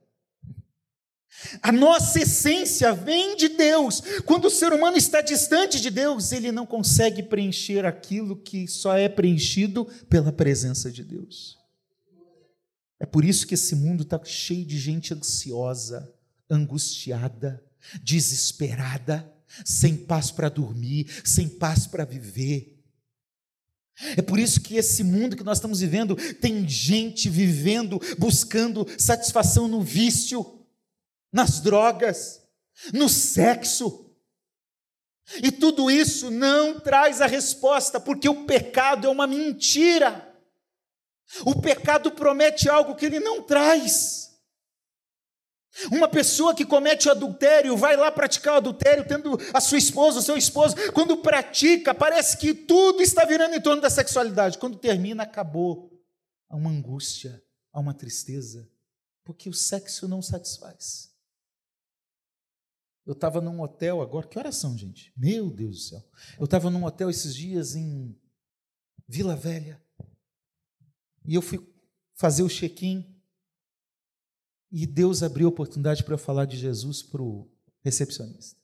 A 1.63 1.71
nossa 1.71 2.21
essência 2.21 2.93
vem 2.93 3.37
de 3.37 3.49
Deus. 3.49 4.03
Quando 4.25 4.47
o 4.47 4.51
ser 4.51 4.73
humano 4.73 4.97
está 4.97 5.21
distante 5.21 5.81
de 5.81 5.91
Deus, 5.91 6.33
ele 6.33 6.51
não 6.51 6.67
consegue 6.67 7.23
preencher 7.23 7.85
aquilo 7.85 8.37
que 8.37 8.67
só 8.67 8.97
é 8.97 9.09
preenchido 9.09 9.85
pela 10.09 10.33
presença 10.33 10.91
de 10.91 11.05
Deus. 11.05 11.59
É 12.99 13.07
por 13.07 13.25
isso 13.25 13.47
que 13.47 13.55
esse 13.55 13.75
mundo 13.75 14.03
está 14.03 14.21
cheio 14.25 14.65
de 14.65 14.79
gente 14.79 15.13
ansiosa, 15.13 16.11
angustiada, 16.49 17.63
desesperada, 18.03 19.31
sem 19.65 19.97
paz 19.97 20.31
para 20.31 20.49
dormir, 20.49 21.07
sem 21.25 21.49
paz 21.49 21.87
para 21.87 22.05
viver. 22.05 22.74
É 24.17 24.23
por 24.23 24.39
isso 24.39 24.61
que 24.61 24.77
esse 24.77 25.05
mundo 25.05 25.37
que 25.37 25.45
nós 25.45 25.59
estamos 25.59 25.81
vivendo 25.81 26.17
tem 26.35 26.69
gente 26.69 27.29
vivendo, 27.29 28.01
buscando 28.19 28.87
satisfação 28.99 29.69
no 29.69 29.81
vício, 29.81 30.67
nas 31.33 31.61
drogas, 31.61 32.43
no 32.93 33.09
sexo. 33.09 34.13
E 35.43 35.51
tudo 35.51 35.91
isso 35.91 36.31
não 36.31 36.81
traz 36.81 37.21
a 37.21 37.27
resposta, 37.27 38.01
porque 38.01 38.29
o 38.29 38.45
pecado 38.45 39.07
é 39.07 39.11
uma 39.11 39.27
mentira. 39.27 40.35
O 41.45 41.61
pecado 41.61 42.11
promete 42.11 42.69
algo 42.69 42.95
que 42.95 43.07
ele 43.07 43.21
não 43.21 43.43
traz. 43.43 44.34
Uma 45.91 46.09
pessoa 46.09 46.55
que 46.55 46.65
comete 46.65 47.09
o 47.09 47.11
adultério, 47.11 47.77
vai 47.77 47.97
lá 47.97 48.11
praticar 48.11 48.55
o 48.55 48.57
adultério, 48.59 49.07
tendo 49.07 49.37
a 49.53 49.61
sua 49.61 49.79
esposa, 49.79 50.21
o 50.21 50.23
seu 50.23 50.37
esposo, 50.37 50.77
quando 50.93 51.17
pratica, 51.17 51.93
parece 51.93 52.37
que 52.39 52.55
tudo 52.55 53.03
está 53.03 53.25
virando 53.25 53.55
em 53.55 53.61
torno 53.61 53.83
da 53.83 53.91
sexualidade. 53.91 54.59
Quando 54.59 54.79
termina, 54.79 55.25
acabou. 55.25 55.91
Há 56.49 56.57
uma 56.57 56.71
angústia, 56.71 57.43
há 57.73 57.81
uma 57.81 57.93
tristeza, 57.93 58.71
porque 59.25 59.49
o 59.49 59.55
sexo 59.55 60.07
não 60.07 60.23
satisfaz. 60.23 61.13
Eu 63.05 63.13
estava 63.13 63.41
num 63.41 63.61
hotel 63.61 64.01
agora, 64.01 64.27
que 64.27 64.39
horas 64.39 64.57
são, 64.57 64.79
gente? 64.79 65.13
Meu 65.17 65.51
Deus 65.51 65.77
do 65.77 65.83
céu. 65.83 66.05
Eu 66.39 66.45
estava 66.45 66.71
num 66.71 66.85
hotel 66.85 67.11
esses 67.11 67.35
dias 67.35 67.75
em 67.75 68.17
Vila 69.09 69.35
Velha, 69.35 69.83
e 71.27 71.35
eu 71.35 71.43
fui 71.43 71.59
fazer 72.15 72.43
o 72.43 72.49
check-in 72.49 73.14
e 74.77 74.89
Deus 74.89 75.23
abriu 75.23 75.47
oportunidade 75.47 76.03
para 76.03 76.15
eu 76.15 76.19
falar 76.19 76.47
de 76.47 76.57
Jesus 76.57 77.01
para 77.01 77.23
o 77.23 77.49
recepcionista. 77.81 78.61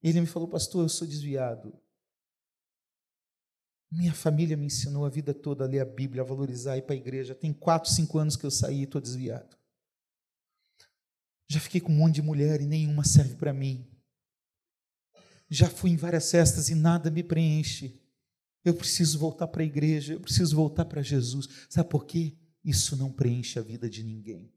Ele 0.00 0.20
me 0.20 0.26
falou, 0.28 0.46
pastor, 0.46 0.84
eu 0.84 0.88
sou 0.88 1.04
desviado. 1.04 1.76
Minha 3.90 4.14
família 4.14 4.56
me 4.56 4.66
ensinou 4.66 5.04
a 5.04 5.08
vida 5.08 5.34
toda 5.34 5.64
a 5.64 5.66
ler 5.66 5.80
a 5.80 5.84
Bíblia, 5.84 6.22
a 6.22 6.24
valorizar, 6.24 6.76
ir 6.76 6.82
para 6.82 6.94
a 6.94 6.98
igreja. 6.98 7.34
Tem 7.34 7.52
quatro, 7.52 7.90
cinco 7.90 8.18
anos 8.18 8.36
que 8.36 8.46
eu 8.46 8.52
saí 8.52 8.78
e 8.78 8.82
estou 8.84 9.00
desviado. 9.00 9.58
Já 11.48 11.58
fiquei 11.58 11.80
com 11.80 11.90
um 11.90 11.96
monte 11.96 12.14
de 12.14 12.22
mulher 12.22 12.60
e 12.60 12.66
nenhuma 12.66 13.02
serve 13.02 13.34
para 13.34 13.52
mim. 13.52 13.84
Já 15.48 15.68
fui 15.68 15.90
em 15.90 15.96
várias 15.96 16.30
festas 16.30 16.68
e 16.68 16.76
nada 16.76 17.10
me 17.10 17.24
preenche. 17.24 18.00
Eu 18.64 18.74
preciso 18.74 19.18
voltar 19.18 19.48
para 19.48 19.62
a 19.62 19.66
igreja, 19.66 20.12
eu 20.12 20.20
preciso 20.20 20.54
voltar 20.54 20.84
para 20.84 21.02
Jesus. 21.02 21.66
Sabe 21.68 21.90
por 21.90 22.06
quê? 22.06 22.36
Isso 22.64 22.96
não 22.96 23.12
preenche 23.12 23.58
a 23.58 23.62
vida 23.62 23.88
de 23.88 24.02
ninguém. 24.02 24.52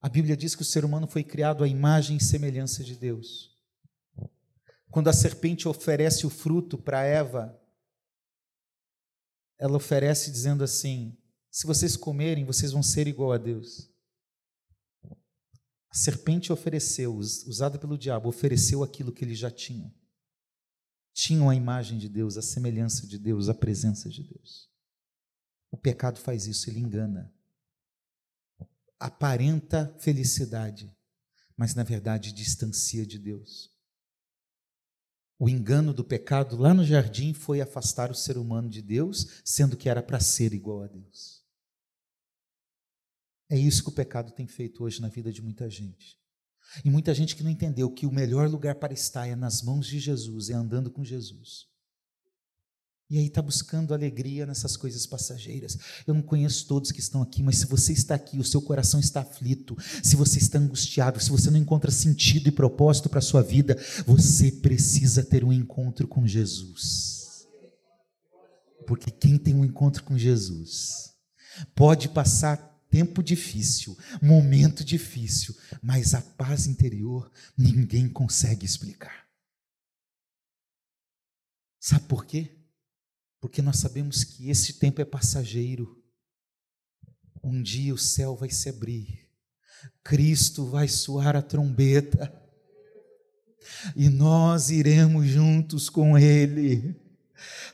A 0.00 0.08
Bíblia 0.08 0.36
diz 0.36 0.56
que 0.56 0.62
o 0.62 0.64
ser 0.64 0.84
humano 0.84 1.06
foi 1.06 1.22
criado 1.22 1.62
à 1.62 1.68
imagem 1.68 2.16
e 2.16 2.22
semelhança 2.22 2.82
de 2.82 2.96
Deus. 2.96 3.56
Quando 4.90 5.08
a 5.08 5.12
serpente 5.12 5.68
oferece 5.68 6.26
o 6.26 6.30
fruto 6.30 6.76
para 6.76 7.04
Eva, 7.04 7.58
ela 9.58 9.76
oferece 9.76 10.30
dizendo 10.30 10.64
assim: 10.64 11.16
se 11.50 11.66
vocês 11.66 11.96
comerem, 11.96 12.44
vocês 12.44 12.72
vão 12.72 12.82
ser 12.82 13.06
igual 13.06 13.32
a 13.32 13.38
Deus. 13.38 13.90
A 15.88 15.94
serpente 15.94 16.52
ofereceu, 16.52 17.14
usada 17.14 17.78
pelo 17.78 17.98
diabo, 17.98 18.28
ofereceu 18.28 18.82
aquilo 18.82 19.12
que 19.12 19.24
eles 19.24 19.38
já 19.38 19.50
tinham 19.50 19.92
tinham 21.12 21.48
a 21.48 21.54
imagem 21.54 21.98
de 21.98 22.08
Deus, 22.08 22.36
a 22.36 22.42
semelhança 22.42 23.06
de 23.06 23.18
Deus, 23.18 23.48
a 23.48 23.54
presença 23.54 24.08
de 24.08 24.22
Deus. 24.22 24.70
O 25.70 25.76
pecado 25.76 26.18
faz 26.18 26.46
isso, 26.46 26.68
ele 26.68 26.80
engana. 26.80 27.32
Aparenta 28.98 29.94
felicidade, 29.98 30.94
mas 31.56 31.74
na 31.74 31.82
verdade 31.82 32.32
distancia 32.32 33.04
de 33.04 33.18
Deus. 33.18 33.70
O 35.38 35.48
engano 35.48 35.92
do 35.92 36.04
pecado 36.04 36.56
lá 36.56 36.72
no 36.72 36.84
jardim 36.84 37.34
foi 37.34 37.60
afastar 37.60 38.10
o 38.10 38.14
ser 38.14 38.38
humano 38.38 38.70
de 38.70 38.80
Deus, 38.80 39.42
sendo 39.44 39.76
que 39.76 39.88
era 39.88 40.02
para 40.02 40.20
ser 40.20 40.52
igual 40.52 40.84
a 40.84 40.86
Deus. 40.86 41.42
É 43.50 43.58
isso 43.58 43.82
que 43.82 43.88
o 43.88 43.94
pecado 43.94 44.32
tem 44.32 44.46
feito 44.46 44.84
hoje 44.84 45.00
na 45.00 45.08
vida 45.08 45.32
de 45.32 45.42
muita 45.42 45.68
gente. 45.68 46.21
E 46.84 46.90
muita 46.90 47.14
gente 47.14 47.36
que 47.36 47.42
não 47.42 47.50
entendeu 47.50 47.90
que 47.90 48.06
o 48.06 48.12
melhor 48.12 48.48
lugar 48.48 48.76
para 48.76 48.92
estar 48.92 49.26
é 49.26 49.36
nas 49.36 49.62
mãos 49.62 49.86
de 49.86 49.98
Jesus, 49.98 50.50
é 50.50 50.54
andando 50.54 50.90
com 50.90 51.04
Jesus. 51.04 51.66
E 53.12 53.18
aí 53.18 53.26
está 53.26 53.42
buscando 53.42 53.92
alegria 53.92 54.46
nessas 54.46 54.74
coisas 54.74 55.04
passageiras. 55.04 55.76
Eu 56.06 56.14
não 56.14 56.22
conheço 56.22 56.66
todos 56.66 56.90
que 56.90 57.00
estão 57.00 57.20
aqui, 57.20 57.42
mas 57.42 57.58
se 57.58 57.66
você 57.66 57.92
está 57.92 58.14
aqui, 58.14 58.38
o 58.38 58.44
seu 58.44 58.62
coração 58.62 58.98
está 58.98 59.20
aflito, 59.20 59.76
se 60.02 60.16
você 60.16 60.38
está 60.38 60.58
angustiado, 60.58 61.20
se 61.22 61.28
você 61.28 61.50
não 61.50 61.58
encontra 61.58 61.90
sentido 61.90 62.48
e 62.48 62.52
propósito 62.52 63.10
para 63.10 63.18
a 63.18 63.22
sua 63.22 63.42
vida, 63.42 63.76
você 64.06 64.50
precisa 64.50 65.22
ter 65.22 65.44
um 65.44 65.52
encontro 65.52 66.08
com 66.08 66.26
Jesus. 66.26 67.46
Porque 68.86 69.10
quem 69.10 69.36
tem 69.36 69.54
um 69.54 69.64
encontro 69.64 70.02
com 70.04 70.16
Jesus 70.16 71.12
pode 71.74 72.08
passar 72.08 72.71
tempo 72.92 73.22
difícil, 73.22 73.96
momento 74.20 74.84
difícil, 74.84 75.56
mas 75.80 76.12
a 76.12 76.20
paz 76.20 76.66
interior 76.66 77.32
ninguém 77.56 78.06
consegue 78.06 78.66
explicar. 78.66 79.26
Sabe 81.80 82.06
por 82.06 82.26
quê? 82.26 82.54
Porque 83.40 83.62
nós 83.62 83.78
sabemos 83.78 84.24
que 84.24 84.50
esse 84.50 84.74
tempo 84.74 85.00
é 85.00 85.06
passageiro. 85.06 86.04
Um 87.42 87.62
dia 87.62 87.94
o 87.94 87.98
céu 87.98 88.36
vai 88.36 88.50
se 88.50 88.68
abrir, 88.68 89.26
Cristo 90.04 90.66
vai 90.66 90.86
soar 90.86 91.34
a 91.34 91.42
trombeta, 91.42 92.30
e 93.96 94.10
nós 94.10 94.68
iremos 94.68 95.26
juntos 95.26 95.88
com 95.88 96.18
Ele. 96.18 97.01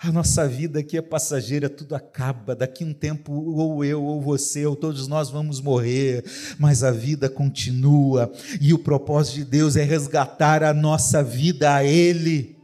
A 0.00 0.12
nossa 0.12 0.46
vida 0.46 0.80
aqui 0.80 0.96
é 0.96 1.02
passageira, 1.02 1.68
tudo 1.68 1.94
acaba. 1.94 2.54
Daqui 2.54 2.84
um 2.84 2.92
tempo, 2.92 3.32
ou 3.32 3.84
eu, 3.84 4.02
ou 4.02 4.20
você, 4.20 4.66
ou 4.66 4.76
todos 4.76 5.08
nós 5.08 5.30
vamos 5.30 5.60
morrer, 5.60 6.24
mas 6.58 6.84
a 6.84 6.90
vida 6.90 7.28
continua. 7.28 8.30
E 8.60 8.74
o 8.74 8.78
propósito 8.78 9.36
de 9.36 9.44
Deus 9.44 9.76
é 9.76 9.82
resgatar 9.82 10.62
a 10.62 10.74
nossa 10.74 11.22
vida 11.22 11.74
a 11.74 11.84
Ele. 11.84 12.57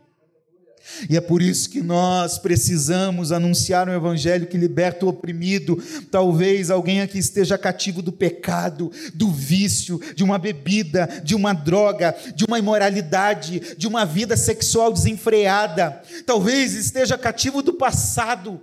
E 1.08 1.16
é 1.16 1.20
por 1.20 1.42
isso 1.42 1.68
que 1.70 1.82
nós 1.82 2.38
precisamos 2.38 3.32
anunciar 3.32 3.88
um 3.88 3.94
evangelho 3.94 4.46
que 4.46 4.56
liberta 4.56 5.06
o 5.06 5.08
oprimido. 5.08 5.82
Talvez 6.10 6.70
alguém 6.70 7.00
aqui 7.00 7.18
esteja 7.18 7.58
cativo 7.58 8.02
do 8.02 8.12
pecado, 8.12 8.90
do 9.14 9.30
vício, 9.30 10.00
de 10.14 10.22
uma 10.22 10.38
bebida, 10.38 11.08
de 11.22 11.34
uma 11.34 11.52
droga, 11.52 12.14
de 12.34 12.44
uma 12.44 12.58
imoralidade, 12.58 13.76
de 13.76 13.86
uma 13.86 14.04
vida 14.04 14.36
sexual 14.36 14.92
desenfreada. 14.92 16.02
Talvez 16.26 16.74
esteja 16.74 17.18
cativo 17.18 17.62
do 17.62 17.74
passado. 17.74 18.60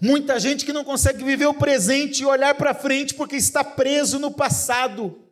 Muita 0.00 0.40
gente 0.40 0.64
que 0.64 0.72
não 0.72 0.84
consegue 0.84 1.22
viver 1.22 1.46
o 1.46 1.54
presente 1.54 2.22
e 2.22 2.26
olhar 2.26 2.54
para 2.54 2.74
frente 2.74 3.14
porque 3.14 3.36
está 3.36 3.62
preso 3.62 4.18
no 4.18 4.30
passado 4.30 5.23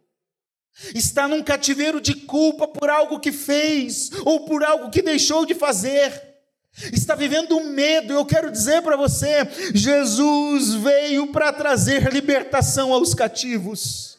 está 0.95 1.29
num 1.29 1.43
cativeiro 1.43 2.01
de 2.01 2.14
culpa 2.14 2.66
por 2.66 2.89
algo 2.89 3.20
que 3.20 3.33
fez 3.33 4.11
ou 4.25 4.45
por 4.45 4.64
algo 4.64 4.91
que 4.91 5.03
deixou 5.03 5.45
de 5.47 5.55
fazer. 5.55 6.33
Está 6.93 7.14
vivendo 7.14 7.61
medo, 7.64 8.14
eu 8.14 8.25
quero 8.25 8.51
dizer 8.51 8.81
para 8.83 8.97
você: 8.97 9.47
Jesus 9.75 10.75
veio 10.75 11.27
para 11.27 11.53
trazer 11.53 12.11
libertação 12.12 12.93
aos 12.93 13.14
cativos. 13.14 14.18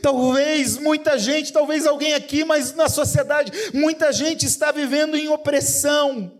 Talvez 0.00 0.78
muita 0.78 1.18
gente, 1.18 1.52
talvez 1.52 1.86
alguém 1.86 2.14
aqui, 2.14 2.44
mas 2.44 2.74
na 2.74 2.88
sociedade, 2.88 3.52
muita 3.74 4.12
gente 4.12 4.46
está 4.46 4.72
vivendo 4.72 5.16
em 5.16 5.28
opressão, 5.28 6.37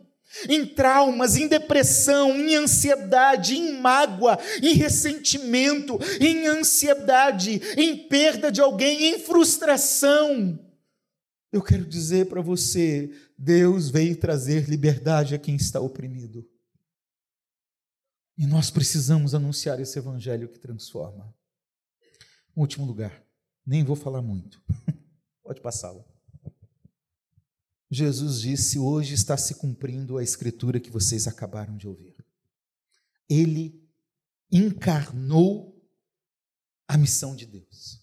em 0.49 0.67
traumas, 0.67 1.37
em 1.37 1.49
depressão, 1.49 2.35
em 2.37 2.55
ansiedade, 2.55 3.57
em 3.57 3.81
mágoa, 3.81 4.39
em 4.63 4.75
ressentimento, 4.75 5.99
em 6.21 6.47
ansiedade, 6.47 7.61
em 7.77 8.09
perda 8.09 8.53
de 8.53 8.61
alguém, 8.61 9.05
em 9.15 9.19
frustração. 9.19 10.59
Eu 11.53 11.63
quero 11.63 11.85
dizer 11.85 12.27
para 12.27 12.43
você: 12.43 13.11
Deus 13.37 13.89
veio 13.89 14.17
trazer 14.17 14.69
liberdade 14.69 15.35
a 15.35 15.39
quem 15.39 15.57
está 15.57 15.81
oprimido. 15.81 16.47
E 18.37 18.47
nós 18.47 18.71
precisamos 18.71 19.35
anunciar 19.35 19.81
esse 19.81 19.99
evangelho 19.99 20.49
que 20.49 20.61
transforma. 20.61 21.35
Último 22.55 22.85
lugar, 22.85 23.25
nem 23.67 23.85
vou 23.85 23.97
falar 23.97 24.23
muito, 24.23 24.63
pode 25.43 25.61
passá-lo. 25.61 26.05
Jesus 27.91 28.41
disse: 28.41 28.79
Hoje 28.79 29.15
está 29.15 29.37
se 29.37 29.55
cumprindo 29.55 30.19
a 30.19 30.23
escritura 30.23 30.81
que 30.81 30.91
vocês 30.91 31.27
acabaram 31.27 31.77
de 31.77 31.89
ouvir. 31.89 32.17
Ele 33.29 33.83
encarnou 34.51 35.79
a 36.87 36.97
missão 36.97 37.35
de 37.35 37.47
Deus. 37.47 38.03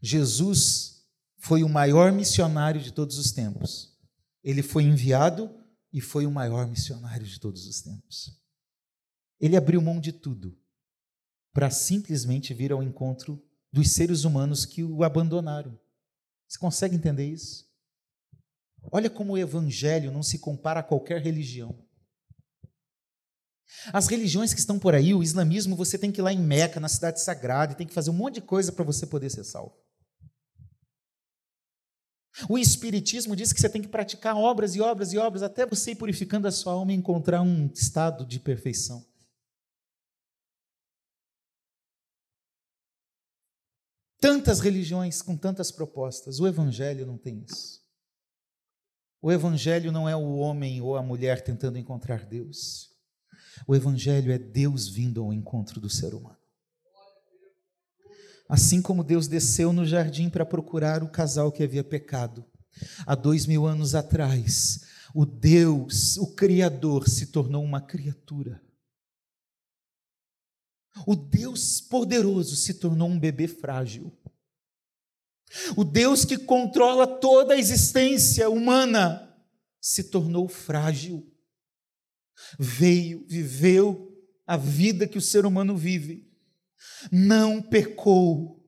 Jesus 0.00 1.04
foi 1.38 1.62
o 1.62 1.68
maior 1.68 2.12
missionário 2.12 2.80
de 2.80 2.92
todos 2.92 3.18
os 3.18 3.32
tempos. 3.32 3.96
Ele 4.42 4.62
foi 4.62 4.84
enviado 4.84 5.54
e 5.92 6.00
foi 6.00 6.26
o 6.26 6.30
maior 6.30 6.66
missionário 6.66 7.26
de 7.26 7.38
todos 7.40 7.66
os 7.66 7.80
tempos. 7.80 8.40
Ele 9.40 9.56
abriu 9.56 9.80
mão 9.80 10.00
de 10.00 10.12
tudo 10.12 10.56
para 11.52 11.70
simplesmente 11.70 12.52
vir 12.52 12.72
ao 12.72 12.82
encontro 12.82 13.42
dos 13.72 13.90
seres 13.92 14.24
humanos 14.24 14.64
que 14.64 14.84
o 14.84 15.02
abandonaram. 15.02 15.78
Você 16.46 16.58
consegue 16.58 16.94
entender 16.94 17.26
isso? 17.26 17.65
Olha 18.90 19.10
como 19.10 19.32
o 19.32 19.38
evangelho 19.38 20.12
não 20.12 20.22
se 20.22 20.38
compara 20.38 20.80
a 20.80 20.82
qualquer 20.82 21.20
religião. 21.20 21.86
As 23.92 24.06
religiões 24.06 24.54
que 24.54 24.60
estão 24.60 24.78
por 24.78 24.94
aí, 24.94 25.12
o 25.12 25.22
islamismo, 25.22 25.76
você 25.76 25.98
tem 25.98 26.12
que 26.12 26.20
ir 26.20 26.22
lá 26.22 26.32
em 26.32 26.38
Meca, 26.38 26.80
na 26.80 26.88
cidade 26.88 27.20
sagrada, 27.20 27.72
e 27.72 27.76
tem 27.76 27.86
que 27.86 27.94
fazer 27.94 28.10
um 28.10 28.14
monte 28.14 28.34
de 28.34 28.42
coisa 28.42 28.72
para 28.72 28.84
você 28.84 29.06
poder 29.06 29.30
ser 29.30 29.44
salvo. 29.44 29.74
O 32.48 32.58
espiritismo 32.58 33.34
diz 33.34 33.52
que 33.52 33.60
você 33.60 33.68
tem 33.68 33.80
que 33.80 33.88
praticar 33.88 34.36
obras 34.36 34.74
e 34.74 34.80
obras 34.80 35.12
e 35.12 35.18
obras 35.18 35.42
até 35.42 35.64
você 35.64 35.92
ir 35.92 35.96
purificando 35.96 36.46
a 36.46 36.52
sua 36.52 36.74
alma 36.74 36.92
e 36.92 36.96
encontrar 36.96 37.40
um 37.40 37.66
estado 37.72 38.26
de 38.26 38.38
perfeição. 38.38 39.04
Tantas 44.20 44.60
religiões 44.60 45.22
com 45.22 45.36
tantas 45.36 45.70
propostas, 45.70 46.38
o 46.40 46.46
evangelho 46.46 47.06
não 47.06 47.16
tem 47.16 47.44
isso. 47.44 47.85
O 49.26 49.32
Evangelho 49.32 49.90
não 49.90 50.08
é 50.08 50.14
o 50.14 50.36
homem 50.36 50.80
ou 50.80 50.96
a 50.96 51.02
mulher 51.02 51.42
tentando 51.42 51.76
encontrar 51.76 52.24
Deus. 52.24 52.92
O 53.66 53.74
Evangelho 53.74 54.30
é 54.30 54.38
Deus 54.38 54.86
vindo 54.86 55.20
ao 55.20 55.32
encontro 55.32 55.80
do 55.80 55.90
ser 55.90 56.14
humano. 56.14 56.38
Assim 58.48 58.80
como 58.80 59.02
Deus 59.02 59.26
desceu 59.26 59.72
no 59.72 59.84
jardim 59.84 60.30
para 60.30 60.46
procurar 60.46 61.02
o 61.02 61.10
casal 61.10 61.50
que 61.50 61.64
havia 61.64 61.82
pecado, 61.82 62.46
há 63.04 63.16
dois 63.16 63.46
mil 63.46 63.66
anos 63.66 63.96
atrás, 63.96 64.84
o 65.12 65.26
Deus, 65.26 66.16
o 66.18 66.32
Criador, 66.36 67.08
se 67.08 67.26
tornou 67.26 67.64
uma 67.64 67.80
criatura. 67.80 68.62
O 71.04 71.16
Deus 71.16 71.80
poderoso 71.80 72.54
se 72.54 72.74
tornou 72.74 73.08
um 73.08 73.18
bebê 73.18 73.48
frágil. 73.48 74.16
O 75.76 75.84
Deus 75.84 76.24
que 76.24 76.36
controla 76.36 77.06
toda 77.06 77.54
a 77.54 77.58
existência 77.58 78.48
humana 78.50 79.34
se 79.80 80.04
tornou 80.04 80.48
frágil. 80.48 81.26
Veio, 82.58 83.24
viveu 83.28 84.12
a 84.46 84.56
vida 84.56 85.06
que 85.06 85.18
o 85.18 85.22
ser 85.22 85.46
humano 85.46 85.76
vive, 85.76 86.28
não 87.10 87.60
pecou, 87.60 88.62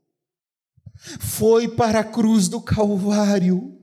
foi 1.20 1.68
para 1.68 2.00
a 2.00 2.04
cruz 2.04 2.48
do 2.48 2.60
Calvário. 2.60 3.74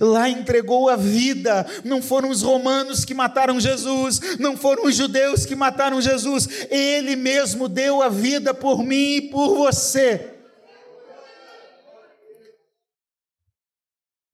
Lá 0.00 0.28
entregou 0.28 0.88
a 0.88 0.96
vida. 0.96 1.66
Não 1.84 2.02
foram 2.02 2.30
os 2.30 2.42
romanos 2.42 3.04
que 3.04 3.14
mataram 3.14 3.60
Jesus, 3.60 4.20
não 4.38 4.56
foram 4.56 4.86
os 4.86 4.94
judeus 4.94 5.46
que 5.46 5.54
mataram 5.54 6.00
Jesus. 6.00 6.48
Ele 6.70 7.16
mesmo 7.16 7.68
deu 7.68 8.02
a 8.02 8.08
vida 8.08 8.52
por 8.52 8.82
mim 8.82 9.16
e 9.16 9.22
por 9.30 9.56
você. 9.56 10.37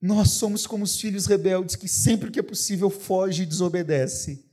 Nós 0.04 0.32
somos 0.32 0.66
como 0.66 0.84
os 0.84 1.00
filhos 1.00 1.24
rebeldes 1.24 1.76
que 1.76 1.88
sempre 1.88 2.30
que 2.30 2.38
é 2.38 2.42
possível 2.42 2.90
foge 2.90 3.44
e 3.44 3.46
desobedece. 3.46 4.44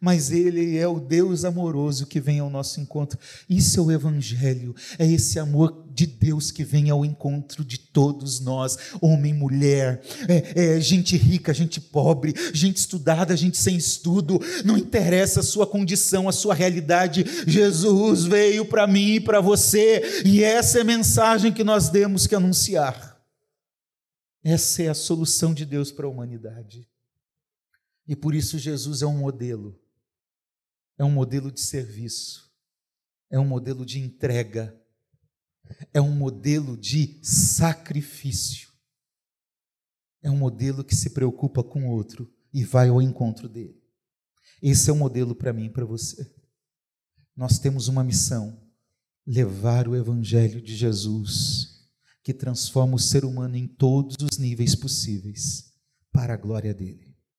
Mas 0.00 0.30
Ele 0.30 0.78
é 0.78 0.86
o 0.86 1.00
Deus 1.00 1.44
amoroso 1.44 2.06
que 2.06 2.20
vem 2.20 2.38
ao 2.38 2.48
nosso 2.48 2.80
encontro. 2.80 3.18
Isso 3.48 3.80
é 3.80 3.82
o 3.82 3.90
Evangelho, 3.90 4.72
é 5.00 5.04
esse 5.04 5.40
amor 5.40 5.84
de 5.92 6.06
Deus 6.06 6.52
que 6.52 6.62
vem 6.62 6.90
ao 6.90 7.04
encontro 7.04 7.64
de 7.64 7.76
todos 7.76 8.38
nós, 8.38 8.78
homem, 9.00 9.34
mulher, 9.34 10.00
é, 10.28 10.76
é, 10.76 10.80
gente 10.80 11.16
rica, 11.16 11.52
gente 11.52 11.80
pobre, 11.80 12.32
gente 12.54 12.76
estudada, 12.76 13.36
gente 13.36 13.58
sem 13.58 13.76
estudo, 13.76 14.40
não 14.64 14.78
interessa 14.78 15.40
a 15.40 15.42
sua 15.42 15.66
condição, 15.66 16.28
a 16.28 16.32
sua 16.32 16.54
realidade, 16.54 17.26
Jesus 17.48 18.22
veio 18.22 18.64
para 18.64 18.86
mim 18.86 19.14
e 19.14 19.20
para 19.20 19.40
você, 19.40 20.22
e 20.24 20.44
essa 20.44 20.78
é 20.78 20.82
a 20.82 20.84
mensagem 20.84 21.52
que 21.52 21.64
nós 21.64 21.90
temos 21.90 22.28
que 22.28 22.36
anunciar. 22.36 23.09
Essa 24.42 24.82
é 24.82 24.88
a 24.88 24.94
solução 24.94 25.52
de 25.52 25.66
Deus 25.66 25.92
para 25.92 26.06
a 26.06 26.08
humanidade. 26.08 26.88
E 28.06 28.16
por 28.16 28.34
isso 28.34 28.58
Jesus 28.58 29.02
é 29.02 29.06
um 29.06 29.18
modelo. 29.18 29.78
É 30.96 31.04
um 31.04 31.10
modelo 31.10 31.52
de 31.52 31.60
serviço. 31.60 32.50
É 33.30 33.38
um 33.38 33.46
modelo 33.46 33.84
de 33.84 33.98
entrega. 33.98 34.74
É 35.92 36.00
um 36.00 36.10
modelo 36.10 36.76
de 36.76 37.20
sacrifício. 37.22 38.70
É 40.22 40.30
um 40.30 40.36
modelo 40.36 40.82
que 40.82 40.94
se 40.94 41.10
preocupa 41.10 41.62
com 41.62 41.86
o 41.86 41.90
outro 41.90 42.30
e 42.52 42.64
vai 42.64 42.88
ao 42.88 43.00
encontro 43.00 43.48
dele. 43.48 43.80
Esse 44.62 44.90
é 44.90 44.92
o 44.92 44.96
modelo 44.96 45.34
para 45.34 45.52
mim 45.52 45.66
e 45.66 45.70
para 45.70 45.84
você. 45.84 46.30
Nós 47.36 47.58
temos 47.58 47.88
uma 47.88 48.04
missão: 48.04 48.60
levar 49.26 49.88
o 49.88 49.96
evangelho 49.96 50.60
de 50.60 50.74
Jesus 50.74 51.69
que 52.22 52.34
transforma 52.34 52.94
o 52.94 52.98
ser 52.98 53.24
humano 53.24 53.56
em 53.56 53.66
todos 53.66 54.16
os 54.20 54.38
níveis 54.38 54.74
possíveis 54.74 55.72
para 56.12 56.34
a 56.34 56.36
glória 56.36 56.74
dele. 56.74 57.09